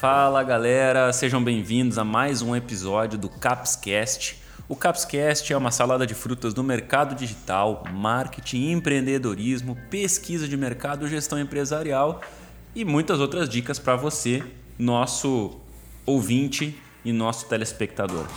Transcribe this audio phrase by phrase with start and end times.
[0.00, 4.40] Fala galera, sejam bem-vindos a mais um episódio do Capscast.
[4.68, 11.08] O Capscast é uma salada de frutas do mercado digital, marketing, empreendedorismo, pesquisa de mercado,
[11.08, 12.20] gestão empresarial
[12.76, 14.40] e muitas outras dicas para você,
[14.78, 15.58] nosso
[16.06, 18.28] ouvinte e nosso telespectador.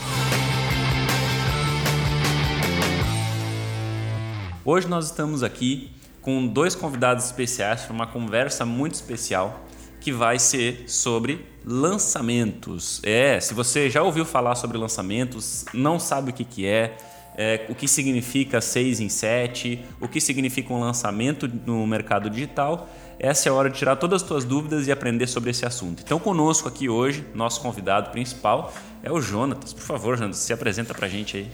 [4.65, 5.91] Hoje nós estamos aqui
[6.23, 9.63] com dois convidados especiais para uma conversa muito especial
[9.99, 13.01] que vai ser sobre lançamentos.
[13.03, 16.97] É, se você já ouviu falar sobre lançamentos, não sabe o que, que é,
[17.37, 22.89] é, o que significa 6 em 7, o que significa um lançamento no mercado digital,
[23.23, 26.01] essa é a hora de tirar todas as suas dúvidas e aprender sobre esse assunto.
[26.03, 28.73] Então, conosco aqui hoje, nosso convidado principal
[29.03, 29.73] é o Jonatas.
[29.73, 31.51] Por favor, Jonatas, se apresenta para a gente aí.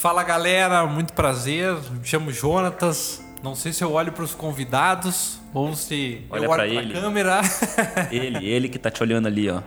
[0.00, 1.72] Fala galera, muito prazer.
[1.92, 3.22] Me chamo Jonatas.
[3.42, 7.00] Não sei se eu olho para os convidados ou se Olha eu olho para a
[7.00, 7.40] câmera.
[8.12, 9.60] Ele, ele que tá te olhando ali, ó.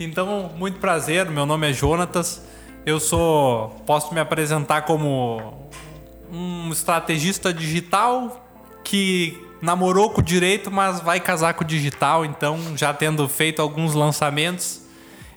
[0.00, 1.28] então, muito prazer.
[1.28, 2.42] Meu nome é Jonatas.
[2.86, 5.68] Eu sou, posso me apresentar como
[6.32, 8.46] um estrategista digital
[8.82, 12.24] que namorou com o direito, mas vai casar com o digital.
[12.24, 14.80] Então, já tendo feito alguns lançamentos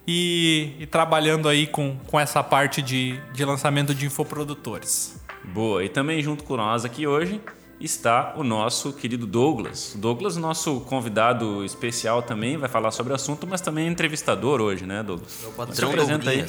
[0.08, 5.22] e, e trabalhando aí com, com essa parte de, de lançamento de infoprodutores.
[5.46, 7.42] Boa, e também junto com nós aqui hoje
[7.80, 9.94] está o nosso querido Douglas.
[9.98, 14.86] Douglas, nosso convidado especial também, vai falar sobre o assunto, mas também é entrevistador hoje,
[14.86, 15.44] né, Douglas?
[15.44, 16.46] É Se patrão apresenta aí.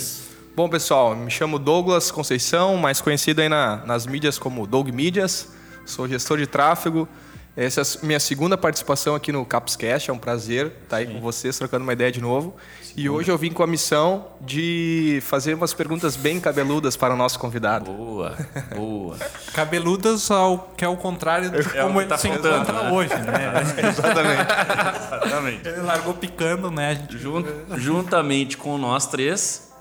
[0.54, 5.52] Bom, pessoal, me chamo Douglas Conceição, mais conhecido aí na- nas mídias como Doug Mídias.
[5.84, 7.08] Sou gestor de tráfego.
[7.56, 10.10] Essa é a minha segunda participação aqui no Capscast.
[10.10, 12.56] É um prazer estar aí com vocês, trocando uma ideia de novo.
[12.96, 17.16] E hoje eu vim com a missão de fazer umas perguntas bem cabeludas para o
[17.16, 17.84] nosso convidado.
[17.92, 18.36] Boa,
[18.74, 19.16] boa.
[19.54, 22.90] Cabeludas, ao, que é o contrário de É como ele tá se faltando, encontra né?
[22.90, 23.52] hoje, né?
[23.88, 25.24] Exatamente.
[25.26, 25.68] Exatamente.
[25.68, 26.90] Ele largou picando, né?
[26.90, 27.44] A gente Jun-
[27.76, 29.72] juntamente com nós três,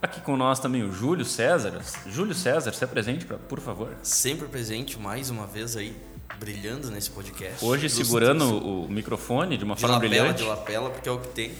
[0.00, 1.80] aqui com nós também o Júlio César.
[2.06, 3.90] Júlio César, se apresente, pra- por favor.
[4.02, 5.94] Sempre presente, mais uma vez aí,
[6.38, 7.64] brilhando nesse podcast.
[7.64, 10.42] Hoje segurando o microfone de uma de forma lapela, brilhante.
[10.42, 11.52] de lapela, porque é o que tem.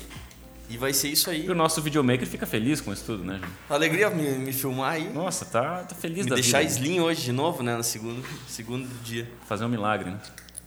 [0.69, 1.45] E vai ser isso aí.
[1.45, 3.53] E o nosso videomaker fica feliz com isso tudo, né, Júlio?
[3.69, 5.13] Alegria me, me filmar aí.
[5.13, 6.71] Nossa, tá, tá feliz me da deixar vida.
[6.73, 7.77] slim hoje de novo, né?
[7.77, 9.31] No segundo, segundo dia.
[9.47, 10.19] Fazer um milagre, né?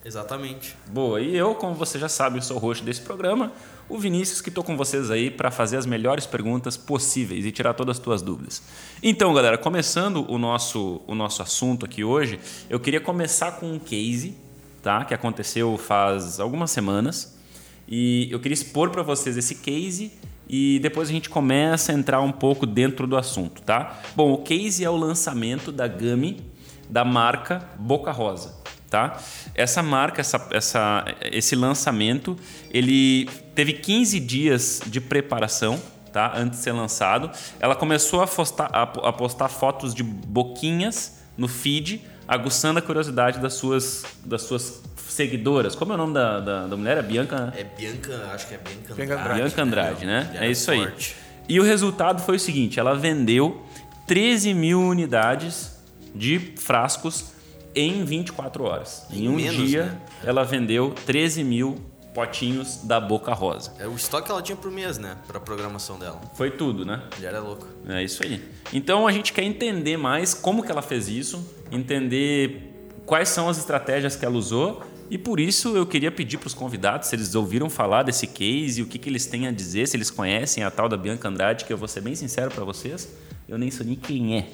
[0.08, 0.74] Exatamente.
[0.90, 3.52] Boa, e eu, como você já sabe, eu sou o host desse programa,
[3.90, 7.74] o Vinícius, que estou com vocês aí para fazer as melhores perguntas possíveis e tirar
[7.74, 8.64] todas as tuas dúvidas.
[9.04, 13.78] Então, galera, começando o nosso, o nosso assunto aqui hoje, eu queria começar com um
[13.78, 14.38] case
[14.82, 17.38] tá, que aconteceu faz algumas semanas
[17.86, 20.14] e eu queria expor para vocês esse case
[20.48, 24.00] e depois a gente começa a entrar um pouco dentro do assunto, tá?
[24.16, 26.56] Bom, o case é o lançamento da Gami
[26.90, 28.56] da marca Boca Rosa,
[28.90, 29.18] tá?
[29.54, 32.38] Essa marca, essa, essa, esse lançamento,
[32.72, 35.82] ele teve 15 dias de preparação,
[36.12, 36.34] tá?
[36.36, 37.30] Antes de ser lançado.
[37.60, 43.40] Ela começou a postar, a, a postar fotos de boquinhas no feed, aguçando a curiosidade
[43.40, 45.76] das suas, das suas seguidoras.
[45.76, 46.98] Como é o nome da, da, da mulher?
[46.98, 47.54] É Bianca, né?
[47.58, 49.22] É Bianca, acho que é Bianca Bianca Andrade.
[49.22, 49.42] Andrade.
[49.42, 50.24] Bianca Andrade, né?
[50.28, 50.80] Mulher É isso aí.
[50.80, 51.16] forte.
[51.50, 53.66] E o resultado foi o seguinte: ela vendeu
[54.06, 55.78] 13 mil unidades
[56.14, 57.37] de frascos
[57.80, 59.06] em 24 horas.
[59.12, 60.02] Em Em um menos, dia, né?
[60.24, 61.76] ela vendeu 13 mil
[62.14, 63.74] potinhos da Boca Rosa.
[63.80, 65.16] É o estoque que ela tinha por mês, né?
[65.28, 66.20] Pra programação dela.
[66.34, 67.04] Foi tudo, né?
[67.12, 67.68] A mulher é louca.
[67.88, 68.44] É isso aí.
[68.74, 72.74] Então a gente quer entender mais como que ela fez isso, entender
[73.06, 76.54] quais são as estratégias que ela usou e por isso eu queria pedir para os
[76.54, 79.88] convidados se eles ouviram falar desse case e o que, que eles têm a dizer,
[79.88, 82.66] se eles conhecem a tal da Bianca Andrade, que eu vou ser bem sincero para
[82.66, 83.08] vocês,
[83.48, 84.48] eu nem sei nem quem é.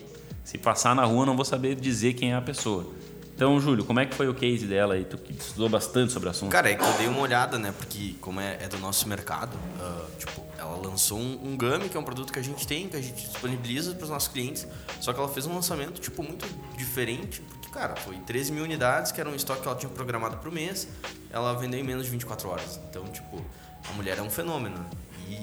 [0.44, 2.86] Se passar na rua eu não vou saber dizer quem é a pessoa.
[3.44, 5.04] Então, Júlio, como é que foi o case dela aí?
[5.04, 6.50] Tu que estudou bastante sobre o assunto.
[6.50, 7.74] Cara, é que eu dei uma olhada, né?
[7.78, 12.00] Porque como é, é do nosso mercado, ah, tipo, ela lançou um, um que é
[12.00, 14.66] um produto que a gente tem, que a gente disponibiliza para os nossos clientes.
[15.02, 16.46] Só que ela fez um lançamento, tipo, muito
[16.78, 17.42] diferente.
[17.42, 20.50] Porque, cara, foi 13 mil unidades, que era um estoque que ela tinha programado pro
[20.50, 20.88] mês.
[21.30, 22.80] Ela vendeu em menos de 24 horas.
[22.90, 23.44] Então, tipo,
[23.90, 24.86] a mulher é um fenômeno.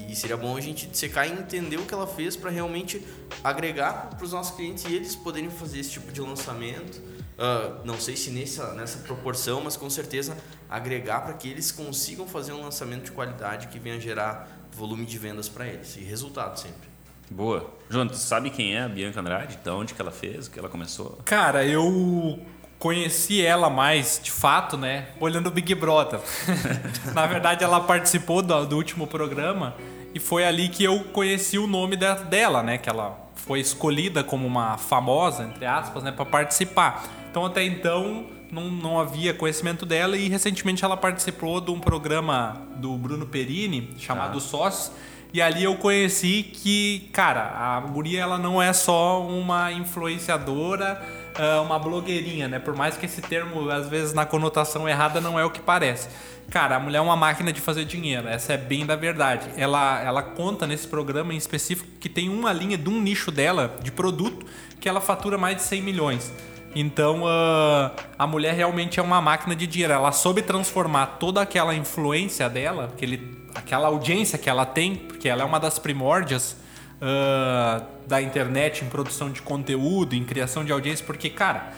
[0.09, 3.05] E, seria bom a gente dissecar e entender o que ela fez para realmente
[3.43, 7.20] agregar para os nossos clientes e eles poderem fazer esse tipo de lançamento.
[7.41, 10.37] Ah, não sei se nessa, nessa proporção, mas com certeza
[10.69, 15.17] agregar para que eles consigam fazer um lançamento de qualidade que venha gerar volume de
[15.17, 16.89] vendas para eles e resultado sempre.
[17.29, 17.69] Boa.
[17.89, 19.57] João, tu sabe quem é a Bianca Andrade?
[19.63, 21.17] De onde que ela fez, o que ela começou?
[21.25, 22.39] Cara, eu
[22.77, 25.07] conheci ela mais, de fato, né?
[25.19, 26.19] Olhando o Big Brother.
[27.13, 29.75] Na verdade, ela participou do, do último programa
[30.13, 32.77] e foi ali que eu conheci o nome da- dela, né?
[32.77, 36.11] Que ela foi escolhida como uma famosa, entre aspas, né?
[36.11, 37.03] Pra participar.
[37.31, 42.61] Então, até então, não, não havia conhecimento dela e recentemente ela participou de um programa
[42.75, 44.45] do Bruno Perini chamado Tá.
[44.45, 44.91] Sócios.
[45.33, 51.01] E ali eu conheci que, cara, a guria ela não é só uma influenciadora,
[51.35, 52.59] ah, uma blogueirinha, né?
[52.59, 56.09] Por mais que esse termo, às vezes, na conotação errada, não é o que parece.
[56.49, 59.47] Cara, a mulher é uma máquina de fazer dinheiro, essa é bem da verdade.
[59.55, 63.73] Ela, ela conta nesse programa em específico que tem uma linha de um nicho dela
[63.81, 64.45] de produto
[64.81, 66.33] que ela fatura mais de 100 milhões.
[66.75, 69.93] Então ah, a mulher realmente é uma máquina de dinheiro.
[69.93, 75.41] Ela soube transformar toda aquela influência dela, aquele, aquela audiência que ela tem, porque ela
[75.41, 76.55] é uma das primórdias
[77.01, 81.73] ah, da internet em produção de conteúdo, em criação de audiência, porque, cara,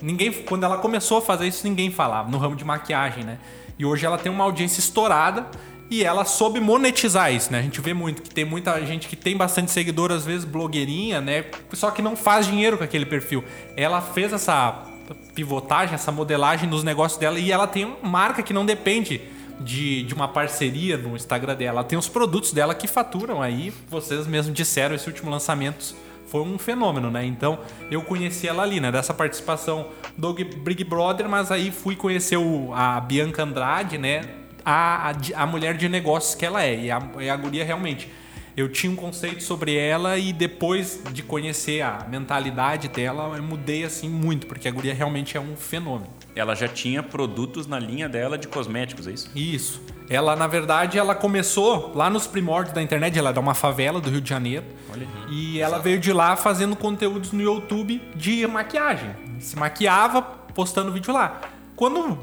[0.00, 3.38] ninguém quando ela começou a fazer isso, ninguém falava no ramo de maquiagem, né?
[3.78, 5.46] E hoje ela tem uma audiência estourada
[5.92, 7.58] e ela soube monetizar isso, né?
[7.58, 11.20] A gente vê muito que tem muita gente que tem bastante seguidor, às vezes blogueirinha,
[11.20, 11.44] né?
[11.74, 13.44] Só que não faz dinheiro com aquele perfil.
[13.76, 14.86] Ela fez essa
[15.34, 19.20] pivotagem, essa modelagem nos negócios dela e ela tem uma marca que não depende
[19.60, 21.80] de, de uma parceria no Instagram dela.
[21.80, 23.70] Ela tem os produtos dela que faturam aí.
[23.90, 25.94] Vocês mesmos disseram, esse último lançamento
[26.26, 27.22] foi um fenômeno, né?
[27.26, 27.58] Então
[27.90, 28.90] eu conheci ela ali, né?
[28.90, 34.22] Dessa participação do Big Brother, mas aí fui conhecer o, a Bianca Andrade, né?
[34.64, 36.84] A, a, a mulher de negócios que ela é.
[36.84, 38.08] E a, e a guria realmente.
[38.54, 43.82] Eu tinha um conceito sobre ela e depois de conhecer a mentalidade dela, eu mudei
[43.82, 46.10] assim muito, porque a guria realmente é um fenômeno.
[46.36, 49.30] Ela já tinha produtos na linha dela de cosméticos, é isso?
[49.34, 49.82] Isso.
[50.08, 54.00] Ela, na verdade, ela começou lá nos primórdios da internet, ela é de uma favela
[54.00, 54.66] do Rio de Janeiro.
[54.92, 55.06] Olha.
[55.30, 59.10] E ela veio de lá fazendo conteúdos no YouTube de maquiagem.
[59.38, 61.40] Se maquiava postando vídeo lá.
[61.76, 62.18] Quando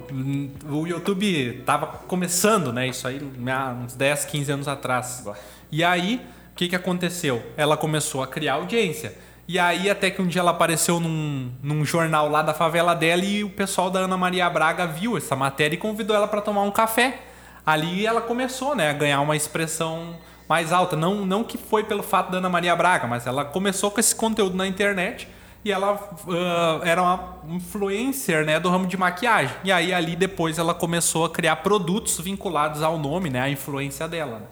[0.70, 2.88] o YouTube tava começando, né?
[2.88, 5.26] Isso aí há uns 10, 15 anos atrás.
[5.72, 7.42] E aí, o que, que aconteceu?
[7.58, 9.14] Ela começou a criar audiência.
[9.48, 13.24] E aí, até que um dia ela apareceu num, num jornal lá da favela dela
[13.24, 16.62] e o pessoal da Ana Maria Braga viu essa matéria e convidou ela para tomar
[16.62, 17.20] um café.
[17.66, 20.16] Ali ela começou, né, a ganhar uma expressão
[20.48, 20.96] mais alta.
[20.96, 24.16] Não, não que foi pelo fato da Ana Maria Braga, mas ela começou com esse
[24.16, 25.28] conteúdo na internet
[25.64, 29.56] e ela ah, era uma influencer, né, do ramo de maquiagem.
[29.64, 34.08] E aí ali depois ela começou a criar produtos vinculados ao nome, né, à influência
[34.08, 34.40] dela.
[34.40, 34.46] né.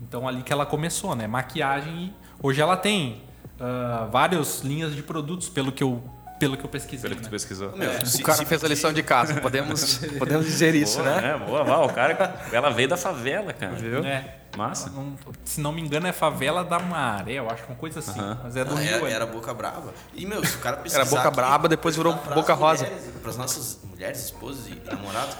[0.00, 2.04] Então ali que ela começou, né, maquiagem.
[2.04, 2.12] E
[2.42, 3.22] hoje ela tem
[3.58, 6.02] ah, várias linhas de produtos, pelo que eu
[6.42, 7.02] pelo que eu pesquisei.
[7.08, 7.30] Pelo que tu né?
[7.30, 7.76] pesquisou.
[7.76, 11.20] Meu, se- O cara se fez a lição de casa, podemos, podemos dizer isso, Boa,
[11.20, 11.30] né?
[11.34, 13.74] É, boa, vá, o cara, ela veio da favela, cara.
[13.76, 14.04] Viu?
[14.04, 14.38] É.
[14.56, 14.90] Massa.
[14.90, 18.18] Não- se não me engano é favela da Maré, eu acho uma coisa assim.
[18.20, 18.40] Aham.
[18.42, 18.96] Mas é do Não, Rio.
[18.96, 19.12] era, é.
[19.12, 19.94] era Boca Brava.
[20.14, 21.00] E, meu, se o cara pesquisar...
[21.02, 22.84] Era Boca aqui, Braba, depois virou Boca Rosa.
[23.20, 25.36] Para as nossas mulheres, esposas e namorados,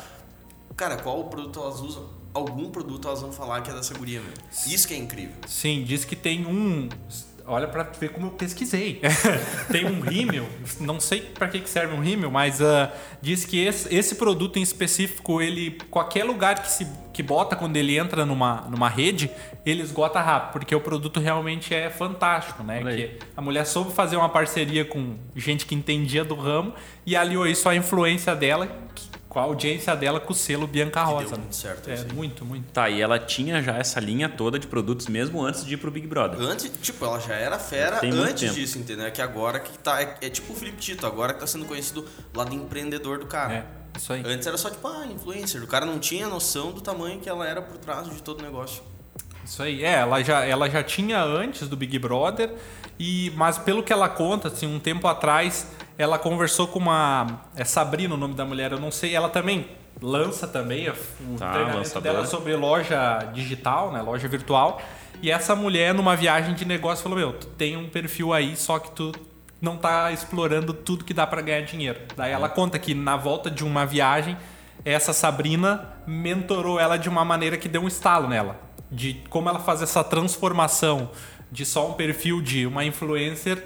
[0.77, 2.09] cara, qual o produto elas usam?
[2.33, 4.33] Algum produto elas vão falar que é dessa guria, meu.
[4.67, 5.35] Isso que é incrível.
[5.47, 6.89] Sim, diz que tem um.
[7.47, 9.01] Olha pra ver como eu pesquisei.
[9.71, 10.49] tem um rímel,
[10.81, 14.63] não sei pra que serve um rímel, mas ah, diz que esse, esse produto em
[14.63, 19.31] específico, ele qualquer lugar que se que bota quando ele entra numa, numa rede,
[19.67, 22.81] ele esgota rápido, porque o produto realmente é fantástico, né?
[22.97, 26.73] Que a mulher soube fazer uma parceria com gente que entendia do ramo
[27.05, 31.03] e aliou isso à influência dela, que- com a audiência dela com o selo Bianca
[31.03, 31.21] Rosa.
[31.21, 31.39] deu né?
[31.39, 32.71] muito certo É, muito, muito.
[32.71, 35.91] Tá, e ela tinha já essa linha toda de produtos mesmo antes de ir pro
[35.91, 36.39] Big Brother.
[36.39, 39.07] Antes, tipo, ela já era fera Tem muito antes disso, entendeu?
[39.07, 40.03] É que agora que tá.
[40.03, 43.55] É, é tipo o Felipe Tito, agora que tá sendo conhecido lado empreendedor do cara.
[43.55, 43.65] É,
[43.97, 44.23] isso aí.
[44.23, 45.63] Antes era só tipo, ah, influencer.
[45.63, 48.43] O cara não tinha noção do tamanho que ela era por trás de todo o
[48.43, 48.83] negócio.
[49.43, 52.55] Isso aí, é, ela já, ela já tinha antes do Big Brother,
[52.99, 55.67] e mas pelo que ela conta, assim, um tempo atrás,
[56.03, 57.41] ela conversou com uma.
[57.57, 59.67] É Sabrina o nome da mulher, eu não sei, ela também
[60.01, 60.95] lança também o
[61.39, 62.15] Tá, treinamento lançadora.
[62.15, 64.03] dela sobre loja digital, né?
[64.03, 64.81] Loja virtual.
[65.21, 68.79] E essa mulher, numa viagem de negócio, falou: Meu, tu tem um perfil aí, só
[68.79, 69.13] que tu
[69.61, 72.01] não tá explorando tudo que dá pra ganhar dinheiro.
[72.17, 74.37] Daí ela conta que na volta de uma viagem,
[74.85, 78.59] essa Sabrina mentorou ela de uma maneira que deu um estalo nela.
[78.91, 81.11] De como ela fazer essa transformação
[81.51, 83.63] de só um perfil de uma influencer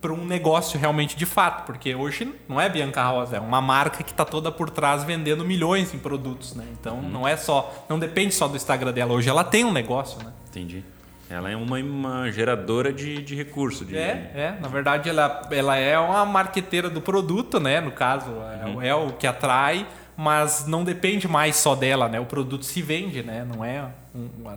[0.00, 1.66] para um negócio realmente de fato.
[1.66, 5.44] Porque hoje não é Bianca Rosa, é uma marca que está toda por trás vendendo
[5.44, 6.64] milhões em produtos, né?
[6.72, 7.84] Então não é só.
[7.88, 9.12] Não depende só do Instagram dela.
[9.12, 10.32] Hoje ela tem um negócio, né?
[10.48, 10.82] Entendi.
[11.30, 13.84] Ela é uma, uma geradora de, de recurso.
[13.84, 14.58] De, É, é.
[14.60, 17.80] Na verdade, ela, ela é uma marqueteira do produto, né?
[17.80, 18.32] No caso,
[18.82, 22.18] é, é o que atrai, mas não depende mais só dela, né?
[22.18, 23.46] O produto se vende, né?
[23.48, 23.84] Não é,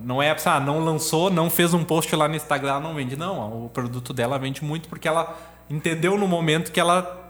[0.02, 3.16] não é, ah, não lançou, não fez um post lá no Instagram, não vende.
[3.16, 5.36] Não, o produto dela vende muito porque ela
[5.70, 7.20] entendeu no momento que ela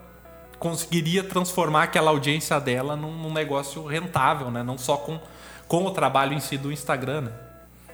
[0.58, 4.62] conseguiria transformar aquela audiência dela num, num negócio rentável, né?
[4.62, 5.20] Não só com,
[5.68, 7.32] com o trabalho em si do Instagram, né?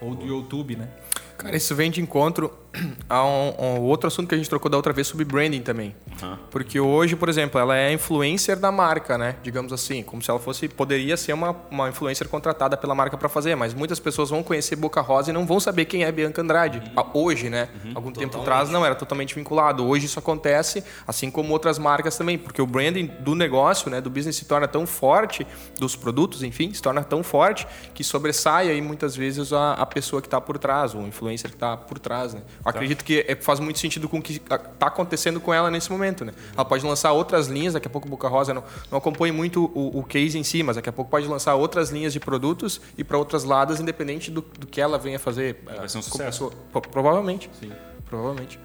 [0.01, 0.89] Ou do YouTube, né?
[1.37, 2.60] Cara, isso vem de encontro
[3.09, 5.95] a um, um outro assunto que a gente trocou da outra vez sobre branding também.
[6.21, 6.37] Uhum.
[6.49, 9.35] Porque hoje, por exemplo, ela é influencer da marca, né?
[9.43, 13.27] Digamos assim, como se ela fosse poderia ser uma, uma influencer contratada pela marca para
[13.27, 16.41] fazer, mas muitas pessoas vão conhecer Boca Rosa e não vão saber quem é Bianca
[16.41, 16.81] Andrade.
[16.95, 17.03] Uhum.
[17.13, 17.69] Hoje, né?
[17.83, 17.91] Uhum.
[17.95, 19.85] Algum tempo atrás não era totalmente vinculado.
[19.85, 24.09] Hoje isso acontece, assim como outras marcas também, porque o branding do negócio, né, do
[24.09, 25.45] business se torna tão forte,
[25.79, 30.21] dos produtos, enfim, se torna tão forte que sobressai aí muitas vezes a, a pessoa
[30.21, 32.41] que está por trás, o influencer que está por trás, né?
[32.63, 35.91] Eu acredito que é, faz muito sentido com o que está acontecendo com ela nesse
[35.91, 36.33] momento, né?
[36.53, 39.65] Ela pode lançar outras linhas, daqui a pouco o Boca Rosa não, não acompanha muito
[39.73, 42.79] o, o, case em si, mas daqui a pouco pode lançar outras linhas de produtos
[42.97, 45.61] e para outras ladas, independente do, do, que ela venha fazer.
[45.65, 46.51] Vai ser um sucesso.
[46.91, 47.49] Provavelmente.
[47.59, 47.71] Sim.
[48.05, 48.59] Provavelmente.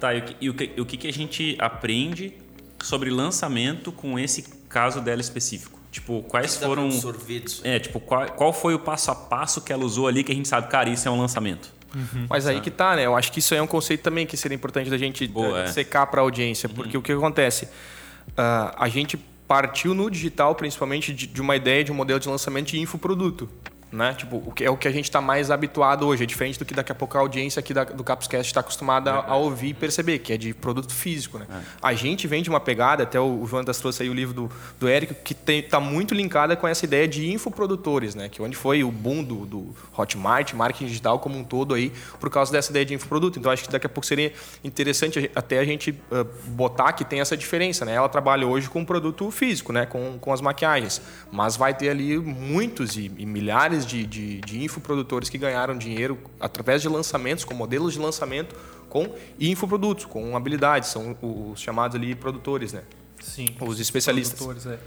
[0.00, 2.34] Tá, e o, que, e o que, o que a gente aprende
[2.82, 5.78] sobre lançamento com esse caso dela específico?
[5.90, 6.90] Tipo, quais que foram.
[6.90, 7.60] Sorvetes.
[7.64, 10.34] É, tipo, qual, qual foi o passo a passo que ela usou ali que a
[10.34, 11.77] gente sabe, cara, isso é um lançamento?
[11.94, 13.06] Uhum, Mas aí que tá, né?
[13.06, 15.48] Eu acho que isso aí é um conceito também que seria importante da gente Boa,
[15.48, 15.66] uh, é.
[15.68, 17.64] secar para a audiência, porque o que acontece?
[17.64, 19.16] Uh, a gente
[19.46, 23.48] partiu no digital, principalmente, de, de, uma ideia de um modelo de lançamento de infoproduto.
[23.90, 24.12] Né?
[24.12, 26.64] Tipo, o que é o que a gente está mais habituado hoje, é diferente do
[26.66, 29.68] que daqui a pouco a audiência aqui da, do Capscast está acostumada a, a, ouvir
[29.68, 31.38] e perceber, que é de produto físico.
[31.38, 31.46] Né?
[31.50, 31.60] É.
[31.80, 34.50] A gente vem de uma pegada, até o, o Jonas trouxe aí o livro do,
[34.78, 38.28] do Eric, que está muito linkada com essa ideia de infoprodutores, né?
[38.28, 41.90] que é onde foi o boom do, do Hotmart, marketing digital como um todo aí,
[42.20, 43.38] por causa dessa ideia de infoproduto.
[43.38, 47.20] Então acho que daqui a pouco seria interessante até a gente uh, botar que tem
[47.20, 47.86] essa diferença.
[47.86, 47.94] Né?
[47.94, 49.86] Ela trabalha hoje com produto físico, né?
[49.86, 51.00] com, com as maquiagens,
[51.32, 56.18] mas vai ter ali muitos e, e milhares de, de, de infoprodutores que ganharam dinheiro
[56.38, 58.54] através de lançamentos, com modelos de lançamento,
[58.88, 62.82] com infoprodutos, com habilidades, são os chamados ali produtores, né?
[63.20, 63.46] Sim.
[63.60, 64.66] Os especialistas.
[64.66, 64.78] É.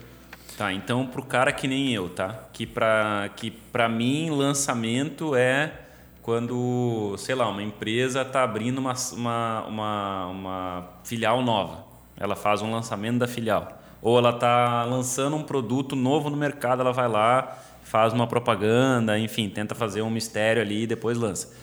[0.57, 2.45] Tá, então pro cara que nem eu, tá?
[2.53, 5.73] Que para que para mim lançamento é
[6.21, 11.85] quando, sei lá, uma empresa está abrindo uma, uma, uma, uma filial nova.
[12.15, 13.79] Ela faz um lançamento da filial.
[14.01, 17.57] Ou ela está lançando um produto novo no mercado, ela vai lá
[17.91, 21.53] faz uma propaganda, enfim, tenta fazer um mistério ali e depois lança.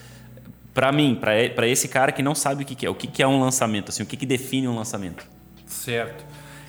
[0.75, 3.23] Para mim, para esse cara que não sabe o que, que é, o que, que
[3.23, 5.25] é um lançamento, assim, o que, que define um lançamento?
[5.65, 6.23] Certo.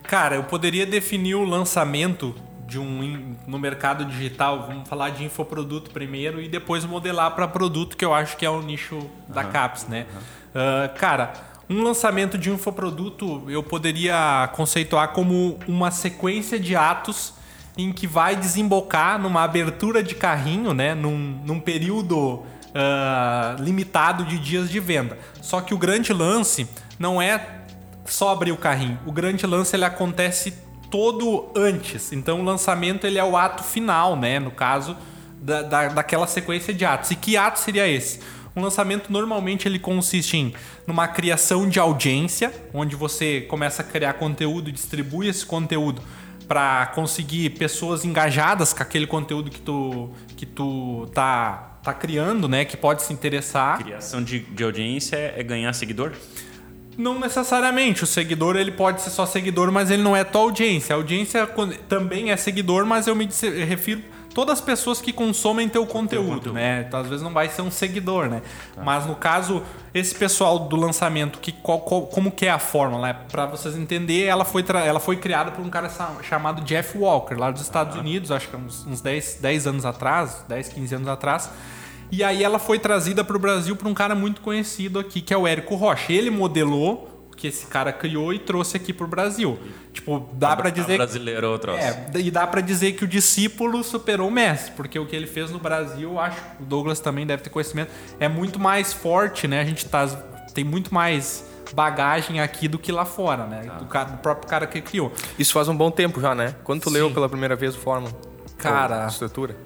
[0.04, 2.34] Cara, eu poderia definir o lançamento
[2.66, 7.98] de um no mercado digital, vamos falar de infoproduto primeiro e depois modelar para produto,
[7.98, 9.10] que eu acho que é o nicho uhum.
[9.28, 10.06] da CAPS, né?
[10.10, 10.20] Uhum.
[10.20, 11.34] Uh, cara,
[11.68, 17.38] um lançamento de um infoproduto eu poderia conceituar como uma sequência de atos
[17.76, 24.38] em que vai desembocar numa abertura de carrinho, né, num, num período uh, limitado de
[24.38, 25.18] dias de venda.
[25.40, 27.60] Só que o grande lance não é
[28.04, 28.98] só abrir o carrinho.
[29.06, 30.52] O grande lance ele acontece
[30.90, 32.12] todo antes.
[32.12, 34.40] Então o lançamento ele é o ato final, né?
[34.40, 34.96] No caso
[35.40, 37.10] da, da, daquela sequência de atos.
[37.10, 38.20] E que ato seria esse?
[38.54, 40.52] Um lançamento normalmente ele consiste em
[40.86, 46.02] numa criação de audiência, onde você começa a criar conteúdo, distribui esse conteúdo
[46.50, 52.64] para conseguir pessoas engajadas com aquele conteúdo que tu que tu tá tá criando, né,
[52.64, 53.78] que pode se interessar.
[53.78, 56.10] Criação de, de audiência é ganhar seguidor?
[56.98, 58.02] Não necessariamente.
[58.02, 60.92] O seguidor ele pode ser só seguidor, mas ele não é tua audiência.
[60.92, 61.48] A audiência
[61.88, 63.28] também é seguidor, mas eu me
[63.64, 64.02] refiro
[64.34, 66.52] todas as pessoas que consomem teu conteúdo, conteúdo.
[66.52, 66.84] né?
[66.86, 68.42] Então, às vezes não vai ser um seguidor, né?
[68.74, 68.82] Tá.
[68.82, 73.08] Mas no caso, esse pessoal do lançamento, que qual, qual, como que é a fórmula?
[73.08, 73.16] Né?
[73.30, 75.90] Para vocês entenderem, ela foi, ela foi criada por um cara
[76.22, 78.00] chamado Jeff Walker, lá dos Estados ah.
[78.00, 81.50] Unidos, acho que uns, uns 10, 10 anos atrás, 10, 15 anos atrás.
[82.12, 85.32] E aí ela foi trazida para o Brasil por um cara muito conhecido aqui, que
[85.32, 86.12] é o Érico Rocha.
[86.12, 87.09] Ele modelou
[87.40, 89.58] que esse cara criou e trouxe aqui pro Brasil.
[89.94, 91.72] Tipo, dá para dizer brasileiro é outro.
[91.72, 95.26] É, e dá para dizer que o discípulo superou o mestre, porque o que ele
[95.26, 99.48] fez no Brasil, eu acho, o Douglas também deve ter conhecimento, é muito mais forte,
[99.48, 99.60] né?
[99.60, 100.06] A gente tá
[100.52, 103.62] tem muito mais bagagem aqui do que lá fora, né?
[103.62, 103.74] Tá.
[103.74, 105.10] Do, cara, do, próprio cara que criou.
[105.38, 106.54] Isso faz um bom tempo já, né?
[106.62, 106.96] Quando tu Sim.
[106.96, 108.12] leu pela primeira vez o Fórmula?
[108.58, 109.56] Cara, a estrutura?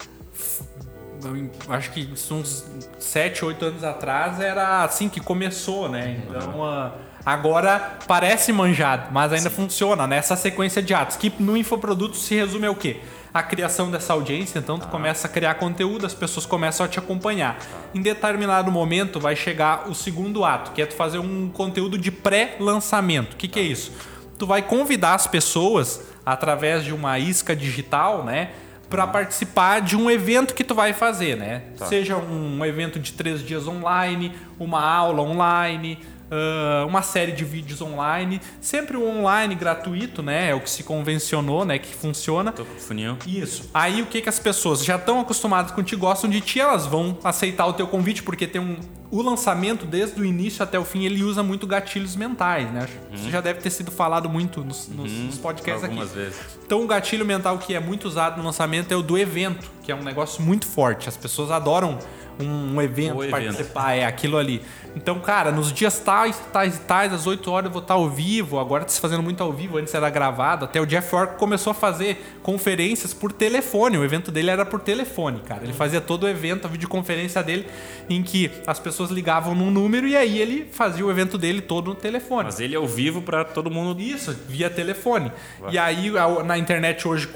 [1.68, 2.64] Acho que uns
[2.98, 6.22] 7, 8 anos atrás era assim que começou, né?
[6.26, 6.90] Então, uhum.
[7.24, 9.56] Agora parece manjado, mas ainda Sim.
[9.56, 10.18] funciona, né?
[10.18, 13.00] Essa sequência de atos, que no infoproduto se resume ao quê?
[13.32, 14.90] A criação dessa audiência, então tu ah.
[14.90, 17.58] começa a criar conteúdo, as pessoas começam a te acompanhar.
[17.94, 22.10] Em determinado momento vai chegar o segundo ato, que é tu fazer um conteúdo de
[22.10, 23.32] pré-lançamento.
[23.32, 23.92] O que, que é isso?
[24.38, 28.50] Tu vai convidar as pessoas através de uma isca digital, né?
[28.88, 31.62] Para participar de um evento que tu vai fazer, né?
[31.76, 31.86] Tá.
[31.86, 37.80] Seja um evento de três dias online, uma aula online, uh, uma série de vídeos
[37.80, 40.50] online, sempre o online gratuito, né?
[40.50, 41.78] É o que se convencionou, né?
[41.78, 42.52] Que funciona.
[42.52, 43.16] Tô com funil.
[43.26, 43.70] Isso.
[43.72, 47.18] Aí o que que as pessoas já estão acostumadas contigo, gostam de ti, elas vão
[47.24, 48.76] aceitar o teu convite porque tem um
[49.18, 52.88] o lançamento, desde o início até o fim, ele usa muito gatilhos mentais, né?
[53.12, 56.18] Isso já deve ter sido falado muito nos, nos- nos podcasts Algumas aqui.
[56.18, 56.40] vezes.
[56.66, 59.92] Então, o gatilho mental que é muito usado no lançamento é o do evento, que
[59.92, 61.08] é um negócio muito forte.
[61.08, 61.98] As pessoas adoram
[62.40, 63.30] um, um evento, O evento.
[63.30, 64.60] participar, é aquilo ali.
[64.96, 68.08] Então, cara, nos dias tais, tais e tais, às 8 horas eu vou estar ao
[68.10, 68.58] vivo.
[68.58, 70.64] Agora tá se fazendo muito ao vivo, antes era gravado.
[70.64, 73.98] Até o Jeff Ork começou a fazer conferências por telefone.
[73.98, 75.62] O evento dele era por telefone, cara.
[75.64, 77.66] Ele fazia todo o evento, a videoconferência dele,
[78.08, 81.88] em que as pessoas ligavam num número e aí ele fazia o evento dele todo
[81.88, 82.44] no telefone.
[82.44, 84.00] Mas ele é ao vivo pra todo mundo.
[84.00, 85.30] Isso, via telefone.
[85.70, 86.12] E aí,
[86.44, 87.28] na internet hoje,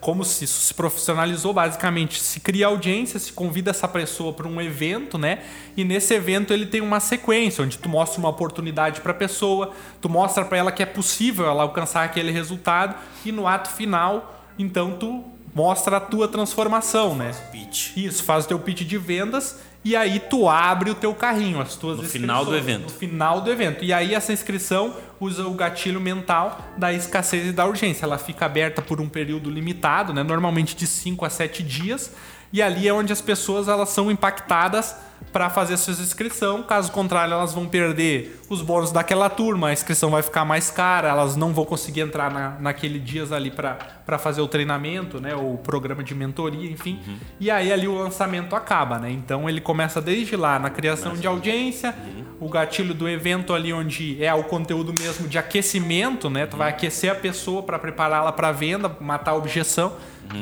[0.00, 4.60] como se isso se profissionalizou, basicamente, se cria audiência, se convida essa pessoa para um
[4.60, 5.40] evento, né?
[5.76, 9.72] E nesse evento ele tem uma sequência, onde tu mostra uma oportunidade para a pessoa,
[10.00, 14.44] tu mostra para ela que é possível ela alcançar aquele resultado, e no ato final,
[14.58, 15.24] então tu
[15.54, 17.30] mostra a tua transformação, né?
[17.50, 17.96] Pitch.
[17.96, 21.74] Isso, faz o teu pitch de vendas e aí tu abre o teu carrinho, as
[21.74, 22.82] tuas No final do evento.
[22.84, 23.84] No final do evento.
[23.84, 28.04] E aí essa inscrição usa o gatilho mental da escassez e da urgência.
[28.04, 30.22] Ela fica aberta por um período limitado, né?
[30.22, 32.12] normalmente de 5 a 7 dias.
[32.52, 34.94] E ali é onde as pessoas elas são impactadas
[35.32, 36.62] para fazer a sua inscrição.
[36.62, 41.08] Caso contrário, elas vão perder os bônus daquela turma, a inscrição vai ficar mais cara,
[41.08, 45.34] elas não vão conseguir entrar na, naquele dias ali para fazer o treinamento, né?
[45.34, 47.00] O programa de mentoria, enfim.
[47.40, 49.10] E aí ali o lançamento acaba, né?
[49.10, 51.94] Então ele começa desde lá na criação de audiência,
[52.38, 56.46] o gatilho do evento ali onde é o conteúdo mesmo de aquecimento, né?
[56.46, 59.92] Tu vai aquecer a pessoa para prepará-la para venda, matar a objeção,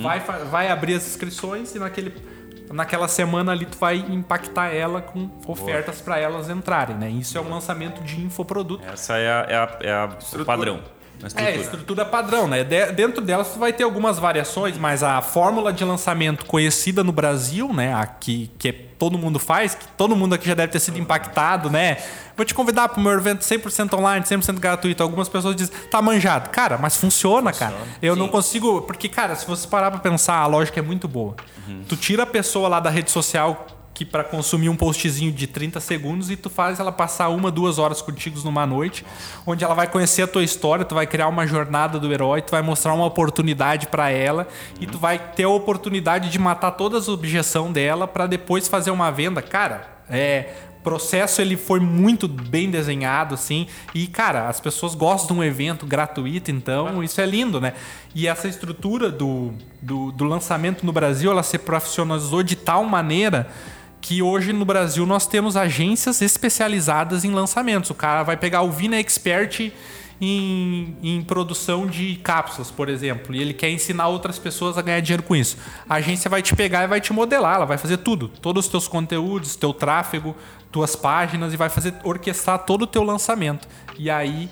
[0.02, 2.14] vai, fa- vai abrir as inscrições e naquele
[2.72, 7.10] naquela semana ali tu vai impactar ela com ofertas para elas entrarem, né?
[7.10, 8.84] Isso é um lançamento de infoproduto.
[8.86, 10.08] Essa é, a, é, a, é a-
[10.40, 10.80] o padrão.
[11.22, 11.60] A É, estrutura.
[11.60, 12.64] estrutura padrão, né?
[12.64, 17.12] De- dentro delas tu vai ter algumas variações, mas a fórmula de lançamento conhecida no
[17.12, 17.92] Brasil, né?
[17.94, 21.98] Aqui, que todo mundo faz, que todo mundo aqui já deve ter sido impactado, né?
[22.36, 25.02] Vou te convidar para o meu evento 100% online, 100% gratuito.
[25.02, 26.48] Algumas pessoas dizem, tá manjado.
[26.50, 27.74] Cara, mas funciona, cara.
[28.00, 28.82] Eu não consigo.
[28.82, 31.34] Porque, cara, se você parar para pensar, a lógica é muito boa.
[31.88, 33.66] Tu tira a pessoa lá da rede social
[34.00, 37.78] que para consumir um postzinho de 30 segundos e tu faz ela passar uma, duas
[37.78, 39.04] horas contigo numa noite,
[39.46, 42.50] onde ela vai conhecer a tua história, tu vai criar uma jornada do herói, tu
[42.50, 44.48] vai mostrar uma oportunidade para ela
[44.80, 48.90] e tu vai ter a oportunidade de matar todas as objeções dela para depois fazer
[48.90, 49.42] uma venda.
[49.42, 50.48] Cara, é
[50.82, 55.84] processo ele foi muito bem desenhado assim e cara as pessoas gostam de um evento
[55.84, 57.74] gratuito então isso é lindo né
[58.14, 63.46] e essa estrutura do, do, do lançamento no Brasil ela se profissionalizou de tal maneira
[64.00, 67.90] que hoje no Brasil nós temos agências especializadas em lançamentos.
[67.90, 69.72] O cara vai pegar o Vina Expert
[70.20, 75.00] em, em produção de cápsulas, por exemplo, e ele quer ensinar outras pessoas a ganhar
[75.00, 75.56] dinheiro com isso.
[75.88, 78.70] A agência vai te pegar e vai te modelar, ela vai fazer tudo, todos os
[78.70, 80.36] teus conteúdos, teu tráfego,
[80.70, 83.66] tuas páginas e vai fazer orquestrar todo o teu lançamento.
[83.98, 84.50] E aí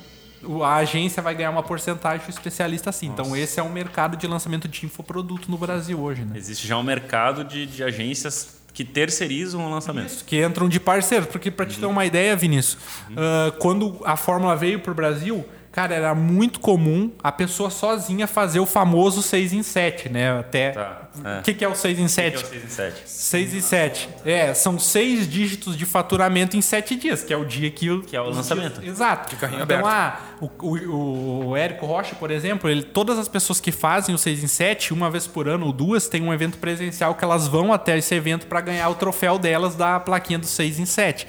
[0.62, 3.06] a agência vai ganhar uma porcentagem o especialista assim.
[3.06, 6.36] Então esse é um mercado de lançamento de infoproduto no Brasil hoje, né?
[6.36, 10.06] Existe já um mercado de, de agências que terceirizam o lançamento.
[10.06, 11.26] Isso, que entram de parceiro.
[11.26, 12.78] Porque, pra te ter uma ideia, Vinícius,
[13.16, 15.44] ah, quando a Fórmula veio pro Brasil,
[15.78, 20.38] cara, era muito comum a pessoa sozinha fazer o famoso 6 em 7, né?
[20.40, 20.70] Até.
[20.72, 21.40] Tá, O é.
[21.42, 22.34] que, que é o 6 em Que 7?
[22.34, 23.02] é o 6 em 7.
[23.06, 24.08] 6 e 7.
[24.24, 28.02] É, são seis dígitos de faturamento em sete dias, que é o dia que o.
[28.02, 28.80] Que é o lançamento.
[28.80, 29.36] dias- exato.
[29.36, 29.86] carrinho então, aberto.
[29.86, 34.18] ah, o, o, o Érico Rocha, por exemplo, ele, todas as pessoas que fazem o
[34.18, 37.46] 6 em 7, uma vez por ano ou duas, tem um evento presencial que elas
[37.46, 41.26] vão até esse evento para ganhar o troféu delas da plaquinha do 6 em 7.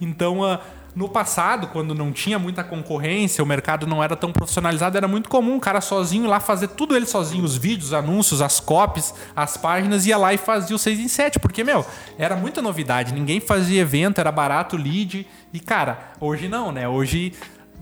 [0.00, 0.60] Então, ah,
[0.94, 5.28] no passado, quando não tinha muita concorrência, o mercado não era tão profissionalizado, era muito
[5.28, 9.14] comum o cara sozinho lá fazer tudo ele sozinho, os vídeos, os anúncios, as copies,
[9.34, 11.86] as páginas, ia lá e fazia o 6 em 7, porque, meu,
[12.18, 16.88] era muita novidade, ninguém fazia evento, era barato lead, e, cara, hoje não, né?
[16.88, 17.32] Hoje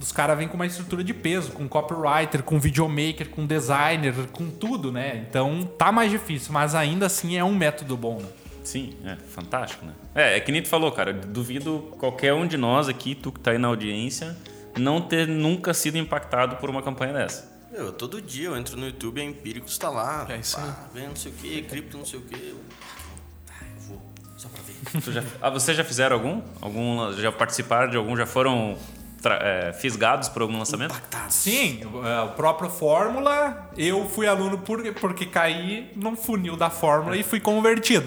[0.01, 4.49] os caras vêm com uma estrutura de peso, com copywriter, com videomaker, com designer, com
[4.49, 5.25] tudo, né?
[5.29, 8.19] Então tá mais difícil, mas ainda assim é um método bom.
[8.19, 8.29] né?
[8.69, 9.93] Sim, é fantástico, né?
[10.15, 11.11] É, é que nem tu falou, cara.
[11.11, 14.37] Duvido qualquer um de nós aqui, tu que tá aí na audiência,
[14.79, 17.51] não ter nunca sido impactado por uma campanha dessa.
[17.73, 20.27] Meu, todo dia eu entro no YouTube, a Empíricos tá lá.
[20.29, 22.35] É isso pá, Vendo não sei o que, cripto não sei o que.
[22.35, 22.61] Eu...
[23.51, 24.03] Ah, eu vou,
[24.37, 25.13] só pra ver.
[25.13, 26.43] Já, ah, vocês já fizeram algum?
[26.61, 27.11] algum?
[27.15, 28.15] Já participaram de algum?
[28.19, 28.77] Já foram
[29.23, 30.91] tra- é, fisgados por algum lançamento?
[30.93, 31.33] Impactado.
[31.33, 37.17] Sim, é, o próprio Fórmula, eu fui aluno por, porque caí num funil da Fórmula
[37.17, 38.07] e fui convertido.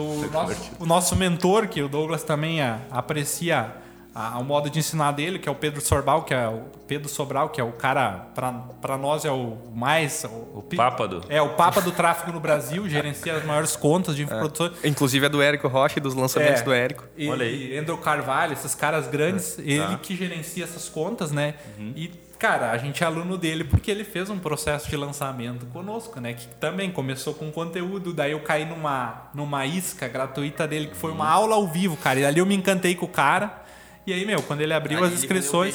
[0.00, 3.72] O, nosso, o nosso mentor, que o Douglas também a- aprecia
[4.14, 7.08] a- o modo de ensinar dele, que é o Pedro Sorbal, que é o Pedro
[7.08, 10.24] Sobral, que é o cara, pra, pra nós é o mais.
[10.54, 14.16] O, pi- Papa do- É, o Papa do tráfego no Brasil, gerencia as maiores contas
[14.16, 14.70] de infoprodução.
[14.84, 16.64] Inclusive é do Érico Rocha e dos lançamentos É.
[16.64, 17.04] do Érico.
[17.16, 17.72] E, Olha aí.
[17.74, 19.98] e Andrew Carvalho, esses caras grandes, ele Tá.
[20.02, 21.54] que gerencia essas contas, né?
[21.94, 26.20] E, cara, a gente é aluno dele porque ele fez um processo de lançamento conosco,
[26.20, 26.34] né?
[26.34, 31.10] Que também começou com conteúdo, daí eu caí numa, numa isca gratuita dele, que foi
[31.10, 32.20] uma aula ao vivo, cara.
[32.20, 33.64] E ali eu me encantei com o cara.
[34.06, 35.74] E aí, meu, quando ele abriu as inscrições.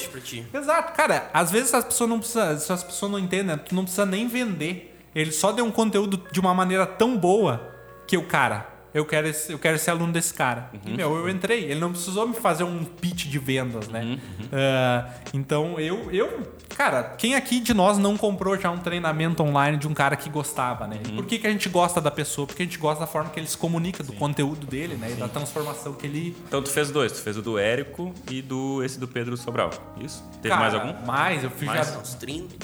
[0.53, 3.83] Exato, cara, às vezes as pessoas não precisam, se as pessoas não entendem, tu não
[3.83, 4.97] precisa nem vender.
[5.13, 7.71] Ele só deu um conteúdo de uma maneira tão boa
[8.07, 10.69] que o cara, eu quero, esse- eu quero ser aluno desse cara.
[10.85, 11.63] E, meu, eu entrei.
[11.63, 14.19] Ele não precisou me fazer um pitch de vendas, né?
[14.51, 16.43] Ah, então, eu, eu,
[16.75, 20.29] cara, quem aqui de nós não comprou já um treinamento online de um cara que
[20.29, 20.99] gostava, né?
[21.15, 22.45] Por que, que a gente gosta da pessoa?
[22.47, 25.11] Porque a gente gosta da forma que ele se comunica, do conteúdo dele, né?
[25.11, 28.41] E da transformação que ele Então tu fez dois, tu fez o do Érico e
[28.41, 29.71] do esse do Pedro Sobral.
[29.99, 30.23] Isso?
[30.41, 31.05] Teve Cara, mais algum?
[31.05, 31.87] Mais, eu fiz Mais?
[31.87, 31.97] já.
[31.99, 32.55] Uns 30.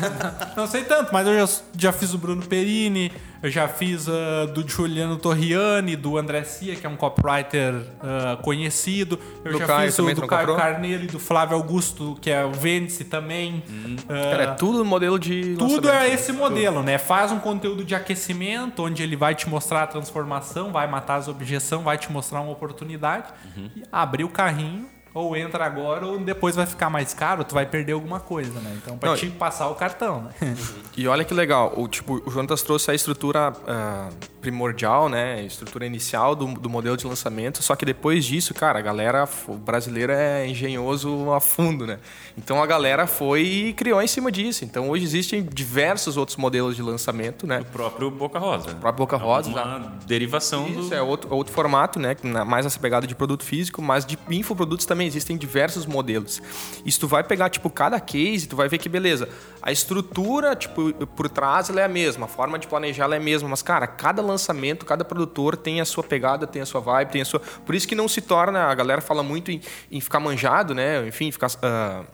[0.56, 3.10] Não sei tanto, mas eu já, já fiz o Bruno Perini,
[3.44, 8.38] eu já fiz ah, do Juliano Torriani, do André Cia, que é um copywriter ah,
[8.40, 9.20] conhecido.
[9.44, 10.56] Eu Do já Caio fiz o do Caio comprou?
[10.56, 13.62] Carneiro e do Flávio Augusto, que é o Vênice também.
[14.08, 16.96] Ah, Cara, é tudo modelo de tudo é esse modelo, né?
[16.96, 21.28] Faz um conteúdo de aquecimento, onde ele vai te mostrar a transformação, vai matar as
[21.28, 23.28] objeções, vai te mostrar uma oportunidade.
[23.54, 23.70] Uhum.
[23.76, 27.64] E abrir o carrinho, ou entra agora, ou depois vai ficar mais caro, tu vai
[27.64, 28.76] perder alguma coisa, né?
[28.82, 30.56] Então, pra Não, te passar o cartão, né?
[30.96, 34.08] E olha que legal, o, tipo, o Jonatas trouxe a estrutura ah,
[34.40, 35.34] primordial, né?
[35.34, 39.28] A estrutura inicial do, do modelo de lançamento, só que depois disso, cara, a galera,
[39.46, 41.98] o brasileiro é engenhoso a fundo, né?
[42.36, 44.64] Então a galera foi e criou em cima disso.
[44.64, 47.60] Então hoje existem diversos outros modelos de lançamento, né?
[47.60, 48.70] O próprio Boca Rosa.
[48.72, 50.94] O próprio Boca Rosa, Uma derivação Isso do.
[50.94, 52.16] é outro, outro formato, né?
[52.44, 56.40] Mais essa pegada de produto físico, mas de infoprodutos também existem diversos modelos.
[56.84, 59.28] E se tu vai pegar, tipo, cada case, tu vai ver que, beleza,
[59.62, 63.18] a estrutura, tipo, por trás ela é a mesma, a forma de planejar ela é
[63.18, 66.80] a mesma, mas, cara, cada lançamento, cada produtor tem a sua pegada, tem a sua
[66.80, 67.40] vibe, tem a sua.
[67.40, 71.06] Por isso que não se torna, a galera fala muito em, em ficar manjado, né?
[71.06, 71.50] Enfim, ficar.
[71.62, 72.04] ah,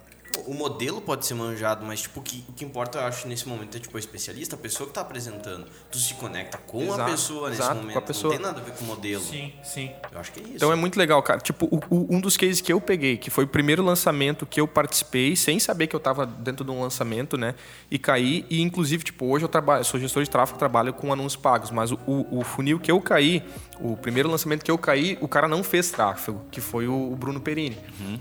[0.46, 3.48] O modelo pode ser manjado, mas tipo, o, que, o que importa, eu acho, nesse
[3.48, 5.66] momento é tipo, o especialista, a pessoa que tá apresentando.
[5.90, 8.02] Tu se conecta com a Exato, pessoa nesse exato, com a momento.
[8.06, 8.32] pessoa.
[8.34, 9.22] Não tem nada a ver com o modelo.
[9.22, 9.90] Sim, sim.
[10.12, 10.52] Eu acho que é isso.
[10.56, 11.40] Então é muito legal, cara.
[11.40, 14.60] Tipo, o- o- um dos cases que eu peguei, que foi o primeiro lançamento que
[14.60, 17.54] eu participei, sem saber que eu estava dentro de um lançamento, né?
[17.90, 18.46] E caí.
[18.48, 21.90] E inclusive, tipo, hoje eu trabalho, sou gestor de tráfego, trabalho com anúncios pagos, mas
[21.92, 23.42] o, o- funil que eu caí,
[23.80, 27.16] o primeiro lançamento que eu caí, o cara não fez tráfego, que foi o, o
[27.16, 27.76] Bruno Perini.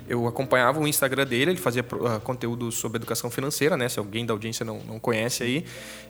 [0.08, 3.88] Eu acompanhava o Instagram dele, ele fazia pro- conteúdo sobre educação financeira, né?
[3.90, 5.66] Se alguém da audiência não, não conhece aí.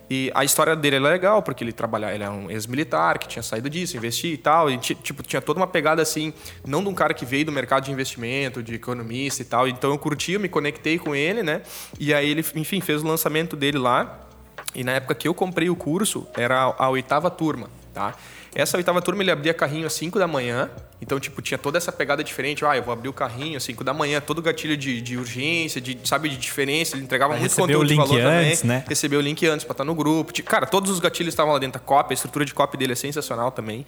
[0.08, 3.42] E a história dele é legal, porque ele trabalha, ele é um ex-militar que tinha
[3.42, 4.70] saído disso, investir e tal.
[4.70, 6.32] E ti- tipo, tinha toda uma pegada assim,
[6.66, 9.68] não de um cara que veio do mercado de investimento, de economista e tal.
[9.68, 11.62] Então eu curti, eu me conectei com ele, né?
[11.98, 14.26] E aí ele, enfim, fez o lançamento dele lá.
[14.74, 18.14] E na época que eu comprei o curso, era a oitava turma, tá?
[18.54, 20.70] Essa oitava turma ele abria carrinho às 5 da manhã.
[21.02, 22.64] Então, tipo, tinha toda essa pegada diferente.
[22.64, 25.80] Ah, eu vou abrir o carrinho às 5 da manhã, todo gatilho de, de urgência,
[25.80, 26.94] de, sabe, de diferença.
[26.94, 28.76] Ele entregava muito conteúdo o de link valor antes, também.
[28.78, 28.84] né?
[28.86, 30.32] Recebeu o link antes pra estar no grupo.
[30.42, 31.80] Cara, todos os gatilhos estavam lá dentro.
[31.80, 33.86] A cópia, a estrutura de cópia dele é sensacional também.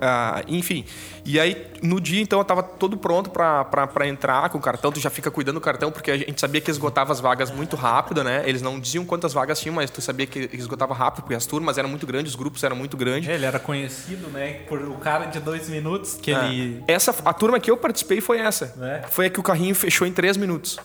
[0.00, 0.84] Ah, enfim.
[1.24, 4.60] E aí, no dia, então, eu tava todo pronto pra, pra, pra entrar com o
[4.60, 4.92] cartão.
[4.92, 7.76] Tu já fica cuidando do cartão, porque a gente sabia que esgotava as vagas muito
[7.76, 8.42] rápido, né?
[8.46, 11.78] Eles não diziam quantas vagas tinham, mas tu sabia que esgotava rápido, porque as turmas
[11.78, 13.28] eram muito grandes, os grupos eram muito grandes.
[13.28, 14.01] Ele era conhecido,
[14.32, 16.44] né, por o cara de dois minutos que É.
[16.48, 16.82] ele.
[16.86, 18.74] Essa, a turma que eu participei foi essa.
[18.80, 19.02] É.
[19.08, 20.78] Foi a que o carrinho fechou em três minutos.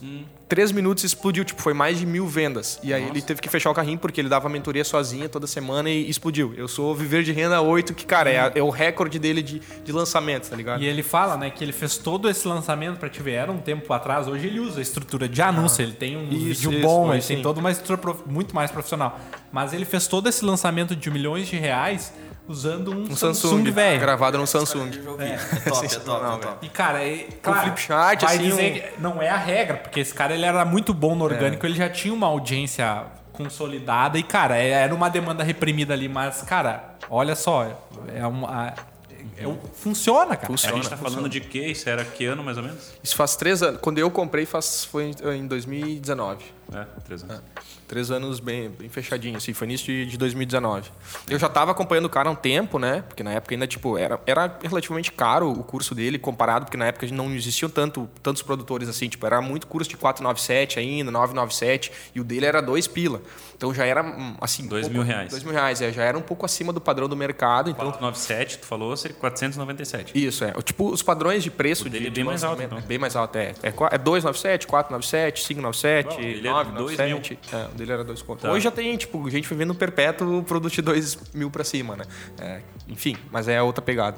[0.47, 2.80] Três minutos explodiu, tipo, foi mais de mil vendas.
[2.82, 5.89] E aí ele teve que fechar o carrinho porque ele dava mentoria sozinha toda semana
[5.89, 6.53] e explodiu.
[6.56, 9.60] Eu sou Viver de Renda 8, que, cara, é, a- é o recorde dele de,
[9.84, 10.82] de lançamento, tá ligado?
[10.82, 13.58] E ele fala, né, que ele fez todo esse lançamento pra te ver, era um
[13.58, 14.25] tempo atrás.
[14.27, 17.21] Hoje ele usa a estrutura de anúncio, ele tem um Isso, vídeo isso, bom, ele
[17.21, 19.19] tem toda uma estrutura muito mais profissional.
[19.51, 22.13] Mas ele fez todo esse lançamento de milhões de reais
[22.47, 23.99] usando um, Um Samsung, Samsung, velho.
[23.99, 24.91] gravado no Samsung.
[24.91, 25.23] Já ouvi.
[25.25, 25.38] É,
[25.69, 26.65] top, é top, é top.
[26.65, 29.77] E, cara, é, claro, flip chart, vai assim, dizer um- que não é a regra,
[29.77, 31.69] porque esse cara ele era muito bom no orgânico, É.
[31.69, 36.41] ele já tinha uma audiência consolidada e, cara, é- era uma demanda reprimida ali, mas,
[36.41, 37.65] cara, olha só,
[38.13, 38.67] é uma.
[38.67, 40.45] é- é- funciona, cara.
[40.45, 40.75] A Funciona.
[40.77, 41.60] gente tá falando de que?
[41.60, 42.93] Isso era que ano mais ou menos?
[43.03, 43.79] Isso faz três anos.
[43.81, 46.45] Quando eu comprei, faz, foi em- em 2019.
[46.73, 47.41] É, três anos.
[47.88, 50.89] Três anos bem, bem fechadinho, assim, foi início de, de 2019.
[51.30, 53.04] Eu já estava acompanhando o cara há um tempo, né?
[53.08, 56.86] Porque na época ainda, tipo, era, era relativamente caro o curso dele, comparado, porque na
[56.88, 61.91] época não existiam tanto, tantos produtores assim, tipo, era muito curso de 497 ainda, 997,
[62.13, 63.21] e o dele era dois pila.
[63.56, 64.67] Então já era, hum, assim...
[64.67, 65.30] Dois um mil pouco- reais.
[65.32, 67.86] Dois mil reais, é, já era um pouco acima do padrão do mercado, então...
[67.86, 70.12] 497, tu falou, seria 497.
[70.13, 70.52] Isso, é.
[70.62, 72.78] Tipo, os padrões de preço O dele de, é de bem mais alto, então.
[72.78, 73.54] É bem mais alto, é.
[73.63, 77.39] É, é 297, 497, 597, Bom, ele é 997.
[77.54, 78.44] É, o dele era dois contos.
[78.44, 78.52] Tá.
[78.52, 82.04] Hoje já tem, tipo, gente vivendo perpétuo produto de 2 mil pra cima, né?
[82.40, 84.18] É, enfim, mas é outra pegada.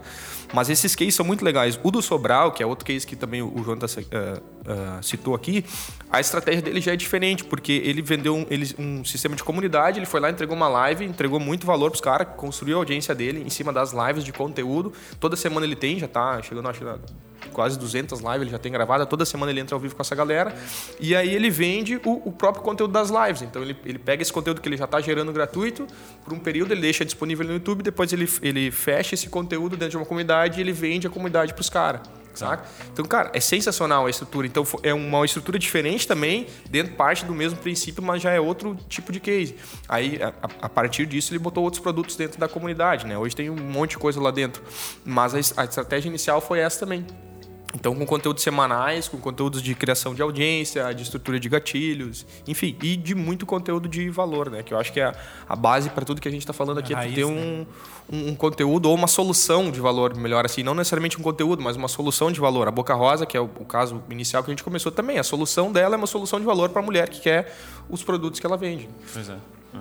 [0.53, 1.79] Mas esses cases são muito legais.
[1.83, 3.77] O do Sobral, que é outro case que também o João
[5.01, 5.63] citou aqui,
[6.11, 9.99] a estratégia dele já é diferente, porque ele vendeu um, ele- um sistema de comunidade,
[9.99, 13.43] ele foi lá, entregou uma live, entregou muito valor pros caras, construiu a audiência dele
[13.45, 14.91] em cima das lives de conteúdo.
[15.19, 16.83] Toda semana ele tem, já tá chegando, acho
[17.53, 19.05] quase 200 lives ele já tem gravada.
[19.05, 20.53] Toda semana ele entra ao vivo com essa galera.
[20.99, 23.41] E aí ele vende o, o próprio conteúdo das lives.
[23.41, 25.85] Então ele, ele pega esse conteúdo que ele já está gerando gratuito,
[26.23, 29.91] por um período ele deixa disponível no YouTube, depois ele, ele fecha esse conteúdo dentro
[29.91, 32.01] de uma comunidade e ele vende a comunidade para os caras.
[32.31, 32.63] Saca?
[32.93, 34.47] Então, cara, é sensacional a estrutura.
[34.47, 38.77] Então, é uma estrutura diferente também, dentro parte do mesmo princípio, mas já é outro
[38.87, 39.55] tipo de case.
[39.89, 43.17] Aí, a, a- partir disso, ele botou outros produtos dentro da comunidade, né?
[43.17, 44.61] Hoje tem um monte de coisa lá dentro.
[45.03, 47.05] Mas a, a estratégia inicial foi essa também.
[47.75, 52.75] Então, com conteúdos semanais, com conteúdos de criação de audiência, de estrutura de gatilhos, enfim,
[52.81, 54.63] e de muito conteúdo de valor, né?
[54.63, 55.13] Que eu acho que é
[55.47, 57.67] a, base para tudo que a gente está falando aqui, é raiz, ter um,
[58.11, 61.75] um, um conteúdo ou uma solução de valor, melhor assim, não necessariamente um conteúdo, mas
[61.75, 62.67] uma solução de valor.
[62.67, 65.23] A Boca Rosa, que é o, o caso inicial que a gente começou também, a
[65.23, 67.55] solução dela é uma solução de valor para a mulher que quer
[67.87, 68.89] os produtos que ela vende.
[69.13, 69.33] Pois é.
[69.75, 69.77] É,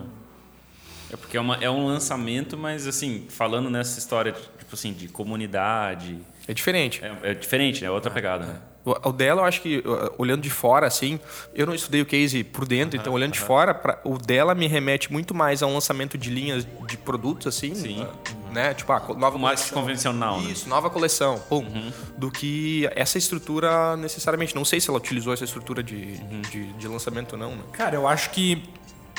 [1.15, 5.09] É porque é, uma- é um lançamento, mas assim, falando nessa história tipo assim, de
[5.09, 7.05] comunidade, É diferente.
[7.05, 8.57] é, é diferente, é outra pegada, né?
[8.85, 9.85] O o dela, eu acho que,
[10.17, 11.21] olhando de fora, assim,
[11.55, 14.67] eu não estudei o case por dentro, então olhando de fora, pra- o dela me
[14.67, 18.03] remete muito mais a um lançamento de linhas de produtos, assim, Sim.
[18.03, 18.73] uh, né?
[18.73, 19.79] Tipo, ah, nova O coleção.
[19.83, 20.51] convencional, né?
[20.53, 21.67] Isso, nova coleção, pum.
[22.17, 24.55] Do que essa estrutura necessariamente.
[24.55, 26.17] Não sei se ela utilizou essa estrutura de,
[26.49, 27.63] de, de lançamento ou não, né?
[27.73, 28.63] Cara, eu acho que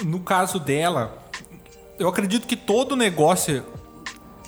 [0.03, 1.15] no caso dela,
[1.99, 3.63] eu acredito que todo negócio,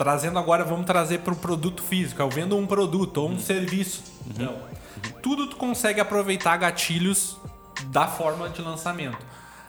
[0.02, 2.20] trazendo agora, vamos trazer para o produto físico.
[2.20, 4.02] Eu vendo um produto ou um serviço.
[4.28, 4.56] Então,
[5.22, 7.38] tudo tu consegue aproveitar gatilhos
[7.88, 9.18] da forma de lançamento.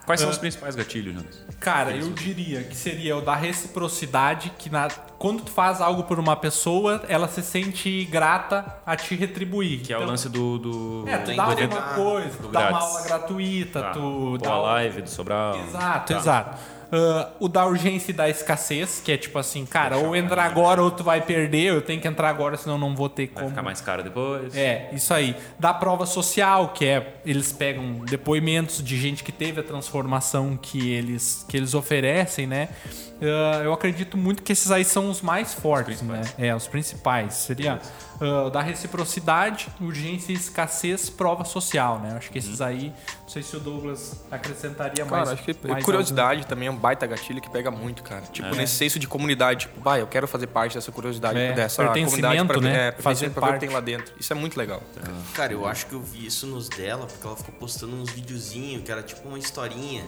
[0.07, 0.33] Quais são É.
[0.33, 1.39] os principais gatilhos, Jonas?
[1.61, 6.19] Cara, eu diria que seria o da reciprocidade, que na- quando tu faz algo por
[6.19, 9.81] uma pessoa, ela se sente grata a te retribuir.
[9.83, 10.59] Que é o Então, lance do.
[10.59, 13.91] do É, tu dá alguma coisa, tu dá uma aula gratuita, Tá.
[13.93, 15.57] tu Pô, dá a live do Sobral.
[15.61, 16.19] Exato, Tá.
[16.19, 16.59] exato.
[16.95, 20.83] Ah, o da urgência e da escassez, que é tipo assim, cara, ou entrar agora
[20.83, 23.49] ou tu vai perder, eu tenho que entrar agora, senão não vou ter Vai como.
[23.49, 24.55] ficar mais caro depois.
[24.55, 25.35] É, isso aí.
[25.59, 30.91] Da prova social, que é eles pegam depoimentos de gente que teve a transformação que
[30.93, 32.69] eles, que eles oferecem, né?
[33.23, 36.23] Ah, eu acredito muito que esses aí são os mais fortes, né?
[36.37, 37.35] É, os principais.
[37.35, 37.81] Seria
[38.21, 42.13] ah, da reciprocidade, urgência e escassez, prova social, né?
[42.13, 45.25] Eu acho que esses aí, não sei se o Douglas acrescentaria mais.
[45.25, 48.23] Cara, acho que mais curiosidade também é um baita gatilho que pega muito, cara.
[48.23, 49.67] Tipo, nesse senso de comunidade.
[49.67, 52.89] Tipo, vai, eu quero fazer parte dessa curiosidade, É, dessa pertencimento, comunidade pra né?
[52.89, 54.13] é, Fazer pra ver o que tem lá dentro.
[54.19, 54.83] Isso é muito legal.
[55.35, 58.83] Cara, eu acho que eu vi isso nos dela, porque ela ficou postando uns videozinhos
[58.83, 60.05] que era tipo uma historinha.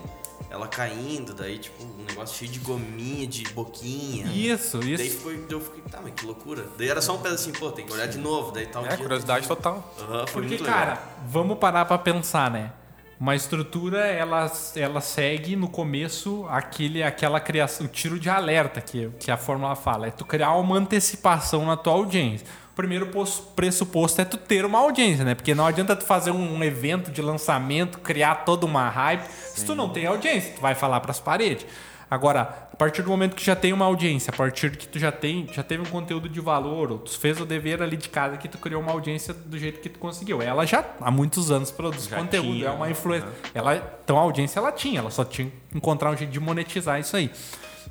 [0.51, 4.27] Ela caindo, daí tipo um negócio cheio de gominha, de boquinha.
[4.27, 5.19] Isso, Daí isso.
[5.19, 6.65] foi, eu fiquei, tá, mas que loucura.
[6.79, 8.53] Daí era só um pedacinho, pô, tem que olhar de novo.
[8.53, 9.93] Daí tal É, curiosidade total.
[10.29, 12.73] Foi Porque, cara, vamos parar pra pensar, né?
[13.19, 19.09] Uma estrutura, ela, ela segue no começo aquele, aquela criação, o tiro de alerta que,
[19.21, 20.09] que a fórmula fala.
[20.09, 22.47] É tu criar uma antecipação na tua audiência.
[22.75, 25.35] O primeiro pos- pressuposto é tu ter uma audiência, né?
[25.37, 29.25] Porque não adianta tu fazer um evento de lançamento, criar toda uma hype.
[29.29, 31.65] Se tu não tem audiência, tu vai falar pras paredes.
[32.11, 32.41] Agora,
[32.73, 35.49] a partir do momento que já tem uma audiência, a partir que tu já tem,
[35.53, 38.49] já teve um conteúdo de valor, ou tu fez o dever ali de casa que
[38.49, 40.43] tu criou uma audiência do jeito que tu conseguiu.
[40.43, 42.93] Ela já há muitos anos produz Já conteúdo, tinha, é uma né?
[42.93, 43.29] influência.
[43.55, 46.99] Ela, então a audiência ela tinha, ela só tinha que encontrar um jeito de monetizar
[47.01, 47.31] isso aí.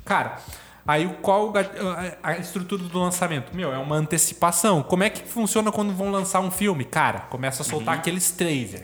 [0.04, 0.38] Cara,
[0.86, 1.52] aí qual
[2.22, 3.54] a estrutura do lançamento?
[3.54, 4.82] Meu, é uma antecipação.
[4.82, 6.84] Como é que funciona quando vão lançar um filme?
[6.84, 8.82] Cara, começa a soltar aqueles trailers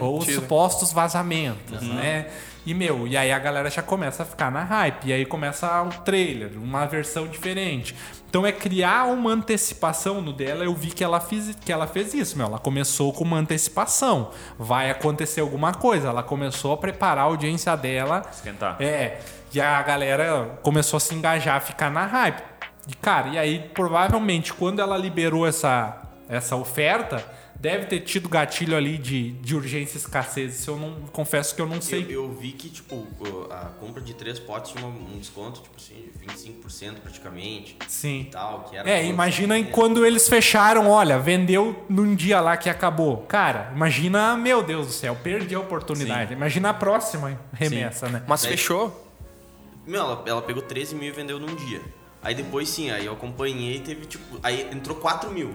[0.00, 2.26] ou os supostos vazamentos, né?
[2.66, 5.06] E, meu, e aí a galera já começa a ficar na hype.
[5.06, 7.94] E aí começa o trailer, uma versão diferente.
[8.28, 10.64] Então é criar uma antecipação no dela.
[10.64, 12.48] Eu vi que ela, fiz, que ela fez isso, meu.
[12.48, 14.32] Ela começou com uma antecipação.
[14.58, 16.08] Vai acontecer alguma coisa.
[16.08, 18.28] Ela começou a preparar a audiência dela.
[18.32, 18.76] Esquentar.
[18.82, 19.20] É.
[19.56, 22.42] E a galera começou a se engajar, a ficar na hype.
[22.86, 25.96] E, cara, e aí provavelmente quando ela liberou essa,
[26.28, 27.24] essa oferta,
[27.58, 30.60] deve ter tido gatilho ali de, de urgência e escassez.
[30.60, 32.04] Isso eu não confesso que eu não sei.
[32.04, 33.06] Eu, eu vi que, tipo,
[33.50, 37.78] a compra de três potes tinha um desconto, tipo assim, de 25% praticamente.
[37.88, 38.26] Sim.
[38.28, 42.68] E tal, que era É, imagina quando eles fecharam, olha, vendeu num dia lá que
[42.68, 43.22] acabou.
[43.22, 46.34] Cara, imagina, meu Deus do céu, perdi a oportunidade.
[46.34, 48.22] Imagina a próxima remessa, né?
[48.26, 49.05] Mas fechou?
[49.86, 51.80] Meu, ela, ela pegou 13 mil e vendeu num dia.
[52.20, 54.40] Aí depois sim, aí eu acompanhei e teve tipo.
[54.42, 55.52] Aí entrou 4 mil.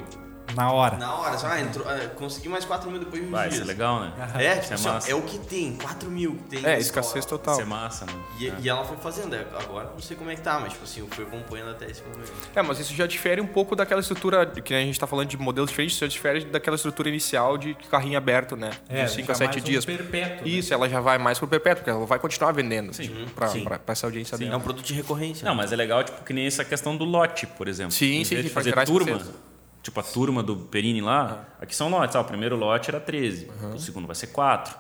[0.56, 0.98] Na hora.
[0.98, 3.58] Na hora, só, ah, entrou, ah, consegui mais 4 mil depois de uns Vai, isso
[3.58, 3.68] dias.
[3.70, 4.12] é legal, né?
[4.36, 5.12] É, Isso tipo é assim, ó, massa.
[5.12, 6.66] é o que tem, 4 mil que tem.
[6.66, 7.54] É, escassez total.
[7.54, 8.24] Isso é massa, mano.
[8.40, 8.54] E, É.
[8.62, 11.00] e ela foi fazendo, é, agora não sei como é que tá, mas tipo assim,
[11.02, 12.32] eu fui acompanhando até esse momento.
[12.56, 15.38] É, mas isso já difere um pouco daquela estrutura que a gente tá falando de
[15.38, 18.72] modelos diferentes, isso já difere daquela estrutura inicial de carrinho aberto, né?
[18.90, 19.86] É, de 5 já a 7 mais um dias.
[19.86, 20.50] perpétuo, né?
[20.52, 23.04] Isso, ela já vai mais pro perpétuo, porque ela vai continuar vendendo Sim.
[23.04, 23.64] tipo, pra, Sim.
[23.64, 24.58] pra- pra essa audiência É dela.
[24.58, 25.46] um produto de recorrência.
[25.48, 27.92] Não, mas é legal, tipo, que nem essa questão do lote, por exemplo.
[27.92, 29.36] Sim, em sim, vez de fazer gerar turma, escassez.
[29.82, 32.16] Tipo a turma do Perini lá, aqui são lotes.
[32.16, 34.74] Ah, o primeiro lote era 13, o segundo vai ser 4.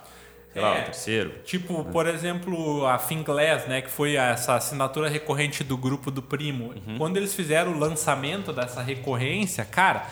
[0.54, 0.82] Sei lá, É.
[0.82, 1.30] o terceiro.
[1.46, 6.74] Tipo, por exemplo, a Finglass, né, que foi essa assinatura recorrente do grupo do primo.
[6.86, 6.98] Uhum.
[6.98, 10.06] Quando eles fizeram o lançamento dessa recorrência, cara,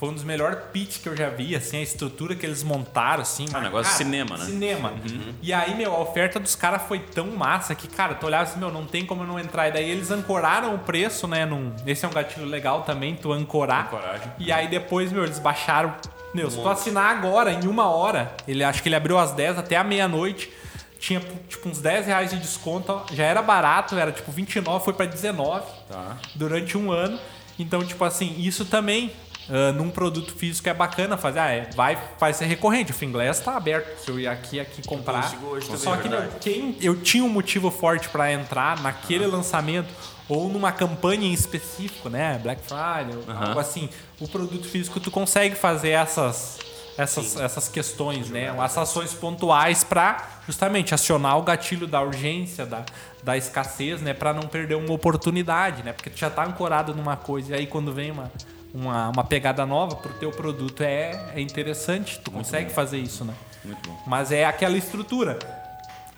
[0.00, 3.20] foi um dos melhores pitch que eu já vi, assim, a estrutura que eles montaram,
[3.20, 3.44] assim.
[3.52, 4.44] mas, Ah, negócio de cara, cinema, né?
[4.46, 4.94] Cinema.
[5.42, 8.58] E aí, meu, a oferta dos caras foi tão massa que, cara, tu olhava assim,
[8.58, 9.68] meu, não tem como eu não entrar.
[9.68, 11.70] E daí eles ancoraram o preço, né, num...
[11.86, 13.88] Esse é um gatilho legal também, tu ancorar.
[13.88, 14.32] Ancoragem.
[14.38, 15.94] E aí depois, meu, eles baixaram.
[16.32, 19.58] Meu, se tu assinar agora, em uma hora, ele acho que ele abriu às 10
[19.58, 20.50] até a meia-noite.
[20.98, 23.02] Tinha tipo uns 10 reais de desconto.
[23.12, 26.16] Já era barato, era tipo 29, foi pra 19 Tá.
[26.34, 27.18] durante um ano.
[27.58, 29.12] Então, tipo assim, isso também.
[29.50, 32.92] Ah, num produto físico é bacana fazer, ah, é, vai, vai ser recorrente.
[32.92, 33.98] O Finglass tá aberto.
[33.98, 35.32] Se eu ir aqui aqui comprar.
[35.42, 36.08] hoje Só é que
[36.38, 39.92] quem eu tinha um motivo forte pra entrar naquele lançamento
[40.28, 43.48] ou numa campanha em específico, né, Black Friday, ou Aham.
[43.48, 43.88] algo assim,
[44.20, 46.58] o produto físico tu consegue fazer essas
[46.96, 52.84] essas, essas questões, né, essas ações pontuais pra justamente acionar o gatilho da urgência, da,
[53.22, 57.16] da escassez, né, para não perder uma oportunidade, né, porque tu já tá ancorado numa
[57.16, 58.30] coisa e aí quando vem uma
[58.74, 63.34] uma, uma pegada nova pro teu produto é, é interessante, tu consegue fazer isso, né?
[63.64, 63.96] Muito bom.
[64.06, 65.38] Mas é aquela estrutura.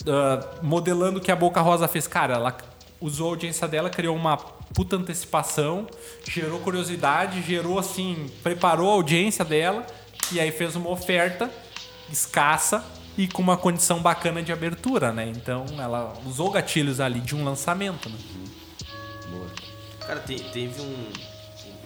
[0.07, 2.07] ah, modelando o que a Boca Rosa fez.
[2.07, 2.57] Cara, ela
[3.01, 5.87] usou a audiência dela, criou uma puta antecipação,
[6.29, 9.85] gerou curiosidade, gerou assim, preparou a audiência dela
[10.31, 11.51] e aí fez uma oferta
[12.11, 12.85] escassa
[13.19, 15.27] e com uma condição bacana de abertura, né?
[15.35, 18.17] Então ela usou gatilhos ali de um lançamento, né?
[20.07, 21.07] Cara, te- teve um,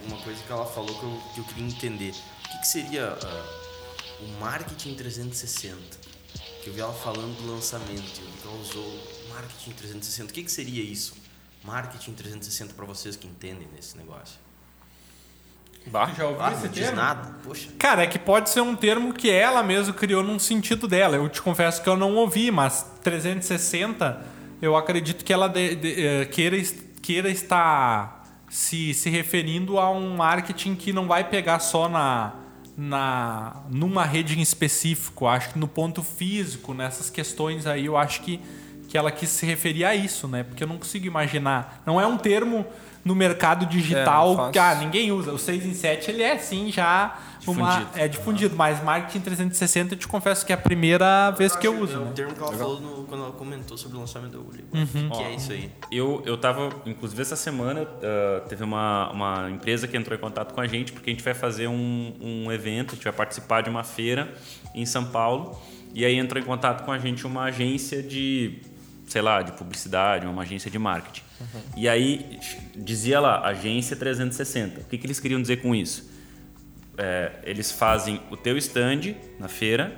[0.07, 2.11] uma coisa que ela falou que eu, que eu queria entender.
[2.11, 3.45] O que, que seria ah,
[4.21, 5.77] o marketing 360?
[6.63, 10.31] Que eu vi ela falando do lançamento, eu vi que ela usou marketing 360.
[10.31, 11.15] O que, que seria isso?
[11.63, 14.37] Marketing 360 para vocês que entendem desse negócio.
[15.87, 16.11] Bah.
[16.17, 16.97] Já ouviu Ah, esse não diz termo?
[16.97, 17.35] nada.
[17.43, 17.69] Poxa.
[17.79, 21.15] Cara, é que pode ser um termo que ela mesmo criou num sentido dela.
[21.15, 24.21] Eu te confesso que eu não ouvi, mas 360,
[24.61, 26.57] eu acredito que ela de- de- eh, queira,
[27.01, 28.16] queira estar
[28.49, 32.33] se, se referindo a um marketing que não vai pegar só na,
[32.77, 35.27] na numa rede em específico.
[35.27, 38.39] Acho que no ponto físico, nessas questões aí, eu acho que,
[38.87, 40.43] que ela quis se referir a isso, né?
[40.43, 41.81] Porque eu não consigo imaginar.
[41.85, 42.65] Não é um termo
[43.03, 45.31] no mercado digital É, que ah, ninguém usa.
[45.31, 47.89] O 6 em 7 ele é sim já uma, Difundido.
[47.99, 51.79] é difundido, mas marketing 360 eu te confesso que é a primeira vez que eu
[51.79, 51.93] uso.
[51.95, 52.11] É o né?
[52.13, 54.65] termo que ela falou no- quando ela comentou sobre o lançamento do Uli.
[54.73, 55.09] Uhum.
[55.09, 55.71] Que é isso aí.
[55.89, 60.53] Eu, eu tava, inclusive essa semana, ah, teve uma, uma empresa que entrou em contato
[60.53, 63.61] com a gente, porque a gente vai fazer um, um evento, a gente vai participar
[63.61, 64.33] de uma feira
[64.75, 65.57] em São Paulo.
[65.93, 68.59] E aí entrou em contato com a gente uma agência de,
[69.07, 71.23] sei lá, de publicidade, uma agência de marketing.
[71.75, 72.39] E aí
[72.75, 74.81] dizia lá, agência 360.
[74.81, 76.09] O que, que eles queriam dizer com isso?
[76.97, 79.95] É, eles fazem o teu stand na feira,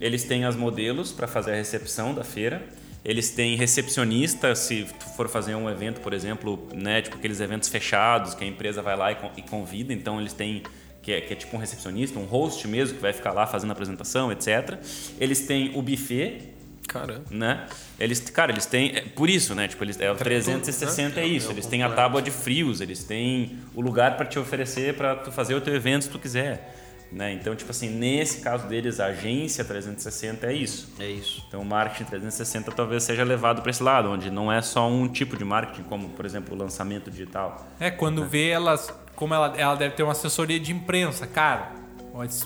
[0.00, 2.62] eles têm as modelos para fazer a recepção da feira,
[3.04, 7.68] eles têm recepcionista, se tu for fazer um evento, por exemplo, né, tipo aqueles eventos
[7.68, 10.62] fechados que a empresa vai lá e, e convida, então eles têm
[11.02, 13.70] que é, que é tipo um recepcionista, um host mesmo que vai ficar lá fazendo
[13.70, 14.78] a apresentação, etc.
[15.18, 16.52] Eles têm o buffet,
[16.90, 17.22] Caramba.
[17.30, 17.66] né?
[17.98, 18.96] Eles, cara, eles têm.
[18.96, 19.68] é por isso, né?
[19.68, 21.50] Tipo, eles, é o 360 é isso.
[21.52, 25.30] Eles têm a tábua de frios, eles têm o lugar para te oferecer para tu
[25.30, 26.76] fazer o teu evento se tu quiser.
[27.12, 27.32] Né?
[27.32, 30.92] Então, tipo assim, nesse caso deles, a agência 360 é isso.
[30.98, 31.44] É isso.
[31.48, 35.08] Então, o marketing 360 talvez seja levado para esse lado, onde não é só um
[35.08, 37.66] tipo de marketing, como, por exemplo, o lançamento digital.
[37.80, 41.79] É, quando vê elas, como ela, ela deve ter uma assessoria de imprensa, cara.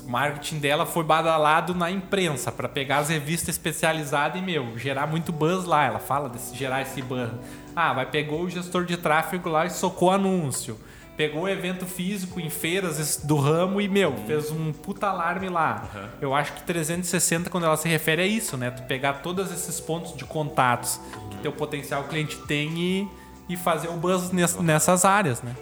[0.04, 5.06] O marketing dela foi badalado na imprensa para pegar as revistas especializadas e, meu, gerar
[5.06, 5.84] muito buzz lá.
[5.84, 7.30] Ela fala desse gerar esse buzz.
[7.74, 10.78] Ah, vai pegou o gestor de tráfego lá e socou anúncio.
[11.16, 15.84] pegou o evento físico em feiras do ramo e, meu, fez um puta alarme lá.
[16.20, 18.70] Eu acho que 360, quando ela se refere a isso, né?
[18.72, 21.00] Tu pegar todos esses pontos de contatos
[21.30, 23.08] que teu potencial cliente tem e,
[23.48, 25.54] e fazer o buzz ness- nessas áreas, né?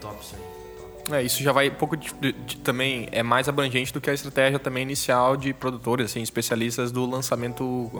[0.00, 0.53] Top isso aí.
[1.12, 4.14] É, isso já vai um pouco de, de- também é mais abrangente do que a
[4.14, 7.90] estratégia também inicial de produtores, assim, especialistas do lançamento,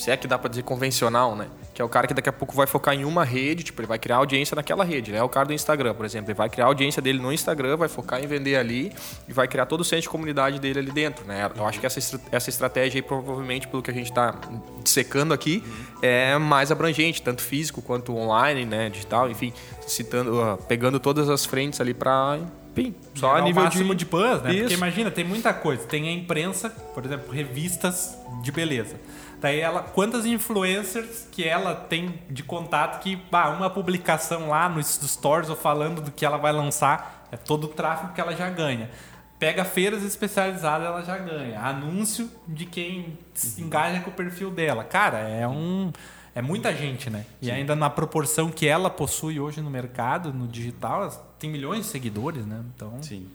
[0.00, 1.46] se é que dá pra dizer convencional, né?
[1.74, 3.86] Que é o cara que daqui a pouco vai focar em uma rede, tipo, ele
[3.86, 5.18] vai criar audiência naquela rede, né?
[5.18, 7.88] É o cara do Instagram, por exemplo, ele vai criar audiência dele no Instagram, vai
[7.88, 8.92] focar em vender ali
[9.28, 11.50] e vai criar todo o centro de comunidade dele ali dentro, né?
[11.56, 14.34] Eu acho que essa, essa estratégia aí, provavelmente, pelo que a gente tá
[14.82, 15.62] dissecando aqui,
[16.02, 18.88] é mais abrangente, tanto físico quanto online, né?
[18.88, 19.52] Digital, enfim,
[19.86, 22.38] citando, ah, pegando todas as frentes ali pra,
[22.76, 24.52] enfim, só a nível máximo de, de buzz, né?
[24.52, 24.60] Isso.
[24.60, 25.84] Porque imagina, tem muita coisa.
[25.84, 28.96] Tem a imprensa, por exemplo, revistas de beleza.
[29.40, 34.86] Daí ela, quantas influencers que ela tem de contato que, bah, uma publicação lá nos
[34.86, 38.50] stories ou falando do que ela vai lançar, é todo o tráfego que ela já
[38.50, 38.90] ganha.
[39.38, 41.58] Pega feiras especializadas, ela já ganha.
[41.60, 44.84] Anúncio de quem se engaja com o perfil dela.
[44.84, 45.90] Cara, é um.
[46.34, 47.24] É muita gente, né?
[47.40, 51.86] E ainda na proporção que ela possui hoje no mercado, no digital, tem milhões de
[51.86, 52.62] seguidores, né?
[52.76, 53.02] Então.
[53.02, 53.26] Sim,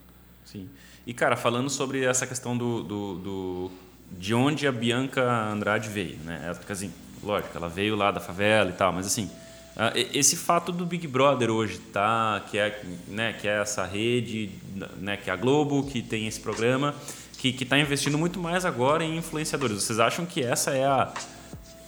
[0.45, 0.70] sim.
[1.08, 3.72] E, cara, falando sobre essa questão do, do, do-
[4.12, 6.41] de onde a Bianca Andrade veio, né?
[6.43, 6.91] Ela, assim,
[7.24, 9.30] lógico, ela veio lá da favela e tal, mas assim,
[9.76, 12.41] ah, esse fato do Big Brother hoje, tá?
[12.49, 14.49] Que é, né, que é essa rede,
[14.97, 16.95] né, que é a Globo, que tem esse programa,
[17.38, 19.84] que está investindo muito mais agora em influenciadores.
[19.84, 21.14] Vocês acham que essa é a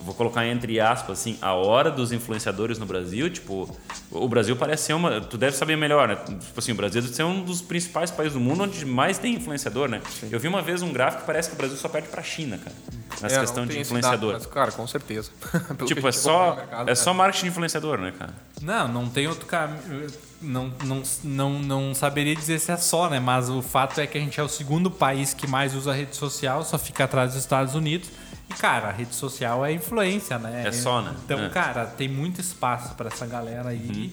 [0.00, 3.68] vou colocar entre aspas assim, a hora dos influenciadores no Brasil, tipo,
[4.10, 6.16] o Brasil parece ser uma, tu deve saber melhor, né?
[6.16, 9.34] Tipo assim, o Brasil deve ser um dos principais países do mundo onde mais tem
[9.34, 10.00] influenciador, né?
[10.30, 12.58] Eu vi uma vez um gráfico que parece que o Brasil só perde pra China,
[12.58, 12.76] cara,
[13.20, 14.32] nessa É, questão de influenciador.
[14.32, 15.30] dado, mas, cara, com certeza.
[15.86, 18.32] Tipo, é só mercado, é só marketing de influenciador, né, cara?
[18.62, 20.06] Não, não tem outro caminho.
[20.40, 23.18] Não, não, não, não saberia dizer se é só, né?
[23.18, 26.14] Mas o fato é que a gente é o segundo país que mais usa rede
[26.14, 28.08] social, só fica atrás dos Estados Unidos.
[28.50, 30.64] E, cara, a rede social é influência, né?
[30.66, 31.14] É só, né?
[31.24, 31.48] Então, É.
[31.48, 34.12] cara, tem muito espaço para essa galera aí.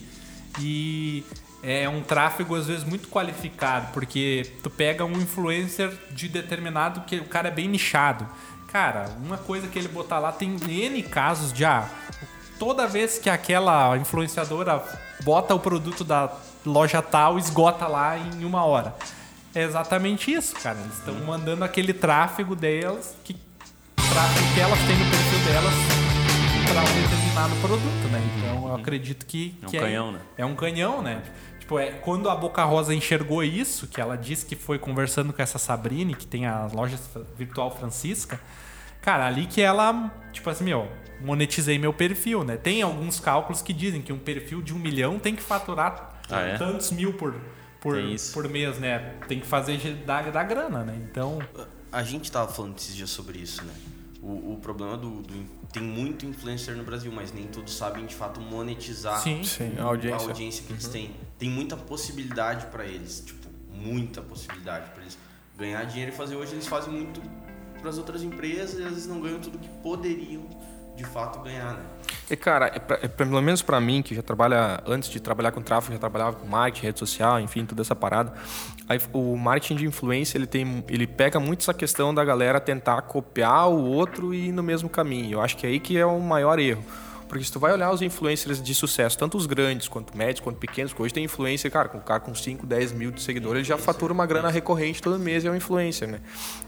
[0.60, 1.24] E
[1.62, 7.16] é um tráfego, às vezes, muito qualificado, porque tu pega um influencer de determinado que
[7.16, 8.26] o cara é bem nichado.
[8.70, 11.88] Cara, uma coisa que ele botar lá tem N casos de ah,
[12.58, 14.82] toda vez que aquela influenciadora
[15.22, 16.30] bota o produto da
[16.64, 18.94] loja tal, esgota lá em uma hora.
[19.54, 20.78] É exatamente isso, cara.
[20.80, 23.34] Eles estão mandando aquele tráfego delas, que
[23.96, 25.74] tráfego que elas têm no perfil delas
[26.68, 28.22] para um determinado produto, né?
[28.36, 30.18] Então eu acredito que, É um que canhão, né?
[30.36, 31.22] É um canhão, né?
[31.60, 35.42] Tipo, é, quando a Boca Rosa enxergou isso, que ela disse que foi conversando com
[35.42, 36.96] essa Sabrine, que tem a loja
[37.36, 38.40] virtual Francisca,
[39.02, 40.88] cara, ali que ela, tipo assim, meu,
[41.20, 42.56] monetizei meu perfil, né?
[42.56, 46.40] Tem alguns cálculos que dizem que um perfil de um milhão tem que faturar Ah,
[46.40, 46.56] é?
[46.56, 47.34] tantos mil por,
[47.80, 47.96] por,
[48.32, 49.14] por mês, né?
[49.26, 50.96] Tem que fazer dar, dar grana, né?
[51.10, 51.38] Então,
[51.96, 53.72] A gente tava falando esses dias sobre isso, né?
[54.22, 58.14] O, o problema do, do- Tem muito influencer no Brasil, mas nem todos sabem de
[58.14, 59.42] fato monetizar sim.
[59.44, 60.28] Sim, a a audiência.
[60.28, 61.14] audiência que eles têm.
[61.38, 65.16] Tem muita possibilidade para eles, tipo, muita possibilidade para eles
[65.56, 66.34] ganhar dinheiro e fazer.
[66.36, 67.20] Hoje eles fazem muito
[67.80, 70.42] para as outras empresas e às vezes não ganham tudo que poderiam
[70.96, 71.80] de fato ganhar, né?
[72.30, 75.52] E, cara, é pra- é pelo menos pra mim, que já trabalha, antes de trabalhar
[75.52, 78.32] com tráfego, já trabalhava com marketing, rede social, enfim, toda essa parada.
[78.88, 83.02] Aí, o marketing de influência, ele, tem, ele pega muito essa questão da galera tentar
[83.02, 85.34] copiar o outro e ir no mesmo caminho.
[85.34, 86.84] Eu acho que é aí que é o maior erro.
[87.28, 90.58] Porque se tu vai olhar os influencers de sucesso, tanto os grandes, quanto médios, quanto
[90.58, 93.58] pequenos, porque hoje tem influencer, cara, com um cara com 5, 10 mil de seguidores,
[93.58, 96.20] ele já fatura uma grana recorrente todo mês e é um influencer, né?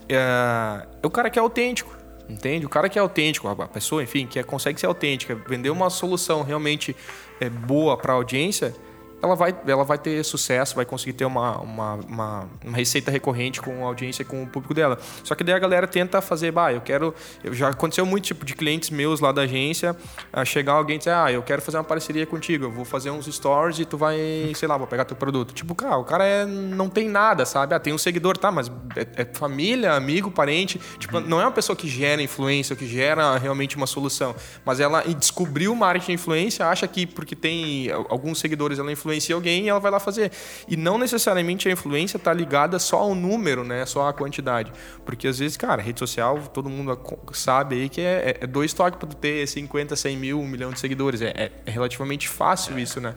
[0.08, 1.96] É, é o cara que é autêntico.
[2.28, 2.66] Entende?
[2.66, 5.88] O cara que é autêntico, a pessoa, enfim, que é- consegue ser autêntica, vender uma
[5.88, 6.94] solução realmente
[7.40, 8.74] é, boa para a audiência,
[9.22, 13.60] ela vai, ela vai ter sucesso, vai conseguir ter uma, uma, uma, uma receita recorrente
[13.60, 14.98] com a audiência com o público dela.
[15.24, 17.14] Só que daí a galera tenta fazer, bah, eu quero.
[17.42, 19.96] Eu, já aconteceu muito tipo de clientes meus lá da agência,
[20.32, 23.10] a chegar alguém e dizer, ah, eu quero fazer uma parceria contigo, eu vou fazer
[23.10, 25.52] uns stories e tu vai, sei lá, vou pegar teu produto.
[25.52, 27.74] Tipo, cara, o cara é, não tem nada, sabe?
[27.74, 30.80] Ah, tem um seguidor, tá, mas é, é família, amigo, parente.
[30.98, 34.34] Tipo, não é uma pessoa que gera influência, que gera realmente uma solução.
[34.64, 39.34] Mas ela descobriu o marketing de influência, acha que porque tem alguns seguidores ela influencia
[39.34, 40.30] alguém e ela vai lá fazer.
[40.68, 43.84] E não necessariamente a influência está ligada só ao número, né?
[43.86, 44.72] Só à quantidade.
[45.04, 46.98] Porque às vezes, cara, rede social, todo mundo
[47.32, 50.78] sabe aí que é, é dois toques para ter 50, 100 mil, um milhão de
[50.78, 51.22] seguidores.
[51.22, 53.14] É, é- é relativamente fácil isso, né?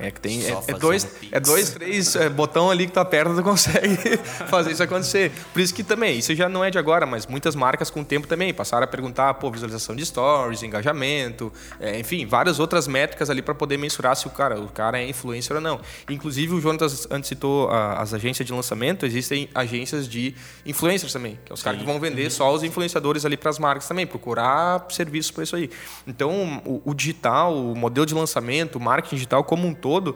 [0.00, 0.42] É que tem.
[0.44, 1.32] É, é dois, um pix.
[1.32, 3.96] é dois, três é, botão ali que tu aperta, tu consegue
[4.48, 5.30] fazer isso acontecer.
[5.52, 8.04] Por isso que também, isso já não é de agora, mas muitas marcas com o
[8.04, 13.28] tempo também passaram a perguntar, pô, visualização de stories, engajamento, é, enfim, várias outras métricas
[13.30, 15.80] ali para poder mensurar se o cara, o cara é influencer ou não.
[16.08, 20.34] Inclusive, o Jonas antes citou a- as agências de lançamento, existem agências de
[20.64, 23.58] influencers também, que é os caras que vão vender só os influenciadores ali para as
[23.58, 25.70] marcas também, procurar serviços para isso aí.
[26.06, 30.14] Então, o, o digital, o modelo de lançamento, o marketing digital como um todo, todo,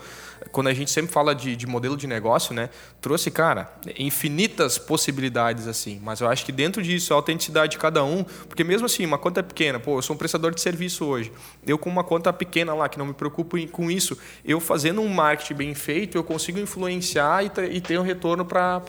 [0.53, 2.71] quando a gente sempre fala de, de modelo de negócio, né,
[3.01, 6.01] trouxe, cara, infinitas possibilidades assim.
[6.03, 9.19] Mas eu acho que dentro disso, a autenticidade de cada um, porque mesmo assim, uma
[9.19, 11.33] conta pequena, pô, eu sou um prestador de serviço hoje,
[11.67, 15.09] eu com uma conta pequena lá, que não me preocupo com isso, eu fazendo um
[15.09, 18.81] marketing bem feito, eu consigo influenciar e, ter- e ter um retorno para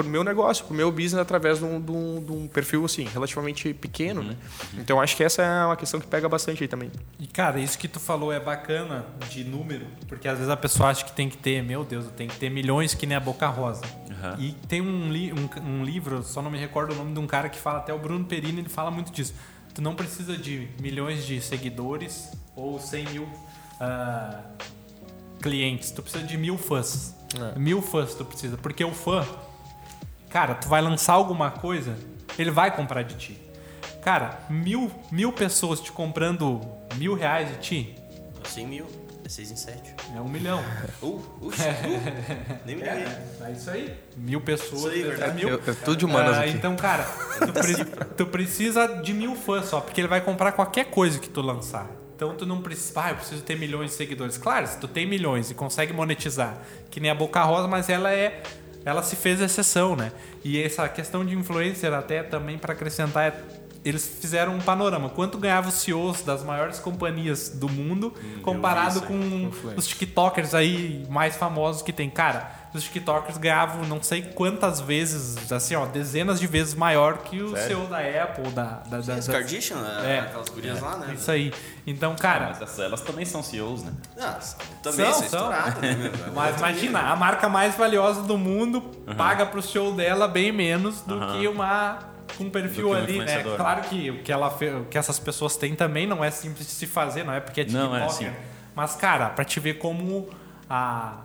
[0.00, 2.84] o meu negócio, para o meu business através de um, de um- de um perfil
[2.84, 4.22] assim, relativamente pequeno.
[4.22, 4.36] Né?
[4.78, 6.90] Então acho que essa é uma questão que pega bastante aí também.
[7.18, 10.90] E cara, isso que tu falou é bacana de número, porque às vezes a pessoa
[10.94, 13.48] acha que tem que ter, meu Deus, tem que ter milhões que nem a Boca
[13.48, 13.82] Rosa.
[14.10, 14.36] Aham.
[14.38, 17.26] E tem um, li um, um livro, só não me recordo o nome de um
[17.26, 19.34] cara que fala, até o Bruno Perini, ele fala muito disso.
[19.74, 23.28] Tu não precisa de milhões de seguidores ou 100 mil
[23.80, 24.40] ah,
[25.42, 27.14] clientes, tu precisa de mil fãs.
[27.56, 29.26] Mil fãs tu precisa, porque o fã,
[30.30, 31.98] cara, tu vai lançar alguma coisa,
[32.38, 33.40] ele vai comprar de ti.
[34.02, 36.60] Cara, mil, mil pessoas te comprando
[36.94, 37.94] mil reais de ti,
[38.44, 38.86] 100 mil,
[39.24, 39.94] é 6 em 7.
[40.16, 40.62] é um milhão.
[41.02, 43.04] Uh, uxi, uh, nem me liguei.
[43.42, 43.94] É isso aí.
[44.16, 44.80] Mil pessoas.
[44.80, 45.34] Isso aí, é verdade.
[45.34, 45.48] Mil.
[45.48, 46.50] Eu- é tudo de humanas Ah, aqui.
[46.50, 47.04] Então, cara,
[47.38, 47.84] tu, pre-
[48.16, 51.86] tu precisa de mil fãs só, porque ele vai comprar qualquer coisa que tu lançar.
[52.16, 54.38] Então tu não precisa, ah, eu preciso ter milhões de seguidores.
[54.38, 56.56] Claro, se tu tem milhões e consegue monetizar,
[56.90, 58.42] que nem a Boca Rosa, mas ela é
[58.84, 60.12] ela se fez exceção, né?
[60.44, 63.34] E essa questão de influencer até também para acrescentar é
[63.84, 65.08] eles fizeram um panorama.
[65.10, 71.06] Quanto ganhavam os CEOs das maiores companhias do mundo comparado isso, com os TikTokers aí
[71.10, 72.08] mais famosos que tem.
[72.08, 77.40] Cara, os TikTokers ganhavam não sei quantas vezes, assim, ó, dezenas de vezes maior que
[77.42, 77.76] o Sério?
[77.76, 80.20] CEO da Apple, da, da, da, Kardashian, É.
[80.20, 81.14] aquelas gurias lá, né?
[81.14, 81.52] Isso aí.
[81.86, 83.92] Então, cara, Mas essas- elas também são CEOs, né?
[84.18, 84.38] Ah,
[84.82, 85.62] também São, são né,
[86.34, 88.80] mas imagina, a marca mais valiosa do mundo
[89.16, 91.38] paga pro show dela bem menos do Aham.
[91.38, 93.42] que uma com um perfil um ali, né?
[93.56, 96.72] Claro que o que, ela o que essas pessoas têm também não é simples de
[96.72, 98.00] se fazer, não é porque é Não, TikToker.
[98.00, 98.30] é assim.
[98.74, 100.28] Mas, cara, pra te ver como
[100.68, 101.18] a,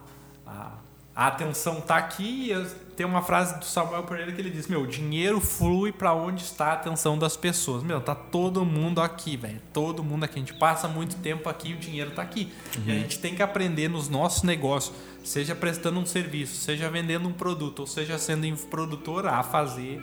[0.46, 0.72] a,
[1.16, 2.52] a atenção tá aqui,
[2.96, 6.68] tem uma frase do Samuel Pereira que ele diz: Meu, dinheiro flui pra onde está
[6.68, 7.82] a atenção das pessoas.
[7.82, 9.60] Meu, tá todo mundo aqui, velho.
[9.74, 10.36] Todo mundo aqui.
[10.36, 12.52] A gente passa muito tempo aqui e o dinheiro tá aqui.
[12.86, 13.00] E a Uhum.
[13.02, 14.94] gente tem que aprender nos nossos negócios,
[15.24, 20.02] seja prestando um serviço, seja vendendo um produto, ou seja sendo infoprodutor, a fazer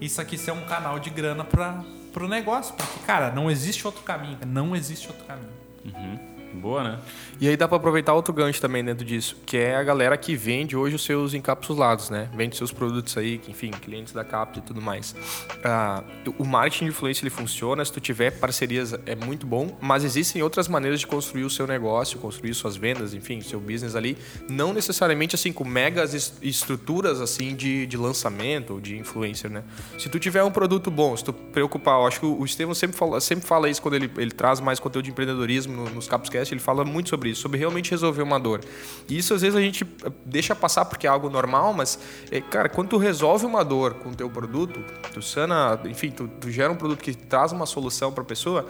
[0.00, 1.82] isso aqui ser um canal de grana para
[2.12, 2.74] pro negócio.
[2.74, 4.38] Porque, cara, não existe outro caminho.
[4.46, 6.27] Não existe outro caminho.
[6.58, 6.98] Boa, né?
[7.40, 10.34] E aí dá para aproveitar outro gancho também dentro disso, que é a galera que
[10.34, 12.28] vende hoje os seus encapsulados, né?
[12.34, 15.14] Vende seus produtos aí, que, enfim, clientes da Cap e tudo mais.
[15.64, 16.02] Ah,
[16.36, 20.42] o marketing de influência ele funciona, se tu tiver parcerias é muito bom, mas existem
[20.42, 24.16] outras maneiras de construir o seu negócio, construir suas vendas, enfim, seu business ali,
[24.48, 29.62] não necessariamente assim com megas es- estruturas assim de, de lançamento de influencer, né?
[29.98, 32.96] Se tu tiver um produto bom, se tu preocupar, eu acho que o Estevam sempre
[32.96, 36.47] fala, sempre fala isso quando ele, ele traz mais conteúdo de empreendedorismo no- nos Capscast,
[36.54, 38.60] ele fala muito sobre isso, sobre realmente resolver uma dor.
[39.08, 41.98] E isso às vezes a gente eh, deixa passar porque é algo normal, mas,
[42.30, 46.28] eh, cara, quando tu resolve uma dor com o teu produto, tu sana, enfim, tu,
[46.40, 48.66] tu gera um produto que traz uma solução para a pessoa,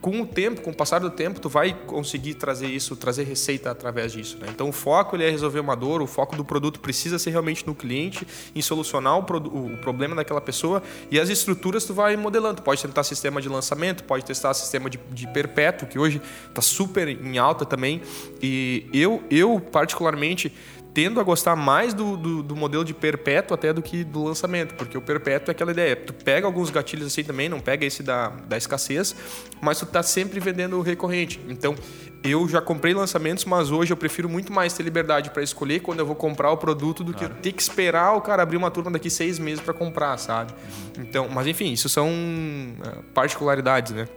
[0.00, 3.70] com o tempo, com o passar do tempo, tu vai conseguir trazer isso, trazer receita
[3.70, 4.38] através disso.
[4.38, 4.48] Né?
[4.50, 7.66] Então o foco ele é resolver uma dor, o foco do produto precisa ser realmente
[7.66, 12.62] no cliente, em solucionar o, o problema daquela pessoa e as estruturas tu vai modelando.
[12.62, 17.08] Pode tentar sistema de lançamento, pode testar sistema de, de perpétuo, que hoje está super
[17.08, 18.00] em alta também.
[18.42, 20.52] E eu, eu particularmente
[20.98, 24.74] tendo a gostar mais do, do, do modelo de perpétuo até do que do lançamento,
[24.74, 28.02] porque o perpétuo é aquela ideia, tu pega alguns gatilhos assim também, não pega esse
[28.02, 29.14] da, da escassez,
[29.60, 31.40] mas tu tá sempre vendendo o recorrente.
[31.48, 31.76] Então,
[32.24, 36.00] eu já comprei lançamentos, mas hoje eu prefiro muito mais ter liberdade para escolher quando
[36.00, 38.68] eu vou comprar o produto do que eu ter que esperar o cara abrir uma
[38.68, 40.52] turma daqui seis meses para comprar, sabe?
[40.98, 44.08] Então, mas enfim, isso são eh, particularidades, né?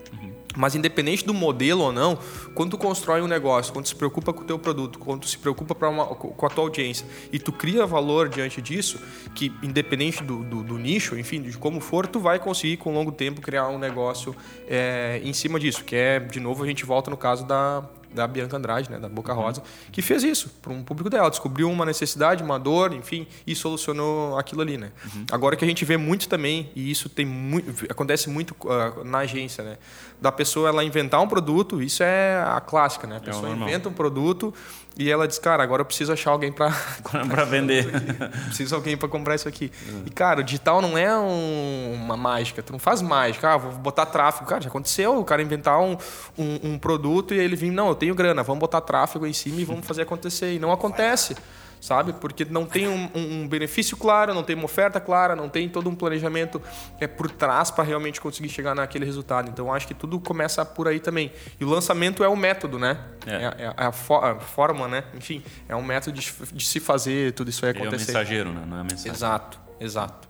[0.56, 2.18] Mas independente do modelo ou não,
[2.54, 5.28] quando tu constrói um negócio, quando tu se preocupa com o teu produto, quando tu
[5.28, 9.00] se preocupa uma, com a tua audiência e tu cria valor diante disso,
[9.34, 13.12] que independente do, do, do nicho, enfim, de como for, tu vai conseguir com longo
[13.12, 14.36] tempo criar um negócio
[14.68, 17.84] é, em cima disso, que é, de novo, a gente volta no caso da,
[18.14, 21.70] da Bianca Andrade, né, da Boca Rosa, que fez isso para um público dela, descobriu
[21.70, 24.92] uma necessidade, uma dor, enfim, e solucionou aquilo ali, né?
[25.32, 29.20] Agora que a gente vê muito também e isso tem muito, acontece muito uh, na
[29.20, 29.78] agência, né?
[30.20, 33.18] Da pessoa ela inventar um produto, isso é a clássica, né?
[33.18, 33.68] A pessoa normal.
[33.68, 34.54] inventa um produto
[34.98, 36.72] e ela diz, cara, agora eu preciso achar alguém para
[37.30, 37.88] para vender.
[38.48, 39.72] Preciso alguém para comprar isso aqui.
[40.06, 42.62] E, cara, o digital não é um- uma mágica.
[42.62, 43.54] Tu não faz mágica.
[43.54, 44.46] Ah, vou botar tráfego.
[44.46, 45.18] Cara, já aconteceu.
[45.18, 45.98] O cara inventar um,
[46.38, 49.62] um, um produto e ele vir, não, eu tenho grana, vamos botar tráfego em cima
[49.62, 50.54] e vamos fazer acontecer.
[50.54, 51.36] E não acontece.
[51.82, 52.14] Sabe?
[52.14, 55.68] Porque não tem um, um- um benefício claro, não tem uma oferta clara, não tem
[55.68, 56.62] todo um planejamento
[57.00, 59.50] é, por trás para realmente conseguir chegar naquele resultado.
[59.50, 61.34] Então, acho que tudo começa por aí também.
[61.60, 63.00] E o lançamento é o método, né?
[63.26, 63.32] É.
[63.34, 65.04] É, é a, fo- a forma, né?
[65.16, 68.12] Enfim, é um método de, de se fazer tudo isso aí Ele é o acontecer.
[68.12, 68.64] mensageiro, né?
[68.64, 69.12] Não é a mensagem.
[69.12, 70.30] Exato, exato.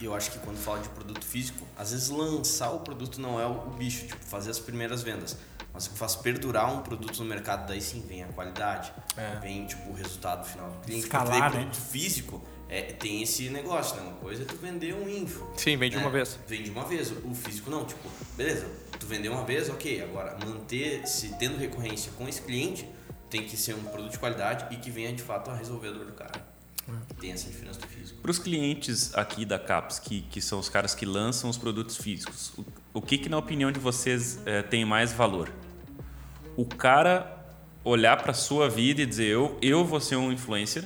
[0.00, 3.40] E eu acho que quando fala de produto físico, às vezes lançar o produto não
[3.40, 5.36] é o, o bicho, tipo, fazer as primeiras vendas.
[5.76, 8.90] Mas o que faz perdurar um produto no mercado, daí sim vem a qualidade,
[9.42, 11.04] vem tipo, o resultado final do cliente.
[11.04, 11.50] Escalar, Porque daí, né?
[11.50, 14.02] produto físico é, tem esse negócio, né?
[14.04, 15.46] Uma coisa é tu vender um info.
[15.54, 16.02] Sim, vende né?
[16.02, 16.38] uma vez.
[16.48, 17.12] Vende uma vez.
[17.22, 18.08] O físico não, tipo,
[18.38, 18.66] beleza,
[18.98, 20.02] tu vendeu uma vez, ok.
[20.02, 22.88] Agora, manter, se tendo recorrência com esse cliente,
[23.28, 25.92] tem que ser um produto de qualidade e que venha de fato a resolver a
[25.92, 26.56] dor do cara.
[27.20, 28.18] Tem essa diferença do físico.
[28.22, 31.98] Para os clientes aqui da CAPS, que, que são os caras que lançam os produtos
[31.98, 32.64] físicos, o,
[32.94, 35.52] o que, que, na opinião de vocês, eh, tem mais valor?
[36.56, 37.36] O cara
[37.84, 40.84] olhar para sua vida e dizer, eu, eu vou ser um influencer,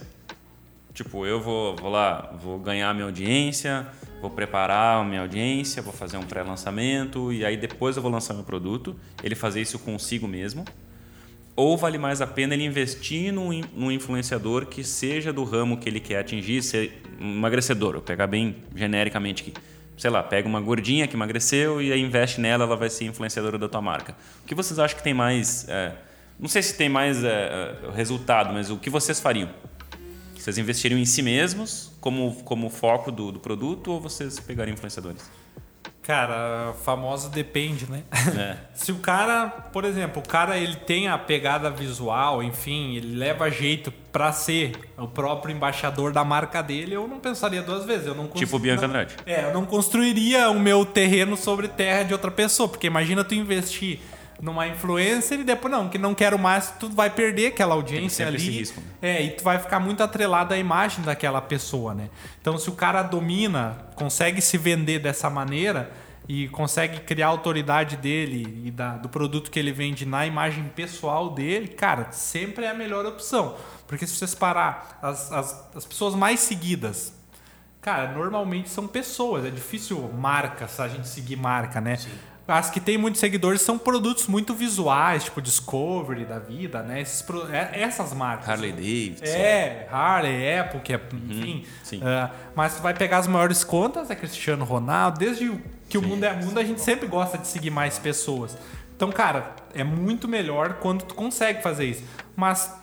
[0.93, 3.87] tipo, eu vou, vou lá, vou ganhar minha audiência,
[4.21, 8.35] vou preparar a minha audiência, vou fazer um pré-lançamento e aí depois eu vou lançar
[8.35, 10.65] meu produto, ele fazer isso consigo mesmo.
[11.57, 15.89] Ou vale mais a pena ele investir num, num influenciador que seja do ramo que
[15.89, 19.55] ele quer atingir, ser emagrecedor, vou pegar bem genericamente aqui.
[20.01, 23.59] Sei lá, pega uma gordinha que emagreceu e aí investe nela, ela vai ser influenciadora
[23.59, 24.17] da tua marca.
[24.43, 25.69] O que vocês acham que tem mais.
[25.69, 25.93] é,
[26.39, 29.51] não sei se tem mais é, é, resultado, mas o que vocês fariam?
[30.35, 35.23] Vocês investiriam em si mesmos como, como foco do, do produto ou vocês pegariam influenciadores?
[36.11, 38.03] Cara, famosa depende, né?
[38.37, 38.57] É.
[38.75, 43.49] Se o cara, por exemplo, o cara ele tem a pegada visual, enfim, ele leva
[43.49, 48.09] jeito pra ser o próprio embaixador da marca dele, eu não pensaria duas vezes.
[48.09, 49.15] Eu não cons- Tipo Bianca Andrade.
[49.25, 53.37] É, eu não construiria o meu terreno sobre terra de outra pessoa, porque imagina tu
[53.37, 54.01] investir
[54.41, 58.37] numa influencer e depois não, que não quero mais, tu vai perder aquela audiência ali.
[58.37, 58.87] esse risco, né?
[59.03, 62.09] É, e tu vai ficar muito atrelado à imagem daquela pessoa, né?
[62.41, 65.91] Então, se o cara domina, consegue se vender dessa maneira
[66.29, 70.65] e consegue criar a autoridade dele e da- do produto que ele vende na imagem
[70.75, 73.57] pessoal dele, cara, sempre é a melhor opção.
[73.87, 77.13] Porque se vocês parar, as, as, as pessoas mais seguidas,
[77.81, 79.45] cara, normalmente são pessoas.
[79.45, 81.97] É difícil marcas, a gente seguir marca, né?
[82.51, 87.01] As que tem muitos seguidores são produtos muito visuais, tipo Discovery da vida, né?
[87.01, 88.49] Esses é- essas marcas.
[88.49, 89.25] Harley Davidson.
[89.25, 91.65] É, Harley, Apple, que é, enfim.
[91.83, 92.01] sim.
[92.05, 95.53] Ah, mas tu vai pegar as maiores contas, é Cristiano Ronaldo, desde
[95.89, 98.57] que o mundo é mundo, a gente sempre gosta de seguir mais pessoas.
[98.97, 102.05] Então, cara, é muito melhor quando tu consegue fazer isso.
[102.37, 102.75] Mas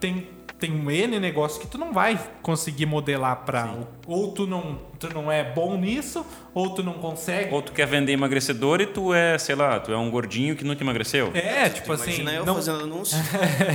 [0.00, 0.28] tem,
[0.58, 3.74] tem um N negócio que tu não vai conseguir modelar pra.
[4.06, 7.52] Ou tu não, tu não é bom nisso, ou tu não consegue.
[7.54, 10.64] Ou tu quer vender emagrecedor e tu é, sei lá, tu é um gordinho que
[10.64, 11.30] nunca emagreceu.
[11.34, 12.04] É, tipo assim.
[12.06, 13.18] Imagina eu não- fazendo anúncio.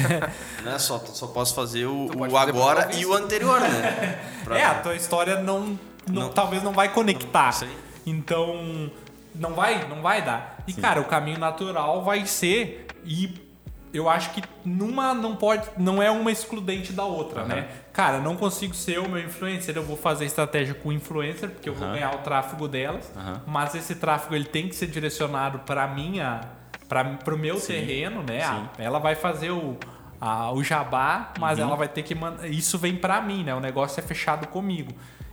[0.66, 0.80] né?
[0.80, 4.20] só, só posso fazer o, o agora e o anterior, né?
[4.44, 5.78] Pra- É, a tua história não,
[6.08, 6.30] não- Não.
[6.30, 7.56] talvez não vai conectar.
[7.62, 7.70] Aí.
[8.08, 8.90] Então,
[9.36, 10.58] não vai, não vai dar.
[10.68, 13.51] E cara, o caminho natural vai ser e
[13.94, 17.68] eu acho que numa não pode, não é uma excludente da outra, né?
[17.92, 21.74] Cara, não consigo ser o meu influencer, eu vou fazer estratégia com influencer porque eu
[21.74, 21.94] vou Aham.
[21.96, 23.12] ganhar o tráfego delas.
[23.16, 23.42] Aham.
[23.48, 26.42] Mas esse tráfego ele tem que ser direcionado para minha
[26.88, 28.44] para o meu terreno, né?
[28.44, 29.78] Ah, ela vai fazer o
[30.20, 31.66] a- o jabá, mas Uhum.
[31.66, 32.48] ela vai ter que mandar.
[32.48, 33.56] Isso vem para mim, né?
[33.56, 34.92] O negócio é fechado comigo.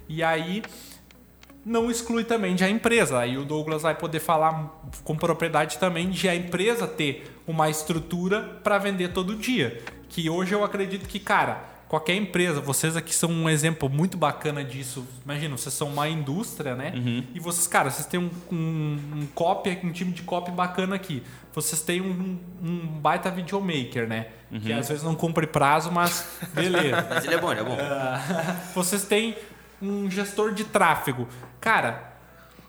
[0.09, 0.63] E aí
[1.69, 3.19] não exclui também de a empresa.
[3.19, 8.41] Aí o Douglas vai poder falar com propriedade também de a empresa ter uma estrutura
[8.65, 9.83] para vender todo dia.
[10.09, 14.65] Que hoje eu acredito que, cara, qualquer empresa, vocês aqui são um exemplo muito bacana
[14.65, 15.07] disso.
[15.23, 16.93] Imagina, vocês são uma indústria, né?
[17.35, 21.23] E vocês, cara, vocês têm um, um, um copy, um time de copy bacana aqui.
[21.53, 24.29] Vocês têm um, um baita videomaker, né?
[24.63, 27.07] Que às vezes não cumpre prazo, mas beleza.
[27.11, 27.77] Mas ele é bom, ele é bom.
[28.75, 29.37] Vocês têm
[29.81, 31.29] um gestor de tráfego.
[31.61, 32.13] Cara,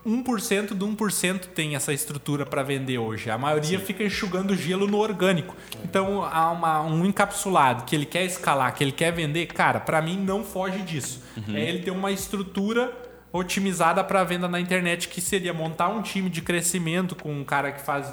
[0.06, 3.30] 1% do 1% tem essa estrutura para vender hoje.
[3.30, 5.54] A maioria fica enxugando gelo no orgânico.
[5.84, 10.00] Então, há uma- um encapsulado que ele quer escalar, que ele quer vender, cara, para
[10.00, 11.22] mim não foge disso.
[11.54, 12.92] É ele ter uma estrutura
[13.32, 17.70] otimizada para venda na internet, que seria montar um time de crescimento com um cara
[17.72, 18.12] que faz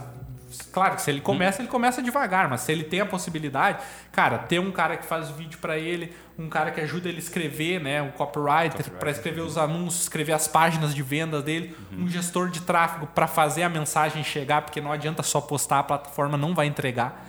[0.71, 3.79] Claro que se ele começa, ele começa devagar, mas se ele tem a possibilidade,
[4.13, 7.19] cara, ter um cara que faz vídeo para ele, um cara que ajuda ele a
[7.19, 12.07] escrever, né, um copywriter para escrever os anúncios, escrever as páginas de venda dele, um
[12.07, 16.37] gestor de tráfego para fazer a mensagem chegar, porque não adianta só postar, a plataforma
[16.37, 17.27] não vai entregar.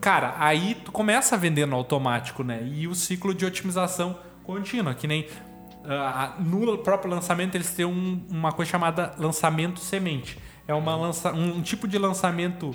[0.00, 2.60] Cara, aí tu começa a vender no automático, né?
[2.64, 5.28] E o ciclo de otimização contínua, que nem
[5.84, 10.38] ah, no próprio lançamento eles têm um- uma coisa chamada lançamento semente.
[10.68, 12.72] É uma lança, um tipo de lançamento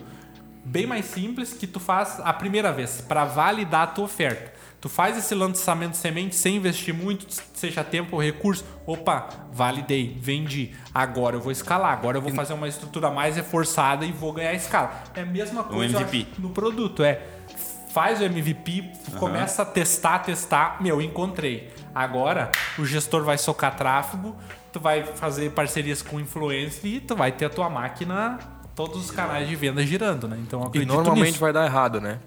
[0.65, 4.55] bem mais simples que tu faz a primeira vez para validar a tua oferta.
[4.86, 7.25] Tu faz esse lançamento semente sem investir muito,
[7.55, 8.63] seja tempo ou recurso.
[8.86, 10.75] Opa, validei, vendi.
[10.93, 11.91] Agora eu vou escalar.
[11.91, 14.91] Agora eu vou fazer uma estrutura mais reforçada e vou ganhar escala.
[15.15, 17.03] É a mesma coisa acho, no produto.
[17.03, 17.19] É
[17.91, 20.79] faz o MVP, começa a testar, testar.
[20.79, 21.73] Meu, encontrei.
[21.95, 24.36] Agora o gestor vai socar tráfego,
[24.71, 28.38] tu vai fazer parcerias com influencer e tu vai ter a tua máquina,
[28.75, 30.38] todos os canais de venda girando, né?
[30.45, 31.39] Então eu E normalmente nisso.
[31.39, 32.19] vai dar errado, né?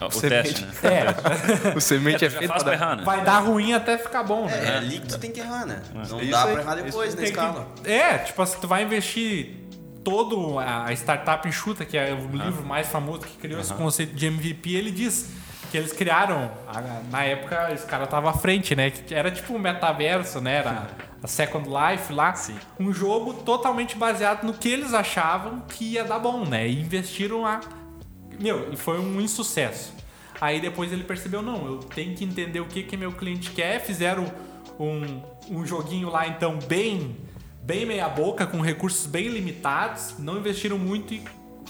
[0.00, 0.72] O Você teste, né?
[0.82, 3.04] É, O semente é, Já feito faz pra errar, né?
[3.04, 4.58] vai dar ruim até ficar bom, né?
[4.64, 5.80] É, é ali que tu tem que errar, né?
[5.94, 7.68] Não Isso dá aí, pra errar depois na Tem que- escala.
[7.84, 9.56] é, tipo assim, tu vai investir
[10.02, 14.26] todo a startup enxuta, que é o livro mais famoso que criou esse conceito de
[14.26, 15.30] MVP, ele diz
[15.70, 18.90] que eles criaram, a- na época esse cara tava à frente, né?
[18.90, 20.56] Que era tipo um metaverso, né?
[20.56, 20.88] Era
[21.22, 22.34] a Second Life lá.
[22.78, 26.68] Um jogo totalmente baseado no que eles achavam que ia dar bom, né?
[26.68, 27.60] E investiram lá.
[28.38, 29.92] Meu, e foi um insucesso.
[30.40, 33.80] Aí depois ele percebeu, não, eu tenho que entender o que que meu cliente quer.
[33.80, 34.32] Fizeram
[34.78, 37.16] um, um joguinho lá, então, bem,
[37.62, 40.16] bem meia boca, com recursos bem limitados.
[40.18, 41.22] Não investiram muito e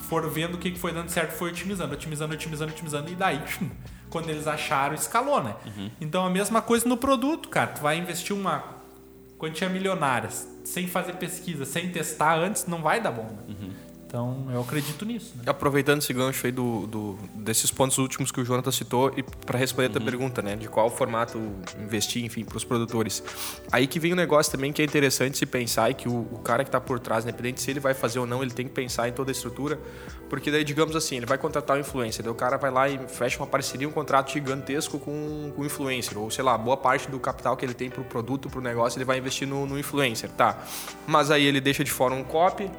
[0.09, 3.11] foram vendo o que que foi dando certo, foi otimizando, otimizando, otimizando, otimizando.
[3.11, 3.69] E daí, tchum,
[4.11, 5.55] quando eles acharam, escalou, né?
[6.01, 7.69] Então a mesma coisa no produto, cara.
[7.69, 8.65] Tu vai investir uma
[9.39, 10.31] quantia milionária
[10.65, 13.55] sem fazer pesquisa, sem testar antes, não vai dar bom, né?
[14.15, 15.43] Então eu acredito nisso, né?
[15.45, 19.59] Aproveitando esse gancho aí do, do- desses pontos últimos que o Jonathan citou e para
[19.59, 21.37] responder a tua pergunta, né, de qual formato
[21.81, 23.25] investir, enfim, para os produtores.
[23.73, 26.39] Aí que vem um negócio também que é interessante se pensar e que o, o
[26.39, 28.73] cara que está por trás, independente se ele vai fazer ou não, ele tem que
[28.73, 29.81] pensar em toda a estrutura,
[30.31, 32.97] porque daí, digamos assim, ele vai contratar um influencer, daí o cara vai lá e
[33.09, 37.11] fecha uma parceria, um contrato gigantesco com, com o influencer, ou sei lá, boa parte
[37.11, 39.67] do capital que ele tem para o produto, para o negócio, ele vai investir no,
[39.67, 40.57] no influencer, tá?
[41.05, 42.71] Mas aí ele deixa de fora um copy,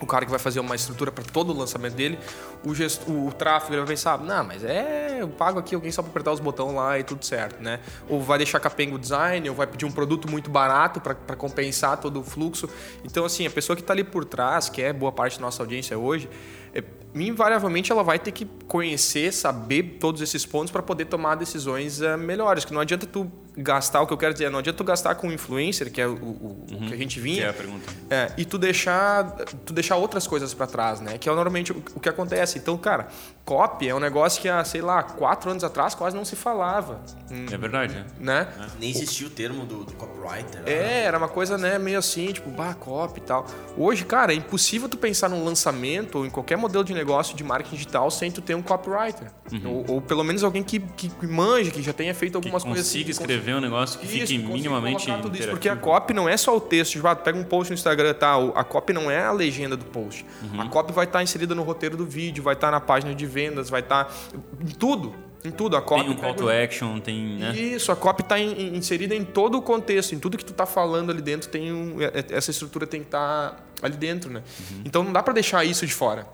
[0.00, 2.18] o cara que vai fazer uma estrutura para todo o lançamento dele,
[2.64, 6.02] o, gesto, o, tráfego ele vai pensar, não, mas é, eu pago aqui alguém só
[6.02, 7.80] para apertar os botões lá e tudo certo, né?
[8.08, 11.96] Ou vai deixar capengo o design, ou vai pedir um produto muito barato para compensar
[11.98, 12.68] todo o fluxo.
[13.04, 15.62] Então, assim, a pessoa que está ali por trás, que é boa parte da nossa
[15.62, 16.28] audiência hoje,
[16.74, 16.82] é,
[17.14, 22.16] invariavelmente ela vai ter que conhecer, saber todos esses pontos para poder tomar decisões eh,
[22.16, 22.64] melhores.
[22.64, 25.30] Que não adianta tu gastar, o que eu quero dizer, não adianta tu gastar com
[25.30, 27.36] influencer, que é o, o- o que a gente vinha.
[27.42, 27.92] Que é a pergunta.
[28.10, 29.30] É, e tu deixar,
[29.64, 31.16] tu deixar outras coisas pra trás, né?
[31.18, 32.58] Que é normalmente o, o que acontece.
[32.58, 33.06] Então, cara,
[33.44, 37.00] copy é um negócio que há, sei lá, quatro anos atrás quase não se falava,
[37.30, 38.04] hum, É verdade, né?
[38.18, 38.48] né?
[38.80, 40.62] Nem existia o termo do, do copywriter.
[40.62, 40.72] né?
[40.72, 43.46] É, era uma coisa, né, meio assim, tipo, bah, copy e tal.
[43.76, 47.03] Hoje, cara, é impossível tu pensar num lançamento ou em qualquer modelo de negócio
[47.34, 49.30] de marketing digital sem tu ter um copywriter.
[49.64, 52.68] Ou, ou pelo menos alguém que, que, que manje, que já tenha feito algumas Que
[52.68, 56.12] coisas consiga assim, escrever um negócio que Isso, fique minimamente tudo isso, porque a copy
[56.14, 56.92] não é só o texto.
[56.92, 58.34] Tipo, ah, pega um post no Instagram, tá?
[58.54, 60.24] A copy não é a legenda do post.
[60.42, 60.60] Uhum.
[60.60, 63.68] A copy vai estar inserida no roteiro do vídeo, vai estar na página de vendas,
[63.70, 64.12] vai estar
[64.60, 65.14] em tudo.
[65.44, 65.76] Em tudo.
[65.76, 67.54] A copy Tem um call to action, tem, né?
[67.54, 71.10] Isso, a copy está inserida em todo o contexto, em tudo que tu tá falando
[71.10, 74.42] ali dentro, tem um, é- é- essa estrutura tem que estar ali dentro, né?
[74.70, 74.82] Uhum.
[74.86, 76.26] Então não dá para deixar isso de fora.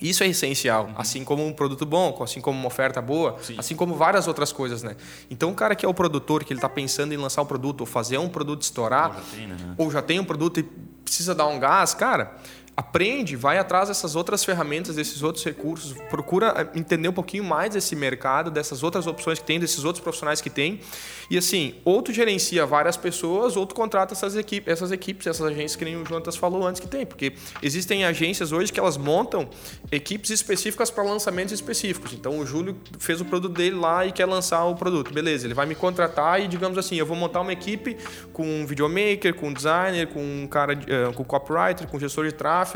[0.00, 0.94] Isso é essencial, Uhum.
[0.96, 4.82] assim como um produto bom, assim como uma oferta boa, assim como várias outras coisas,
[4.82, 4.96] né?
[5.30, 7.80] Então o cara que é o produtor, que ele tá pensando em lançar um produto
[7.82, 9.74] ou fazer um produto estourar, Ou já tem, né?
[9.76, 10.62] ou já tem um produto e
[11.04, 12.36] precisa dar um gás, cara,
[12.80, 17.74] aprende, vai atrás dessas outras ferramentas, desses outros recursos, procura eh, entender um pouquinho mais
[17.74, 20.80] desse mercado, dessas outras opções que tem, desses outros profissionais que tem.
[21.28, 25.46] E assim, ou tu gerencia várias pessoas, ou tu contrata essas equipes, essas equipes, essas
[25.46, 28.96] agências que nem o Jonatas falou antes que tem, porque existem agências hoje que elas
[28.96, 29.48] montam
[29.92, 32.14] equipes específicas para lançamentos específicos.
[32.14, 35.12] Então o Júlio fez o produto dele lá e quer lançar o produto.
[35.12, 37.96] Beleza, ele vai me contratar e digamos assim, eu vou montar uma equipe
[38.32, 42.32] com um videomaker, com um designer, com um cara, eh, com copywriter, com gestor de
[42.32, 42.69] tráfego,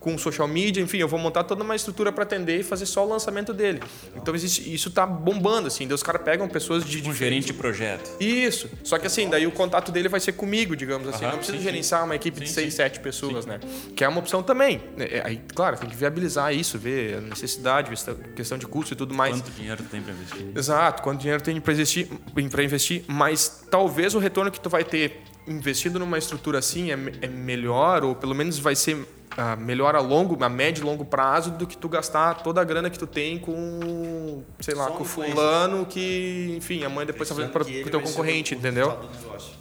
[0.00, 3.04] com social media, enfim, eu vou montar toda uma estrutura para atender e fazer só
[3.04, 3.80] o lançamento dele.
[4.14, 8.10] Então isso tá bombando assim, daí os caras pegam pessoas de Um gerente de projeto.
[8.18, 8.68] isso.
[8.82, 11.24] Só que assim, daí o contato dele vai ser comigo, digamos assim.
[11.24, 12.76] Aham, não precisa sim, gerenciar uma equipe de Sim, seis, sim.
[12.78, 13.60] sete pessoas, né?
[13.94, 14.80] Que é uma opção também.
[14.98, 18.92] É, Aí, claro, tem que viabilizar isso, ver a necessidade, ver se- questão de custo
[18.94, 19.34] e tudo mais.
[19.36, 20.46] Quanto dinheiro tem pra investir?
[20.56, 22.08] Exato, quanto dinheiro tem para investir,
[22.50, 26.98] para investir, mas talvez o retorno que tu vai ter investindo numa estrutura assim é,
[27.22, 31.04] é melhor, ou pelo menos vai ser ah, melhor a longo, a médio e longo
[31.04, 34.90] prazo, do que tu gastar toda a grana que tu tem com, sei lá, Só
[34.92, 38.98] com fulano que, enfim, amanhã depois tá fazendo para Que o teu concorrente, entendeu?
[39.22, 39.54] negócio.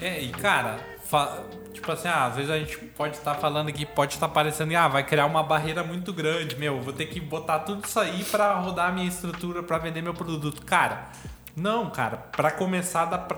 [0.00, 0.78] É, e cara,
[1.72, 4.86] tipo assim, ah, às vezes a gente pode estar falando aqui, pode estar parecendo, ah,
[4.86, 8.54] vai criar uma barreira muito grande, meu, vou ter que botar tudo isso aí pra
[8.54, 10.64] rodar a minha estrutura, pra vender meu produto.
[10.64, 11.08] Cara,
[11.56, 13.36] não, cara, pra começar, dá pra,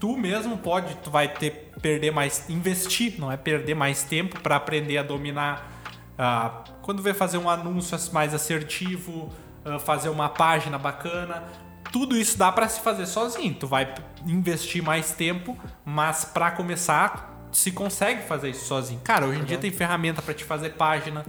[0.00, 4.56] tu mesmo pode, tu vai ter, perder mais, investir, não é perder mais tempo pra
[4.56, 5.70] aprender a dominar.
[6.18, 9.30] ah, quando vê fazer um anúncio mais assertivo,
[9.64, 11.44] ah, fazer uma página bacana,
[11.92, 13.54] tudo isso dá pra se fazer sozinho.
[13.54, 13.94] Tu vai
[14.26, 19.00] investir mais tempo, mas pra começar, se consegue fazer isso sozinho.
[19.04, 21.24] Cara, hoje em dia tem ferramenta pra te fazer página.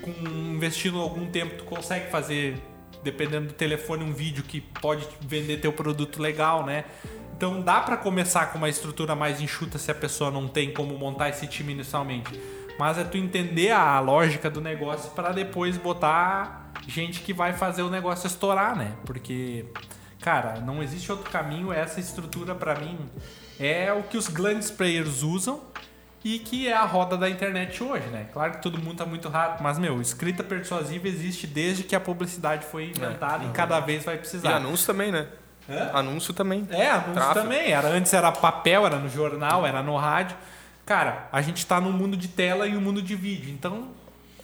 [0.00, 0.10] Com
[0.54, 2.56] investindo algum tempo, tu consegue fazer,
[3.02, 6.84] dependendo do telefone, um vídeo que pode vender teu produto legal, né?
[7.40, 10.98] Então dá pra começar com uma estrutura mais enxuta se a pessoa não tem como
[10.98, 12.38] montar esse time inicialmente.
[12.78, 17.80] Mas é tu entender a lógica do negócio para depois botar gente que vai fazer
[17.80, 18.92] o negócio estourar, né?
[19.06, 19.64] Porque,
[20.20, 21.72] cara, não existe outro caminho.
[21.72, 22.98] Essa estrutura, pra mim,
[23.58, 25.62] é o que os grandes players usam
[26.22, 28.26] e que é a roda da internet hoje, né?
[28.34, 32.00] Claro que todo mundo tá muito rápido, mas, meu, escrita persuasiva existe desde que a
[32.00, 34.56] publicidade foi inventada e cada vez vai E precisar.
[34.56, 35.26] anúncio também, né?
[35.70, 35.90] Hã?
[35.94, 36.66] Anúncio também.
[36.70, 37.70] É, anúncio também.
[37.70, 40.36] Era, antes era papel, era no jornal, era no rádio.
[40.84, 43.50] Cara, a gente tá no mundo de tela e o mundo de vídeo.
[43.50, 43.88] Então,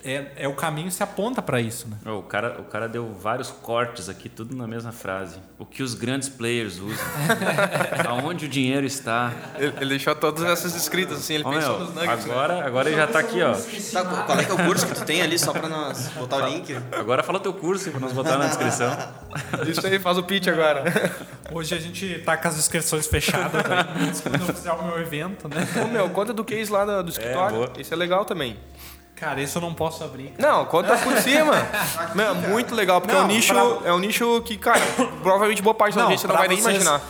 [0.07, 2.13] é, é o caminho se aponta pra isso, né?
[2.13, 5.39] O cara, o cara deu vários cortes aqui, tudo na mesma frase.
[5.59, 7.05] O que os grandes players usam.
[8.09, 9.33] Aonde o dinheiro está.
[9.57, 12.25] Ele, ele deixou todas essas escritas assim, ele Ó, pensou meu, nos nuggets.
[12.25, 12.33] né?
[12.33, 13.53] agora, agora ele já tá aqui, ó.
[13.53, 16.37] Tá, qual é que é o curso que tu tem ali, só pra nós botar
[16.37, 16.77] o link?
[16.93, 18.97] Agora fala teu curso pra nós botar na descrição.
[19.67, 20.85] Isso aí, faz o pitch agora.
[21.53, 23.87] Hoje a gente tá com as inscrições fechadas, né?
[24.23, 25.67] Quando eu fizer o meu evento, né?
[25.85, 27.57] Ô, meu, conta do case lá do, do escritório.
[27.57, 27.73] boa.
[27.79, 28.57] Isso é legal também.
[29.17, 30.33] Cara, isso eu não posso abrir.
[30.39, 31.55] Não, conta por cima.
[32.14, 34.81] Meu, muito legal, porque é, um Não, nicho, pra- é um nicho que, cara,
[35.23, 37.01] provavelmente boa parte da não pra vai nem imaginar.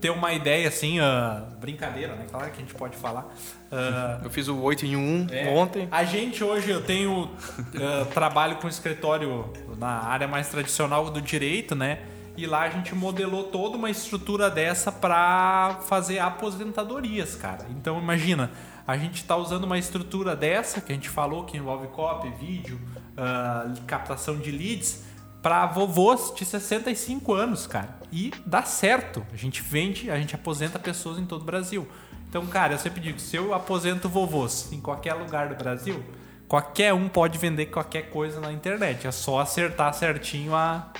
[0.00, 2.26] Ter uma ideia assim, ah, brincadeira, né?
[2.30, 3.32] Claro que a gente pode falar.
[3.72, 5.48] Ah, Eu fiz o 8 em 1 É.
[5.48, 5.88] ontem.
[5.90, 7.30] A gente hoje, eu tenho
[7.74, 12.00] eh, trabalho com escritório na área mais tradicional do direito, né?
[12.36, 17.64] E lá a gente modelou toda uma estrutura dessa para fazer aposentadorias, cara.
[17.70, 18.50] Então imagina,
[18.86, 22.80] a gente está usando uma estrutura dessa que a gente falou que envolve copy, vídeo,
[23.16, 25.04] ah, captação de leads
[25.42, 27.98] para vovôs de 65 anos, cara.
[28.10, 29.24] E dá certo.
[29.32, 31.86] A gente vende, a gente aposenta pessoas em todo o Brasil.
[32.28, 36.02] Então, cara, eu sempre digo, se eu aposento vovôs em qualquer lugar do Brasil,
[36.48, 39.06] qualquer um pode vender qualquer coisa na internet.
[39.06, 40.90] É só acertar certinho a,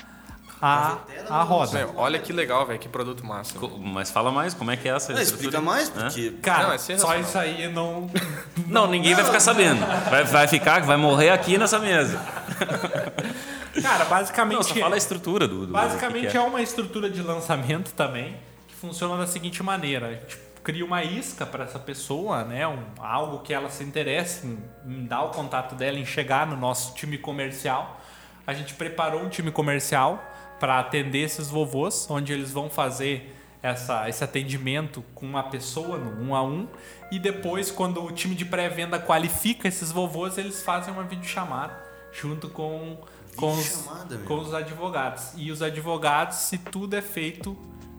[0.65, 0.97] a,
[1.29, 1.77] a roda.
[1.77, 3.57] Meu, olha que legal, velho, que produto massa.
[3.59, 5.61] Co- Mas fala mais, como é que é essa Não, explica estrutura?
[5.61, 6.31] mais, porque...
[6.41, 8.09] Cara, Não, é só isso aí não.
[8.67, 9.85] Não, ninguém vai ficar sabendo.
[10.09, 12.19] Vai, vai ficar, vai morrer aqui nessa mesa.
[13.81, 14.55] Cara, basicamente.
[14.55, 15.67] Não, só fala a estrutura do.
[15.67, 18.37] do Basicamente do que é que uma estrutura de lançamento também
[18.67, 22.65] que funciona da seguinte maneira: a gente cria uma isca para essa pessoa, né?
[22.67, 26.55] Um, algo que ela se interesse em, em dar o contato dela, em chegar no
[26.55, 27.99] nosso time comercial.
[28.47, 30.23] A gente preparou um time comercial
[30.59, 36.23] para atender esses vovôs, onde eles vão fazer essa, esse atendimento com uma pessoa no
[36.23, 36.67] um a um.
[37.11, 41.75] E depois, quando o time de pré-venda qualifica esses vovôs, eles fazem uma videochamada
[42.11, 42.97] junto com,
[43.35, 43.89] com, os,
[44.25, 45.31] com os advogados.
[45.35, 47.57] E os advogados, se tudo é feito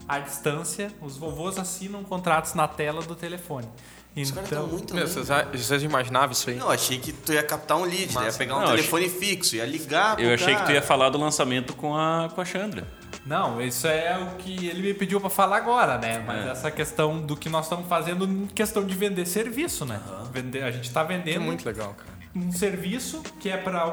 [0.08, 3.68] à distância, os vovôs assinam contratos na tela do telefone.
[4.16, 6.56] Os caras estão Então, muito Meu, vocês, vocês imaginavam isso aí?
[6.56, 8.24] Não, achei que tu ia captar um lead, né?
[8.26, 10.72] ia pegar um Não, telefone fixo, ia ligar pro Eu achei que tu cara.
[10.72, 12.86] ia falar do lançamento com a, com a Chandra.
[13.26, 16.22] não, isso é o que ele me pediu para falar agora, né?
[16.26, 16.50] Mas É.
[16.50, 20.00] essa questão do que nós estamos fazendo em questão de vender serviço, né?
[20.32, 22.10] Vender, a gente está Isso é vendendo muito legal, cara.
[22.34, 23.92] um serviço que é para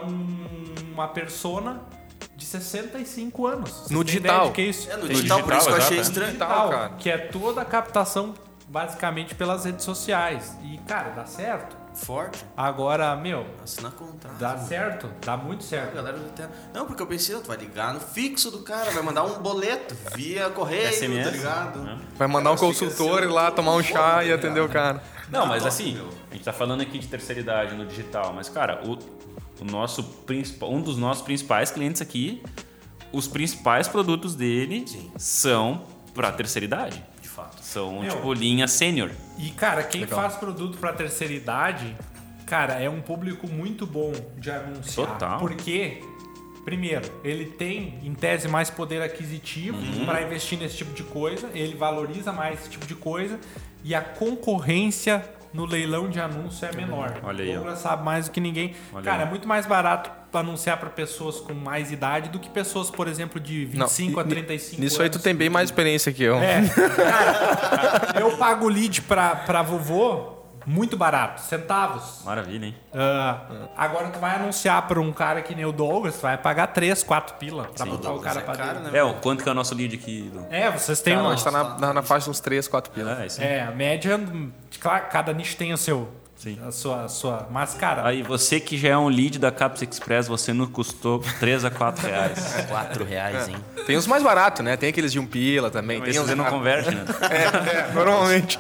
[0.93, 1.81] uma persona
[2.35, 3.69] de 65 anos.
[3.71, 4.51] Vocês No digital.
[4.51, 4.89] que é isso?
[4.89, 6.01] É, no Tem digital, por digital, isso que eu achei é.
[6.01, 6.27] estranho.
[6.27, 6.89] Digital, cara.
[6.97, 8.33] que é toda a captação
[8.73, 10.57] basicamente pelas redes sociais.
[10.63, 11.77] E, cara, dá certo.
[11.93, 12.43] Forte.
[12.57, 14.35] Agora, meu, Assinar contrato.
[14.39, 15.93] dá certo, dá muito A certo.
[15.93, 16.49] galera do Terra.
[16.73, 19.95] Não, porque eu pensei, tu vai ligar no fixo do cara, vai mandar um boleto
[20.15, 21.79] via correio, SMS, tá ligado?
[21.81, 21.99] né?
[22.15, 24.67] Vai mandar um Cara, fica consultor ir lá tomar um chá tá e atender o
[24.67, 25.03] cara.
[25.29, 25.95] Não, mas assim,
[26.31, 28.93] a gente tá falando aqui de terceira idade no digital, mas cara, o,
[29.61, 32.41] o nosso principal, um dos nossos principais clientes aqui,
[33.11, 35.11] os principais produtos dele Sim.
[35.15, 35.83] são
[36.15, 37.12] pra terceira idade.
[37.35, 37.57] Fato.
[37.63, 38.09] São Meu.
[38.15, 39.09] tipo linha sênior.
[39.37, 40.19] E, cara, quem Legal.
[40.21, 41.95] faz produto pra terceira idade,
[42.45, 45.07] cara, é um público muito bom de anunciar.
[45.07, 45.39] Total.
[45.39, 46.01] Porque
[46.63, 50.05] Primeiro, ele tem, em tese, mais poder aquisitivo Uhum.
[50.05, 53.37] para investir nesse tipo de coisa, ele valoriza mais esse tipo de coisa
[53.83, 57.19] e a concorrência no leilão de anúncio é menor.
[57.21, 57.49] Olha aí.
[57.51, 58.73] O Douglas sabe mais do que ninguém.
[58.93, 59.27] Olha Cara, aí.
[59.27, 63.39] é muito mais barato anunciar para pessoas com mais idade do que pessoas, por exemplo,
[63.39, 65.23] de 25 a Ni- 35 Nisso aí tu anos.
[65.23, 66.35] tem bem mais experiência que eu.
[66.37, 66.61] É,
[66.97, 70.31] cara, eu pago lead pra, pra vovô
[70.65, 72.21] muito barato, centavos.
[72.23, 72.75] Maravilha, hein?
[72.93, 73.41] Ah,
[73.75, 77.03] agora tu vai anunciar pra um cara que nem o Douglas, tu vai pagar 3,
[77.03, 78.91] 4 pila pra botar o cara é pra caro, dentro.
[78.93, 78.99] né?
[78.99, 80.31] É, o quanto que é o nosso lead aqui?
[80.33, 80.45] Du?
[80.49, 81.35] É, vocês têm Então, a uma...
[81.35, 83.25] gente tá na, na, na faixa dos 3, 4 pila.
[83.39, 83.43] É.
[83.57, 84.17] É, a média,
[84.79, 86.09] claro, cada nicho tem o seu...
[86.43, 86.59] Sim.
[86.67, 87.47] A sua, a sua...
[87.49, 91.23] Mas, cara, Aí, você que já é um lead da Caps Express, você não custou
[91.39, 92.55] 3 a 4 reais.
[92.67, 93.55] 4 reais, hein?
[93.87, 94.75] Tem os mais baratos, né?
[94.75, 95.99] Tem aqueles de um pila também.
[95.99, 97.05] Mas Tem uns você não converte, né?
[97.31, 98.59] É, é, normalmente.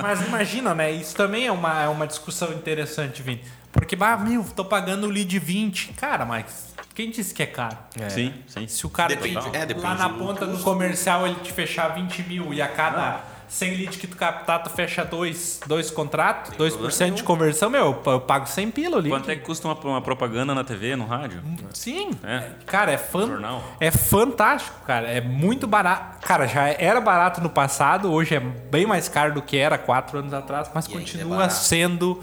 [0.00, 0.92] Mas imagina, né?
[0.92, 3.42] Isso também é uma, é uma discussão interessante, Vini.
[3.72, 5.88] Porque, bah, meu, tô pagando o lead 20.
[5.94, 7.76] Cara, mas quem disse que é caro?
[8.10, 8.68] Sim, sim.
[8.68, 11.88] Se o cara Depende, tem- é, depende lá na ponta do comercial ele te fechar
[11.88, 16.56] 20 mil e a cada 100 leads que tu captar, tu fecha dois, dois contratos,
[16.56, 19.10] 2% de conversão, meu, eu pago 100 pila ali.
[19.10, 21.42] Quanto é que custa uma, uma propaganda na TV, no rádio?
[21.72, 22.10] Sim.
[22.22, 22.50] É.
[22.66, 23.26] Cara, é, fan...
[23.26, 23.62] Jornal.
[23.80, 25.08] é fantástico, cara.
[25.08, 26.26] É muito barato.
[26.26, 30.18] Cara, já era barato no passado, hoje é bem mais caro do que era quatro
[30.18, 31.54] anos atrás, mas E é continua barato.
[31.54, 32.22] sendo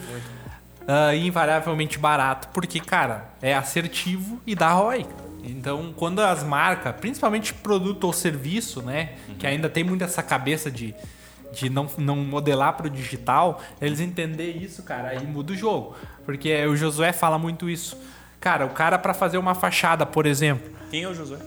[0.88, 2.50] ah, invariavelmente barato.
[2.50, 5.06] Porque, cara, é assertivo e dá ROI.
[5.44, 10.70] Então, quando as marcas, principalmente produto ou serviço, né, que ainda tem muito essa cabeça
[10.70, 10.94] de,
[11.54, 15.96] de não, não modelar para o digital, eles entender isso, cara, aí muda o jogo.
[16.26, 17.98] Porque o Josué fala muito isso.
[18.40, 21.40] Cara, o cara para fazer uma fachada, por exemplo, Quem é o Josué?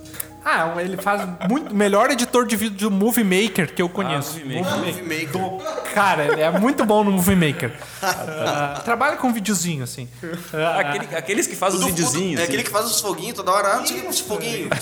[0.45, 4.39] Ah, ele faz muito melhor editor de vídeo do Movie Maker que eu conheço.
[4.39, 4.79] Movie Maker.
[4.79, 5.93] Movie Maker.
[5.95, 7.73] Cara, ele é muito bom no Movie Maker.
[8.03, 10.09] Ah, trabalha com videozinho assim.
[10.53, 12.41] Ah, Aquele- aqueles que fazem os videozinhos.
[12.41, 12.53] É assim.
[12.53, 13.69] aquele que faz os foguinhos toda hora.
[13.69, 14.69] Ah, não sei o foguinho,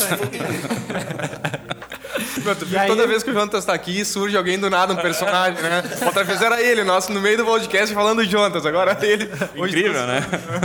[2.78, 5.82] aí- toda vez que o Jonas tá aqui, surge alguém do nada, um personagem, né?
[6.04, 9.30] Outra vez era ele, nosso, no meio do podcast falando Jonas, agora é ele.
[9.56, 10.20] Hoje Incrível, né?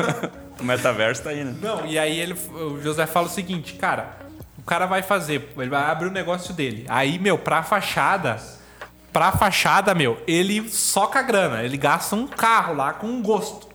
[0.59, 1.53] o metaverso tá aí, né?
[1.61, 4.26] Não, e aí ele, o José fala o seguinte, cara, o
[4.67, 6.85] cara vai fazer, ele vai abrir o negócio dele.
[6.89, 8.37] Aí, meu, pra fachada,
[9.13, 13.65] pra fachada, meu, ele soca a grana, ele gasta um carro lá com um gosto.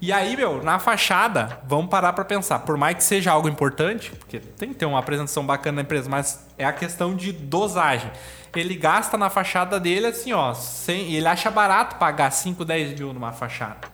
[0.00, 2.60] E aí, meu, na fachada, vamos parar pra pensar.
[2.60, 6.08] Por mais que seja algo importante, porque tem que ter uma apresentação bacana na empresa,
[6.08, 8.10] mas é a questão de dosagem.
[8.54, 13.12] Ele gasta na fachada dele assim, ó, sem, ele acha barato pagar 5, 10 mil
[13.12, 13.88] numa fachada.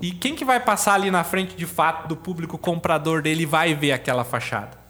[0.00, 3.74] E quem que vai passar ali na frente de fato do público comprador dele vai
[3.74, 4.85] ver aquela fachada?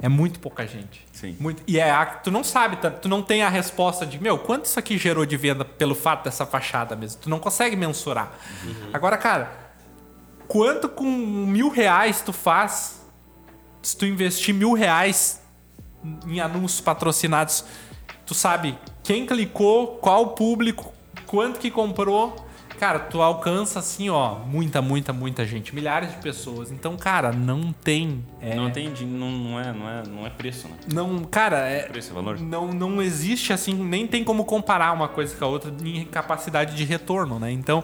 [0.00, 1.04] É muito pouca gente.
[1.12, 1.36] Sim.
[1.40, 4.78] Muito, e é tu não sabe, tu não tem a resposta de, meu, quanto isso
[4.78, 7.20] aqui gerou de venda pelo fato dessa fachada mesmo.
[7.20, 8.32] Tu não consegue mensurar.
[8.92, 9.50] Agora, cara,
[10.46, 13.04] quanto com mil reais tu faz
[13.82, 15.40] se tu investir mil reais
[16.26, 17.64] em anúncios patrocinados?
[18.24, 20.92] Tu sabe quem clicou, qual público,
[21.26, 22.47] quanto que comprou.
[22.78, 26.70] Cara, tu alcança assim, ó, muita, muita, muita gente, milhares de pessoas.
[26.70, 28.24] Então, cara, não tem.
[28.40, 30.74] é, Não tem, não, não, é, não, é, não é preço, né?
[30.92, 32.38] não, cara, é, Preço, é valor.
[32.40, 36.76] não, não existe assim, nem tem como comparar uma coisa com a outra em capacidade
[36.76, 37.50] de retorno, né?
[37.50, 37.82] Então,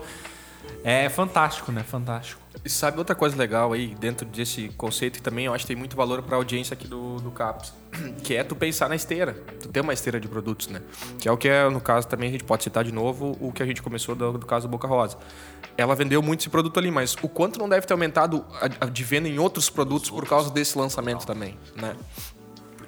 [0.85, 1.83] é fantástico, né?
[1.83, 2.44] Fantástico.
[2.63, 5.77] E sabe outra coisa legal aí, dentro desse conceito, que também eu acho que tem
[5.77, 7.73] muito valor pra audiência aqui do, do CAPS,
[8.23, 9.35] que é tu pensar na esteira.
[9.61, 10.81] Tu ter uma esteira de produtos, né?
[11.19, 13.53] Que é o que é, no caso, também a gente pode citar de novo o
[13.53, 15.19] que a gente começou do, do caso Boca Rosa.
[15.77, 18.89] Ela vendeu muito esse produto ali, mas o quanto não deve ter aumentado a, a
[18.89, 21.97] de venda em outros produtos por causa desse lançamento também, né?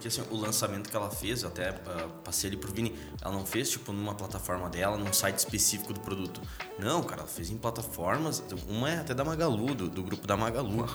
[0.07, 3.34] Porque assim, o lançamento que ela fez, eu até ah, passei ali pro Vini, ela
[3.34, 6.40] não fez tipo numa plataforma dela, num site específico do produto.
[6.78, 10.36] Não, cara, ela fez em plataformas, uma é até da Magalu, do, do grupo da
[10.36, 10.86] Magalu.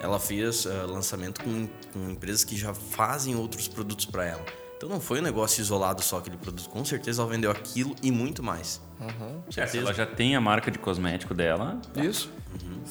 [0.00, 4.44] Ela fez ah, lançamento com, com empresas que já fazem outros produtos para ela.
[4.76, 6.70] Então não foi um negócio isolado só aquele produto.
[6.70, 8.80] Com certeza ela vendeu aquilo e muito mais.
[9.56, 12.30] É, se ela já tem a marca de cosmético dela, Isso.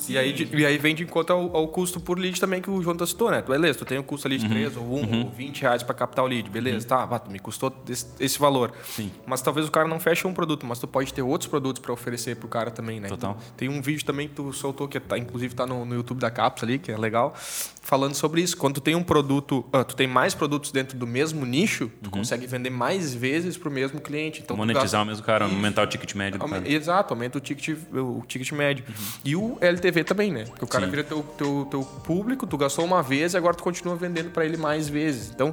[0.07, 2.70] E, aí, de- e aí vem de conta ao, ao custo por lead também que
[2.70, 3.41] o João citou, né?
[3.41, 5.93] Tu, Beleza, tu tem um custo ali de 3 ou 1 ou 20 reais para
[5.95, 6.49] captar o lead.
[6.49, 8.72] Beleza, tá, vá, me custou esse, esse valor.
[8.95, 9.11] Sim.
[9.26, 11.91] Mas talvez o cara não feche um produto, mas tu pode ter outros produtos para
[11.93, 13.07] oferecer pro cara também, né?
[13.09, 13.38] Total.
[13.57, 16.32] Tem um vídeo também que tu soltou, que tá, inclusive tá no, no YouTube da
[16.32, 17.34] Caps ali, que é legal,
[17.82, 18.55] falando sobre isso.
[18.57, 22.09] Quando tu tem um produto, ah, tu tem mais produtos dentro do mesmo nicho, tu
[22.09, 24.41] consegue vender mais vezes pro mesmo cliente.
[24.41, 26.72] Então, monetizar o mesmo cara, aumentar o ticket médio do Aume- cara.
[26.72, 28.86] Exato, aumenta o ticket, o ticket médio.
[29.26, 30.45] E o LTV também, né?
[30.45, 30.91] Porque o cara Sim.
[30.91, 34.45] vira teu, teu, teu público, tu gastou uma vez e agora tu continua vendendo para
[34.45, 35.30] ele mais vezes.
[35.30, 35.51] Então,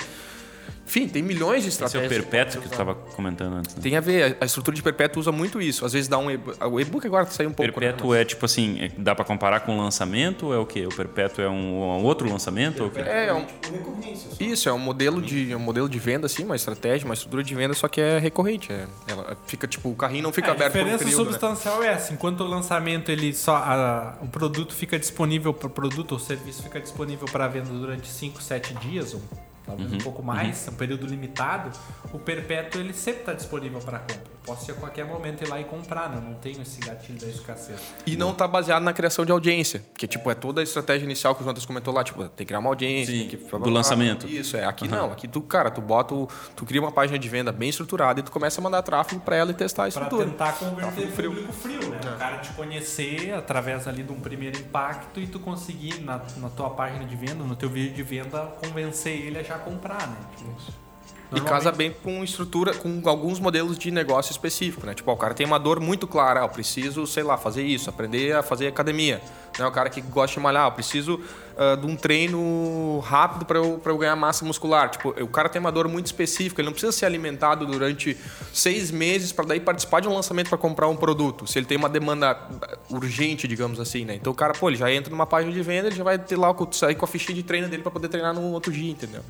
[0.87, 2.21] Enfim, tem milhões de Esse é o estratégias.
[2.23, 3.75] perpétuo que tu estava comentando antes.
[3.75, 3.83] Né?
[3.83, 5.85] Tem a ver, a estrutura de perpétuo usa muito isso.
[5.85, 6.57] Às vezes dá um e-book.
[6.65, 7.67] O e-book agora saiu um pouco.
[7.81, 7.87] né?
[7.89, 10.87] Perpétuo é tipo assim, é- dá pra comparar com lançamento ou é o quê?
[10.87, 13.01] O perpétuo é um, um outro lançamento ou o quê?
[13.01, 14.31] É, é um, Recorrência.
[14.31, 14.37] só.
[14.45, 17.55] isso, é um modelo de um modelo de venda, assim, uma estratégia, uma estrutura de
[17.55, 18.73] venda, só que é recorrente.
[18.73, 21.25] É, ela fica, tipo, o carrinho não fica É, a aberto por um diferença período,
[21.25, 21.31] né?
[21.39, 22.13] substancial é essa.
[22.13, 26.63] Enquanto o lançamento ele só a- o produto fica disponível para o produto ou serviço
[26.63, 29.21] fica disponível para venda durante 5, 7 dias ou
[29.67, 31.71] talvez Uhum, um pouco mais, é um período limitado,
[32.13, 34.36] o perpétuo ele sempre está disponível para compra.
[34.47, 36.19] Posso ir a qualquer momento ir lá e comprar, né?
[36.19, 37.81] Eu não tenho esse gatilho da escassez.
[38.07, 39.83] E não tá baseado na criação de audiência.
[39.97, 42.05] Que, tipo, é toda a estratégia inicial que o Jonas comentou lá.
[42.05, 43.13] Tipo, tem que criar uma audiência.
[43.13, 43.59] Sim, tem que...
[43.59, 44.29] do lançamento.
[44.29, 44.65] Isso, é.
[44.65, 45.11] Aqui não.
[45.11, 46.29] Aqui tu, cara, tu bota o...
[46.55, 49.35] Tu cria uma página de venda bem estruturada e tu começa a mandar tráfego pra
[49.35, 50.31] ela e testar a Para estrutura.
[50.31, 51.31] tentar converter frio.
[51.33, 51.99] público frio, né?
[52.15, 56.49] O cara te conhecer através ali de um primeiro impacto e tu conseguir na, na
[56.51, 60.17] tua página de venda, no teu vídeo de venda, convencer ele a já comprar, né?
[60.37, 60.86] Tipo,
[61.35, 64.95] E casa bem com estrutura, com alguns modelos de negócio específico, né?
[64.95, 67.65] Tipo, ó, o cara tem uma dor muito clara, ah, eu preciso, sei lá, fazer
[67.65, 69.21] isso, aprender a fazer academia.
[69.59, 69.67] Né?
[69.67, 71.21] O cara que gosta de malhar, eu preciso
[71.59, 74.89] ah, de um treino rápido para eu, pra eu ganhar massa muscular.
[74.89, 78.17] Tipo, o cara tem uma dor muito específica, ele não precisa ser alimentado durante
[78.53, 81.45] seis meses para daí participar de um lançamento para comprar um produto.
[81.47, 82.31] Se ele tem uma demanda
[82.63, 84.15] ah, urgente, digamos assim, né?
[84.15, 86.37] Então o cara, pô, ele já entra numa página de venda, ele já vai ter
[86.37, 88.93] lá, o- sair com a fichinha de treino dele para poder treinar no outro dia,
[88.93, 89.23] entendeu?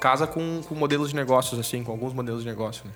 [0.00, 2.92] Casa com, com modelos de negócios, assim, com alguns modelos de negócio, né?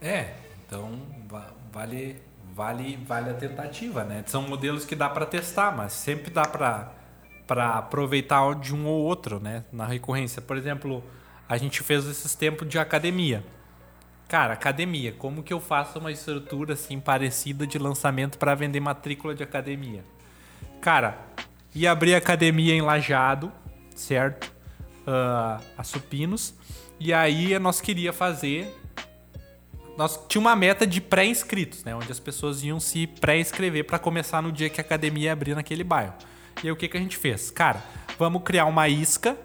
[0.00, 0.34] É,
[0.66, 2.20] então va- vale,
[2.54, 4.24] vale, vale a tentativa, né?
[4.26, 6.92] São modelos que dá para testar, mas sempre dá para
[7.46, 9.64] para aproveitar de um ou outro, né?
[9.72, 11.02] Na recorrência, por exemplo,
[11.48, 13.44] a gente fez esses tempos de academia.
[14.28, 19.34] Cara, academia, como que eu faço uma estrutura assim parecida de lançamento para vender matrícula
[19.34, 20.04] de academia?
[20.80, 21.18] Cara,
[21.74, 23.52] ia abrir academia em Lajado,
[23.94, 24.51] certo?
[25.06, 26.54] Ah, a Supinos.
[27.00, 28.78] E aí nós queria fazer
[29.96, 31.94] nós tinha uma meta de pré-inscritos, né?
[31.94, 35.54] Onde as pessoas iam se pré-inscrever para começar no dia que a academia ia abrir
[35.54, 36.14] naquele bairro.
[36.62, 37.50] E aí o que, que a gente fez?
[37.50, 37.82] Cara,
[38.18, 39.36] vamos criar uma isca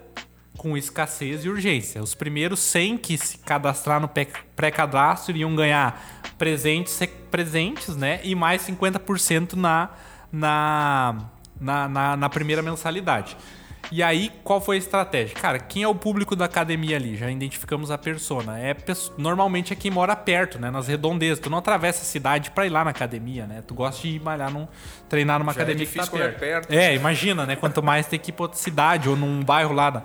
[0.56, 2.02] com escassez e urgência.
[2.02, 6.98] Os primeiros 100 que se cadastrar no pré- pré-cadastro iriam ganhar presentes,
[7.30, 8.20] presentes, né?
[8.24, 9.90] E mais 50% na,
[10.32, 11.30] na,
[11.60, 13.36] na, na, na primeira mensalidade.
[13.90, 15.34] E aí, qual foi a estratégia?
[15.34, 17.16] Cara, quem é o público da academia ali?
[17.16, 18.58] Já identificamos a persona.
[18.58, 18.76] É
[19.16, 20.70] normalmente é quem mora perto, né?
[20.70, 21.38] Nas redondezas.
[21.38, 23.62] Tu não atravessa a cidade pra ir lá na academia, né?
[23.66, 24.68] Tu gosta de ir malhar num,
[25.08, 26.38] treinar numa Já é academia que tá é perto.
[26.38, 26.72] perto.
[26.72, 27.56] É, imagina, né?
[27.56, 29.90] Quanto mais tem que ir pra outra cidade ou num bairro lá.
[29.90, 30.02] na-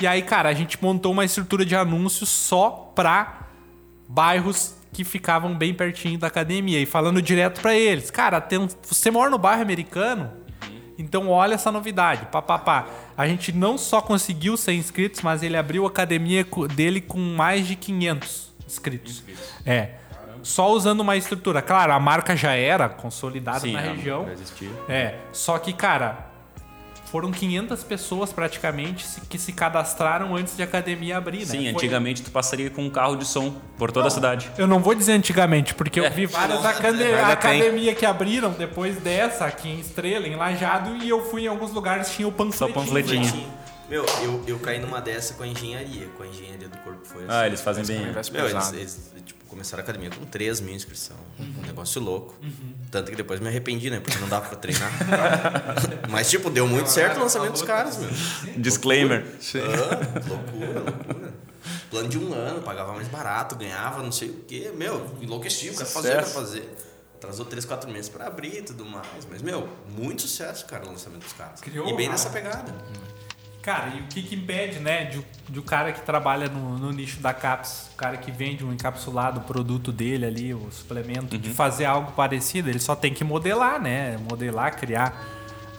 [0.00, 3.46] E aí, cara, a gente montou uma estrutura de anúncios só pra
[4.06, 8.10] bairros que ficavam bem pertinho da academia e falando direto pra eles.
[8.10, 10.30] Cara, tem, você mora no bairro americano?
[10.98, 12.86] Então olha essa novidade, papapá.
[13.16, 17.66] A gente não só conseguiu 100 inscritos, mas ele abriu a academia dele com mais
[17.66, 19.22] de 500 inscritos.
[19.64, 19.90] É.
[20.42, 21.62] Só usando uma estrutura.
[21.62, 24.26] Claro, a marca já era consolidada Sim, na região.
[24.26, 24.70] já existia.
[24.88, 26.31] É, só que, cara,
[27.12, 31.44] foram 500 pessoas praticamente que se cadastraram antes de a academia abrir, né?
[31.44, 34.50] Sim, Foi- antigamente tu passaria com um carro de som por toda a cidade.
[34.56, 36.10] eu não vou dizer antigamente, porque eu É.
[36.10, 41.22] vi várias acade academias que abriram depois dessa, aqui em Estrela, em Lajado, e eu
[41.30, 42.72] fui em alguns lugares tinha o panfletinho.
[42.74, 43.46] panfletinho.
[43.90, 47.00] Meu, eu, eu caí numa dessa com a engenharia, com a engenharia do corpo.
[47.04, 47.30] Foi assim.
[47.30, 48.06] Ah, eles fazem bem.
[48.06, 49.12] Conversa Meu, eles, eles,
[49.52, 51.16] começaram a academia com 3 mil inscrição.
[51.38, 52.34] Um negócio louco.
[52.90, 54.00] Tanto que depois me arrependi, né?
[54.00, 54.90] Porque não dava pra treinar.
[56.10, 58.10] Mas, tipo, deu muito certo o lançamento dos caras, meu.
[58.56, 59.24] Disclaimer.
[59.56, 61.32] Ah, loucura, loucura.
[61.90, 64.72] Plano de um ano, pagava mais barato, ganhava não sei o quê.
[64.74, 66.74] Meu, enlouqueci, o cara fazia, quero fazer.
[67.16, 69.06] Atrasou 3, 4 meses pra abrir e tudo mais.
[69.30, 71.60] Mas, meu, muito sucesso, cara, o lançamento dos caras.
[71.60, 72.72] Criou e bem uma- nessa pegada.
[73.62, 76.90] Cara, e o que, que impede, né, de, de o cara que trabalha no, no
[76.90, 81.50] nicho da CAPS, o cara que vende um encapsulado produto dele ali, o suplemento, de
[81.50, 82.68] fazer algo parecido?
[82.68, 84.18] Ele só tem que modelar, né?
[84.28, 85.14] Modelar, criar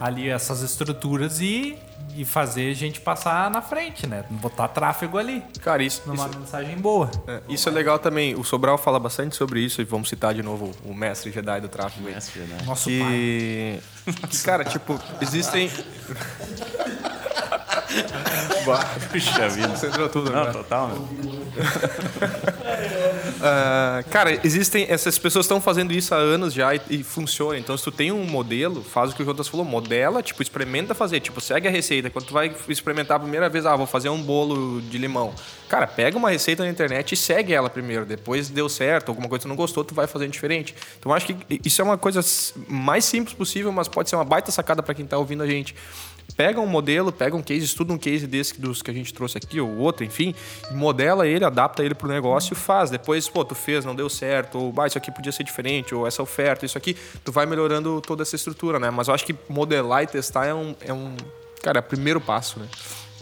[0.00, 1.76] ali essas estruturas e,
[2.16, 4.24] e fazer a gente passar na frente, né?
[4.30, 7.10] Botar tráfego ali, Cara, isso, numa isso, mensagem boa.
[7.28, 8.34] é, isso é legal também.
[8.34, 11.68] O Sobral fala bastante sobre isso, e vamos citar de novo o mestre Jedi do
[11.68, 12.08] tráfego.
[12.08, 12.14] aí.
[12.14, 12.58] Mestre, né?
[12.64, 12.98] Nosso pai.
[12.98, 13.80] Que,
[14.28, 15.70] que, cara, tipo, existem.
[19.10, 19.68] Puxa vida.
[19.68, 20.52] Concentrou tudo Não, agora.
[20.52, 21.08] total, meu.
[23.46, 24.86] Ah, cara, existem.
[24.88, 27.58] Essas pessoas estão fazendo isso há anos já e, e funciona.
[27.58, 30.94] Então, se tu tem um modelo, faz o que o Jonas falou, modela, tipo, experimenta
[30.94, 31.20] fazer.
[31.20, 32.08] Tipo, segue a receita.
[32.08, 35.34] Quando tu vai experimentar a primeira vez, ah, vou fazer um bolo de limão.
[35.68, 38.06] Cara, pega uma receita na internet e segue ela primeiro.
[38.06, 40.74] Depois deu certo, alguma coisa que tu não gostou, tu vai fazendo diferente.
[40.98, 42.20] Então, acho que isso é uma coisa
[42.66, 45.74] mais simples possível, mas pode ser uma baita sacada para quem tá ouvindo a gente.
[46.36, 49.38] Pega um modelo, pega um case, estuda um case desse dos que a gente trouxe
[49.38, 50.34] aqui, ou outro, enfim,
[50.72, 52.90] modela ele, adapta ele pro negócio e faz.
[52.90, 56.06] Depois, pô, tu fez, não deu certo, ou ah, isso aqui podia ser diferente, ou
[56.06, 58.90] essa oferta, isso aqui, tu vai melhorando toda essa estrutura, né?
[58.90, 61.16] Mas eu acho que modelar e testar é um, é um
[61.62, 62.66] cara, é o primeiro passo, né?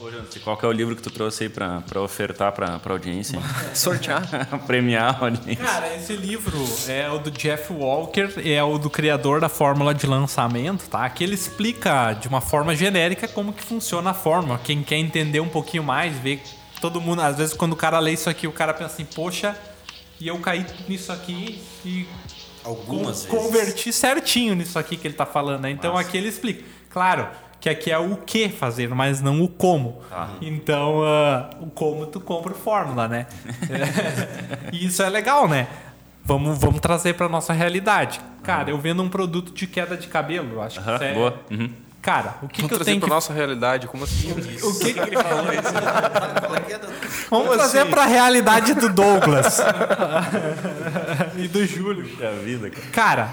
[0.02, 2.78] Ô, Jonathan, qual que é o livro que tu trouxe aí pra, pra ofertar pra,
[2.80, 3.38] pra audiência?
[3.72, 4.22] Sortear.
[4.66, 5.64] Premiar a audiência.
[5.64, 6.58] Cara, esse livro
[6.88, 11.08] é o do Jeff Walker, é o do criador da fórmula de lançamento, tá?
[11.08, 14.58] Que ele explica de uma forma genérica como que funciona a fórmula.
[14.64, 16.42] Quem quer entender um pouquinho mais, ver
[16.80, 19.56] todo mundo, às vezes quando o cara lê isso aqui, o cara pensa assim, poxa,
[20.18, 22.08] e eu caí nisso aqui e
[22.64, 23.52] Algumas con- vezes.
[23.52, 25.70] converti certinho nisso aqui que ele tá falando, né?
[25.70, 26.64] Então aqui ele explica.
[26.90, 27.28] Claro,
[27.62, 30.02] que aqui é o que fazer, mas não o como.
[30.40, 33.26] Então, ah, o como tu compra o fórmula, né?
[34.72, 35.68] e isso é legal, né?
[36.24, 38.20] Vamos, vamos trazer pra nossa realidade.
[38.42, 41.14] Cara, eu vendo um produto de queda de cabelo, eu acho que Aham, isso é...
[41.14, 41.34] boa.
[41.52, 41.70] Uhum.
[42.02, 43.14] Cara, o que, Vamos que eu trazer tenho pra que...
[43.14, 44.32] nossa realidade, como assim?
[44.66, 47.90] O que, que ele falou que da- Vamos Como trazer assim?
[47.90, 49.60] pra realidade do Douglas.
[51.36, 52.08] e do Júlio.
[52.08, 52.86] Puxa vida, cara.
[52.90, 53.30] Cara,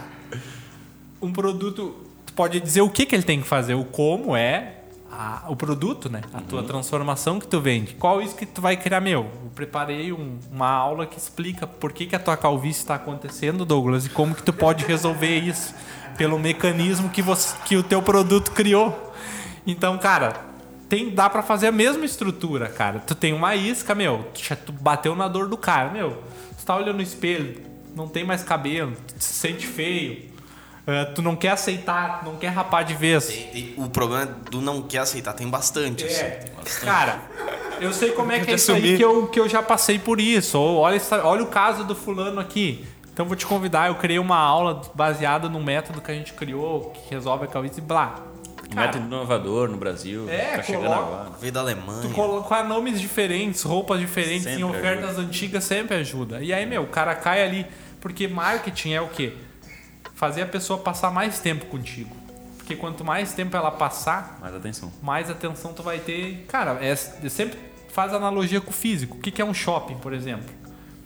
[1.19, 2.05] um produto.
[2.39, 3.73] Pode dizer o que, que ele tem que fazer.
[3.73, 4.75] O como é
[5.11, 6.21] a- o produto, né?
[6.33, 7.95] A tua transformação que tu vende.
[7.95, 9.23] Qual isso que tu vai criar, meu?
[9.43, 13.65] Eu preparei um- uma aula que explica por que, que a tua calvície está acontecendo,
[13.65, 15.75] Douglas, e como que tu pode resolver isso
[16.17, 19.11] pelo mecanismo que, você, que o teu produto criou.
[19.67, 20.31] Então, cara,
[20.87, 22.99] tem, dá pra fazer a mesma estrutura, cara.
[22.99, 24.25] Tu tem uma isca, meu,
[24.65, 26.23] tu bateu na dor do cara, meu.
[26.57, 27.59] Tu tá olhando no espelho,
[27.93, 30.28] não tem mais cabelo, tu se sente feio.
[30.87, 33.25] Eh, tu não quer aceitar, tu não quer rapar de vez.
[33.27, 36.03] Tem- tem- o problema do não quer aceitar tem bastante.
[36.05, 36.15] assim.
[36.23, 36.49] É,
[36.81, 37.19] cara,
[37.79, 39.99] eu sei como é que é Tem isso aí que eu, que eu já passei
[39.99, 40.57] por isso.
[40.59, 42.85] Ou olha, essa- olha o caso do fulano aqui.
[43.13, 46.91] Então vou te convidar, eu criei uma aula baseada no método que a gente criou,
[46.91, 48.15] que resolve a calvície e blá.
[48.73, 50.29] Cara, Método inovador no Brasil.
[50.29, 51.29] É, tá chegando coloca- agora.
[51.41, 52.01] Veio da Alemanha.
[52.03, 56.39] Tu colocar nomes diferentes, roupas diferentes Sempre em ofertas antigas sempre ajuda.
[56.39, 57.65] E aí, meu, o cara cai ali.
[57.99, 59.33] Porque marketing é o quê?
[60.19, 62.13] Fazer a pessoa passar mais tempo contigo.
[62.57, 64.91] Porque quanto mais tempo ela passar, Mais atenção.
[65.01, 66.45] mais atenção tu vai ter.
[66.49, 66.91] Cara, é,
[67.23, 69.15] eu sempre faz analogia com o físico.
[69.15, 70.53] O que, que é um shopping, por exemplo?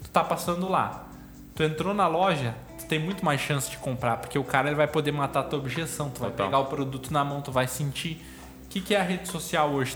[0.04, 1.06] Tu tá passando lá.
[1.54, 4.76] Tu entrou na loja, tu tem muito mais chance de comprar, porque o cara ele
[4.76, 6.10] vai poder matar a tua objeção.
[6.10, 6.48] Tu vai Total.
[6.48, 8.20] pegar o produto na mão, tu vai sentir.
[8.66, 9.96] O que, que é a rede social hoje?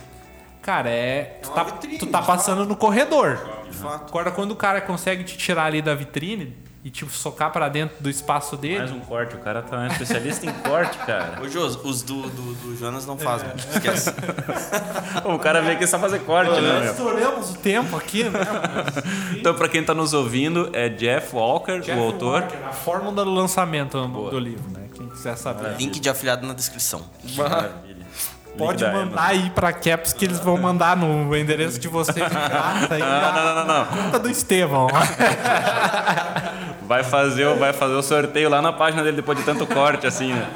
[0.61, 1.39] Cara, é.
[1.41, 3.35] Tu tá, vitrine, tu tá passando no corredor.
[3.67, 4.09] De fato.
[4.09, 6.55] Agora, quando o cara consegue te tirar ali da vitrine
[6.87, 8.79] e te socar pra dentro do espaço dele.
[8.79, 9.35] Mais um corte.
[9.35, 11.37] O cara tá um especialista em corte, cara.
[11.43, 13.49] Ô, Jô, os do, do, do Jonas não fazem.
[13.57, 14.13] Esquece.
[15.21, 18.39] Pô, o cara veio aqui só fazer corte, né, Nós estouramos o tempo aqui, né?
[19.37, 22.41] Então, pra quem tá nos ouvindo, é Jeff Walker, Jeff o autor.
[22.43, 24.87] Walker, a fórmula do lançamento do, do livro, né?
[24.93, 25.75] Quem quiser saber.
[25.75, 27.01] Link de afiliado na descrição.
[27.35, 27.96] Maravilha.
[28.57, 32.93] Pode mandar aí pra Caps que eles vão mandar no endereço de vocês de graça
[32.93, 32.99] aí.
[33.07, 33.85] Não, não, não, não, não.
[34.03, 34.87] Conta do Estevão.
[36.87, 40.07] Vai fazer, o- vai fazer o sorteio lá na página dele depois de tanto corte,
[40.07, 40.47] assim, né?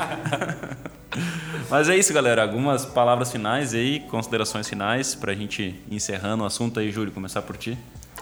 [1.69, 2.41] Mas é isso, galera.
[2.41, 7.11] Algumas palavras finais aí, considerações finais pra gente ir encerrando o assunto aí, Júlio.
[7.11, 7.77] Começar por ti.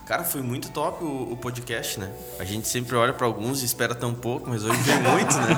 [0.06, 2.10] Cara, foi muito top o, o podcast, né?
[2.39, 5.57] A gente sempre olha pra alguns e espera tão pouco, mas hoje veio muito, né?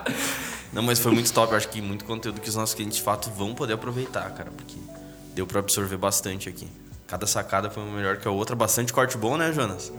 [0.72, 1.52] Não, mas foi muito top.
[1.52, 4.50] Eu acho que muito conteúdo que os nossos clientes de fato vão poder aproveitar, cara,
[4.56, 4.76] porque
[5.34, 6.68] deu pra absorver bastante aqui.
[7.08, 8.54] Cada sacada foi uma melhor que a outra.
[8.54, 9.92] Bastante corte bom, né, Jonas?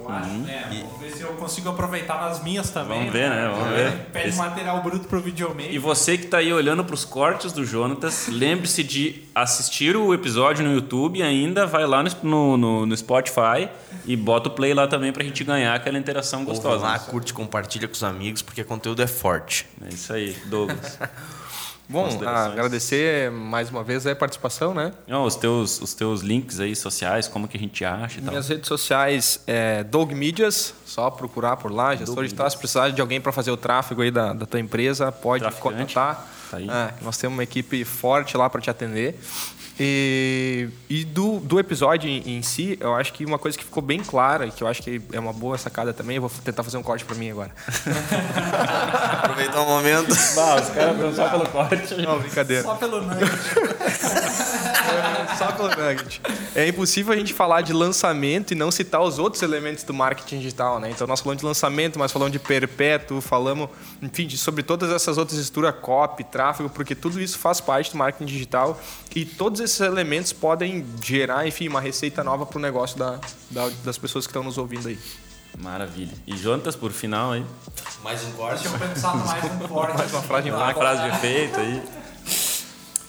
[0.47, 2.99] É, vamos ver se eu consigo aproveitar nas minhas também.
[2.99, 3.51] Vamos ver, né?
[3.53, 3.91] Vamos ver.
[4.13, 5.73] Pede Esse- material bruto pro videomaker.
[5.73, 10.63] E você que tá aí olhando pros cortes do Jonatas, lembre-se de assistir o episódio
[10.65, 13.67] no YouTube e ainda vai lá no, no- no Spotify
[14.05, 16.83] e bota o play lá também pra gente ganhar aquela interação gostosa.
[16.83, 19.67] lá, curte, compartilha com os amigos, porque conteúdo é forte.
[19.85, 20.97] É isso aí, Douglas.
[21.91, 24.93] Bom, agradecer mais uma vez a participação, né?
[25.05, 28.31] Não, os, teus, os teus links aí sociais, como que a gente acha e tal.
[28.31, 32.51] Minhas redes sociais é Doug Mídias, só procurar por lá, gestor de tráfego.
[32.51, 35.93] Se precisar de alguém para fazer o tráfego aí da, da tua empresa, pode Traficante.
[35.93, 36.27] contatar.
[36.51, 36.69] Tá aí.
[36.69, 39.17] É, nós temos uma equipe forte lá para te atender.
[39.79, 43.81] E, e do, do episódio em, em si, eu acho que uma coisa que ficou
[43.81, 46.61] bem clara e que eu acho que é uma boa sacada também, eu vou tentar
[46.61, 47.51] fazer um corte para mim agora.
[49.23, 50.09] Aproveitar o momento.
[50.35, 51.95] Bah, os caras vão só pelo corte.
[51.95, 52.63] Não, brincadeira.
[52.63, 53.31] Só pelo nugget.
[55.41, 56.21] Só pelo nugget.
[56.55, 60.37] É impossível a gente falar de lançamento e não citar os outros elementos do marketing
[60.39, 60.89] digital, né?
[60.91, 63.69] Então nós falamos de lançamento, mas falamos de perpétuo, falamos,
[64.01, 67.97] enfim, de- sobre todas essas outras estruturas, copy, tráfego, porque tudo isso faz parte do
[67.97, 68.79] marketing digital
[69.15, 73.19] e todos esses elementos podem gerar, enfim, uma receita nova para o negócio da-
[73.49, 74.99] da- das pessoas que estão nos ouvindo aí.
[75.59, 76.13] Maravilha.
[76.25, 77.45] E Jonatas, por final aí.
[78.03, 78.63] Mais um corte.
[78.63, 79.97] Deixa eu pensar mais um corte.
[79.97, 81.83] Mais uma frase em Uma frase de efeito aí.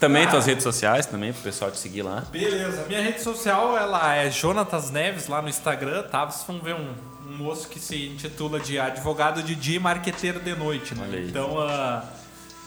[0.03, 2.24] Também tuas redes sociais, também, pro pessoal te seguir lá.
[2.33, 2.87] Beleza.
[2.89, 6.24] Minha rede social ela é Jonatas Neves lá no Instagram, tá?
[6.24, 6.93] Vocês vão ver um,
[7.31, 11.24] um moço que se intitula de advogado de dia e marqueteiro de noite, né?
[11.29, 12.03] Então, ah,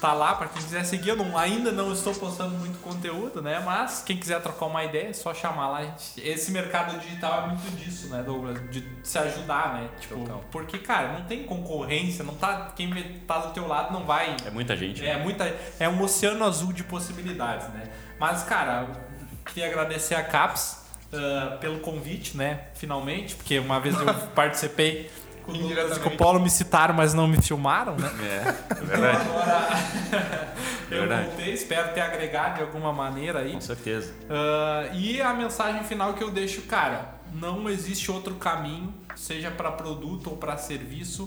[0.02, 1.10] tá lá para quem quiser seguir.
[1.10, 3.60] Eu não- ainda não estou postando muito conteúdo, né?
[3.66, 5.84] Mas quem quiser trocar uma ideia, é só chamar lá.
[5.84, 6.22] gente.
[6.22, 8.60] Esse mercado digital é muito disso, né, Douglas?
[8.70, 9.90] De se ajudar, né?
[10.00, 10.44] Tipo, Total.
[10.52, 12.72] porque, cara, não tem concorrência, não tá.
[12.76, 12.92] Quem
[13.28, 14.36] tá do teu lado não vai.
[14.46, 15.02] É muita gente.
[15.02, 15.10] né?
[15.12, 15.46] É muita,
[15.80, 17.90] é um oceano azul de possibilidades, né?
[18.20, 22.66] Mas, cara, eu queria agradecer a Caps ah, pelo convite, né?
[22.76, 24.06] Finalmente, porque uma vez eu
[24.36, 25.10] participei
[25.46, 26.18] com o Douglas e com o Indiretamente.
[26.18, 28.10] Polo me citaram, mas não me filmaram, né?
[28.22, 29.30] É, é verdade.
[29.30, 30.56] Agora
[30.92, 31.28] eu Verdade.
[31.28, 33.54] voltei, espero ter agregado de alguma maneira aí.
[33.54, 34.14] Com certeza.
[34.30, 39.72] Ah, e a mensagem final que eu deixo, cara, não existe outro caminho, seja para
[39.72, 41.26] produto ou para serviço,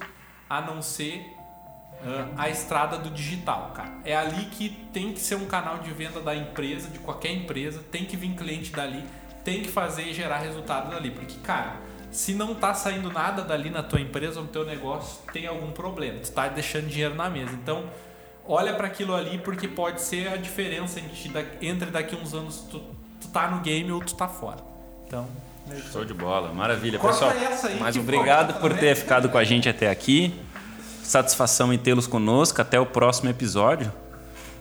[0.48, 1.24] a não ser
[2.04, 3.92] ah, a estrada do digital, cara.
[4.04, 7.82] É ali que tem que ser um canal de venda da empresa, de qualquer empresa,
[7.90, 9.04] tem que vir cliente dali,
[9.44, 11.76] tem que fazer e gerar resultado dali, porque, cara,
[12.18, 15.70] se não tá saindo nada dali na tua empresa ou no teu negócio, tem algum
[15.70, 17.52] problema, tu tá deixando dinheiro na mesa.
[17.52, 17.84] Então,
[18.44, 22.66] olha para aquilo ali porque pode ser a diferença entre, da- entre daqui uns anos
[22.70, 22.80] tu,
[23.20, 24.58] tu tá no game ou tu tá fora.
[25.06, 25.28] Então,
[25.70, 25.92] é isso.
[25.92, 26.52] Show de bola.
[26.52, 26.98] Maravilha.
[26.98, 28.84] Corta Pessoal, essa aí, mais que obrigado corta por também.
[28.84, 30.34] ter ficado com a gente até aqui.
[31.04, 32.60] Satisfação em tê-los conosco.
[32.60, 33.92] Até o próximo episódio.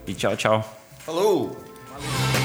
[0.05, 0.77] E tchau, tchau.
[0.99, 1.57] Falou!
[1.91, 2.36] Valeu.